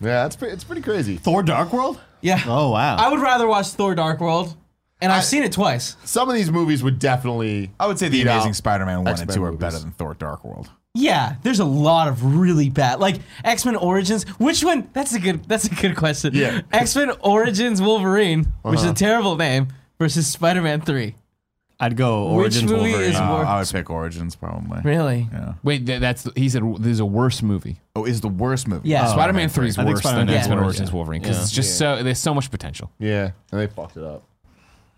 Yeah, 0.00 0.26
it's 0.26 0.36
pretty, 0.36 0.54
it's 0.54 0.64
pretty 0.64 0.82
crazy. 0.82 1.16
Thor 1.16 1.42
Dark 1.42 1.72
World? 1.72 2.00
Yeah. 2.20 2.40
Oh, 2.46 2.70
wow. 2.70 2.96
I 2.96 3.08
would 3.10 3.20
rather 3.20 3.46
watch 3.46 3.68
Thor: 3.68 3.94
Dark 3.94 4.20
World, 4.20 4.56
and 5.04 5.12
I've 5.12 5.24
seen 5.24 5.42
it 5.44 5.52
twice. 5.52 5.96
Some 6.04 6.28
of 6.28 6.34
these 6.34 6.50
movies 6.50 6.82
would 6.82 6.98
definitely. 6.98 7.70
I 7.78 7.86
would 7.86 7.98
say 7.98 8.08
the 8.08 8.22
Amazing 8.22 8.54
Spider-Man 8.54 8.98
one 8.98 9.06
and 9.08 9.20
X-Men 9.20 9.34
two 9.36 9.44
are 9.44 9.52
better 9.52 9.78
than 9.78 9.92
Thor: 9.92 10.14
Dark 10.14 10.44
World. 10.44 10.70
Yeah, 10.96 11.36
there's 11.42 11.58
a 11.60 11.64
lot 11.64 12.06
of 12.08 12.36
really 12.38 12.70
bad, 12.70 13.00
like 13.00 13.16
X 13.44 13.64
Men 13.64 13.76
Origins. 13.76 14.24
Which 14.38 14.62
one? 14.64 14.88
That's 14.92 15.12
a 15.14 15.18
good. 15.20 15.44
That's 15.44 15.64
a 15.66 15.74
good 15.74 15.96
question. 15.96 16.32
Yeah. 16.34 16.60
X 16.72 16.94
Men 16.96 17.10
Origins 17.20 17.80
Wolverine, 17.82 18.46
which 18.62 18.76
is 18.78 18.84
a 18.84 18.88
Uh-huh. 18.88 18.94
terrible 18.94 19.36
name, 19.36 19.68
versus 19.98 20.26
Spider 20.26 20.62
Man 20.62 20.80
Three. 20.80 21.16
I'd 21.80 21.96
go 21.96 22.26
Which 22.36 22.54
Origins 22.54 22.70
movie 22.70 22.90
Wolverine. 22.92 23.10
is 23.10 23.16
Uh, 23.16 23.22
I 23.24 23.58
would 23.58 23.68
pick 23.68 23.90
Origins 23.90 24.36
probably. 24.36 24.80
Really? 24.84 25.28
Yeah. 25.32 25.54
Wait, 25.64 25.84
th- 25.84 26.00
that's 26.00 26.28
he 26.36 26.48
said 26.48 26.62
this 26.78 26.92
is 26.92 27.00
a 27.00 27.04
worse 27.04 27.42
movie. 27.42 27.80
Oh, 27.96 28.04
is 28.04 28.20
the 28.20 28.28
worst 28.28 28.68
movie? 28.68 28.88
Yeah. 28.88 29.06
Spider 29.08 29.32
Man 29.32 29.48
Three 29.48 29.66
is 29.68 29.76
I 29.76 29.82
think 29.82 29.96
worse 29.96 30.04
Spider-Man 30.04 30.28
than 30.28 30.36
X 30.36 30.48
Men 30.48 30.58
worse, 30.58 30.66
Origins 30.66 30.90
yeah. 30.90 30.94
Wolverine 30.94 31.20
because 31.22 31.36
Yeah. 31.38 31.42
it's 31.42 31.50
just 31.50 31.76
so 31.76 32.00
there's 32.04 32.20
so 32.20 32.32
much 32.32 32.48
potential. 32.52 32.92
Yeah, 33.00 33.32
and 33.50 33.60
they 33.60 33.66
fucked 33.66 33.96
it 33.96 34.04
up. 34.04 34.22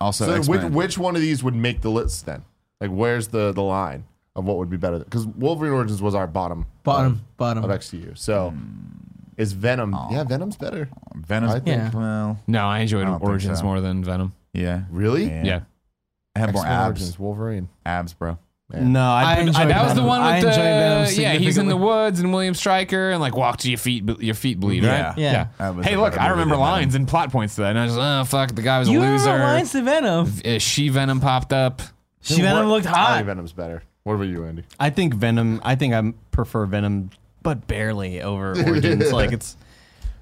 Also, 0.01 0.27
So 0.27 0.33
which, 0.51 0.59
X-Men. 0.61 0.73
which 0.75 0.99
one 0.99 1.15
of 1.17 1.23
these 1.23 1.43
would 1.43 1.55
make 1.55 1.81
the 1.81 1.91
list 1.91 2.27
then? 2.27 2.45
Like, 2.81 2.91
where's 2.91 3.29
the 3.29 3.53
the 3.53 3.63
line 3.63 4.05
of 4.35 4.45
what 4.45 4.59
would 4.59 4.69
be 4.71 4.77
better? 4.77 4.99
Because 4.99 5.27
Wolverine 5.27 5.73
Origins 5.73 6.03
was 6.03 6.15
our 6.15 6.27
bottom 6.27 6.67
Bottom, 6.85 7.23
bottom. 7.39 7.65
of 7.65 7.71
XCU. 7.71 8.17
So 8.19 8.53
is 9.37 9.53
Venom? 9.53 9.97
Yeah, 10.11 10.25
Venom's 10.25 10.57
better. 10.57 10.89
Venom. 11.15 11.51
I 11.51 11.55
think- 11.55 11.67
Yeah. 11.67 11.91
Well, 11.95 12.39
No, 12.47 12.67
I 12.67 12.81
enjoyed 12.81 13.07
I 13.07 13.13
Origins 13.17 13.59
so. 13.61 13.65
more 13.65 13.81
than 13.81 14.05
Venom. 14.05 14.33
yeah. 14.53 14.83
Really? 14.91 15.27
Yeah. 15.27 15.45
Yeah. 15.45 15.61
I 16.35 16.41
had 16.41 16.53
more 16.53 16.63
X-Men 16.63 16.73
abs. 16.81 16.87
Origins, 17.01 17.19
Wolverine. 17.19 17.69
Abs, 17.87 18.13
bro. 18.13 18.39
No, 18.73 19.01
I 19.01 19.23
I'd 19.33 19.39
put, 19.39 19.47
enjoy 19.47 19.61
I'd 19.61 19.69
That 19.69 19.83
was 19.85 19.91
the 19.91 19.95
Venom. 20.01 20.07
one 20.09 20.21
I 20.23 20.35
with 20.35 20.43
the 20.43 20.49
enjoy 20.49 20.63
Venom 20.63 21.15
yeah. 21.21 21.33
He's 21.35 21.57
in 21.59 21.69
the 21.69 21.77
woods 21.77 22.19
and 22.19 22.33
William 22.33 22.53
Stryker 22.55 23.13
and 23.13 23.21
like 23.21 23.37
walk 23.37 23.59
to 23.59 23.69
your 23.71 23.79
feet, 23.79 24.05
your 24.21 24.35
feet 24.35 24.59
bleed, 24.59 24.83
Yeah. 24.83 25.09
right? 25.11 25.19
Yeah. 25.19 25.47
That 25.59 25.77
was 25.77 25.87
Hey, 25.87 25.95
a 25.95 26.01
look, 26.01 26.15
better 26.15 26.21
I 26.23 26.29
movie 26.31 26.41
remember 26.41 26.55
than 26.57 26.65
Venom. 26.65 26.73
lines 26.81 26.95
and 26.97 27.07
plot 27.09 27.31
points 27.31 27.55
to 27.57 27.61
that, 27.61 27.71
and 27.71 27.79
I 27.79 27.85
was 27.85 27.97
like, 27.97 28.21
oh 28.21 28.25
fuck, 28.25 28.55
the 28.57 28.63
guy 28.63 28.81
was 28.81 28.89
You 28.89 28.99
a 28.99 29.03
loser. 29.03 29.31
remember 29.31 29.45
lines 29.55 29.71
to 29.73 29.83
Venom? 29.83 30.33
Uh, 30.45 30.59
she 30.59 30.89
Venom 30.89 31.21
popped 31.21 31.53
up. 31.53 31.81
She 32.23 32.43
Venom 32.43 32.67
looked 32.67 32.87
I 32.87 32.91
think 32.91 32.97
hot. 32.97 33.25
Venom's 33.25 33.53
better. 33.53 33.85
What 34.03 34.15
about 34.15 34.25
you, 34.29 34.45
Andy? 34.45 34.65
I 34.81 34.91
think 34.91 35.15
Venom, 35.15 35.61
I 35.65 35.77
think 35.77 35.95
I 35.95 36.13
prefer 36.33 36.67
Venom, 36.67 37.11
but 37.45 37.69
barely 37.69 38.21
over 38.21 38.51
Origins. 38.67 39.13
like, 39.13 39.31
it's. 39.31 39.57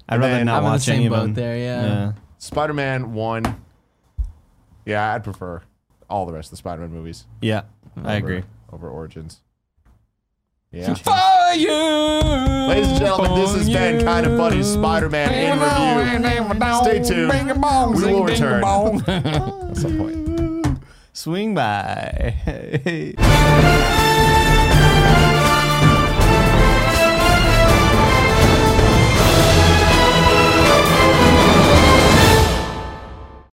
I'd 0.07 0.19
rather 0.19 0.33
then- 0.35 0.45
not 0.45 0.57
I'm 0.57 0.63
in 0.65 0.65
the 0.65 0.69
watch 0.73 0.81
same 0.81 0.95
any 0.97 1.05
of 1.07 1.13
boat 1.13 1.21
them. 1.23 1.33
there, 1.33 1.57
yeah. 1.57 2.11
Spider-Man 2.37 3.13
one. 3.13 3.43
Yeah, 4.85 5.13
I'd 5.15 5.23
prefer 5.23 5.63
all 6.07 6.27
the 6.27 6.33
rest 6.33 6.47
of 6.47 6.51
the 6.51 6.57
Spider-Man 6.57 6.91
movies. 6.91 7.25
Yeah, 7.41 7.63
I 8.03 8.15
agree. 8.15 8.43
over 8.71 8.89
Origins. 8.89 9.41
Yeah. 10.71 10.93
For 10.95 11.53
you, 11.55 11.71
Ladies 12.67 12.89
and 12.89 12.99
gentlemen, 12.99 13.39
this 13.39 13.55
has 13.55 13.67
been 13.69 13.99
Kinda 13.99 14.35
Funny 14.35 14.61
Spider-Man 14.61 15.33
in 15.33 15.57
review. 16.49 16.75
Stay 16.81 17.01
tuned. 17.01 17.31
We 17.95 18.03
will 18.11 18.25
return 18.25 18.61
at 19.07 19.77
some 19.77 19.97
point. 19.97 20.79
Swing 21.13 21.55
by. 21.55 22.35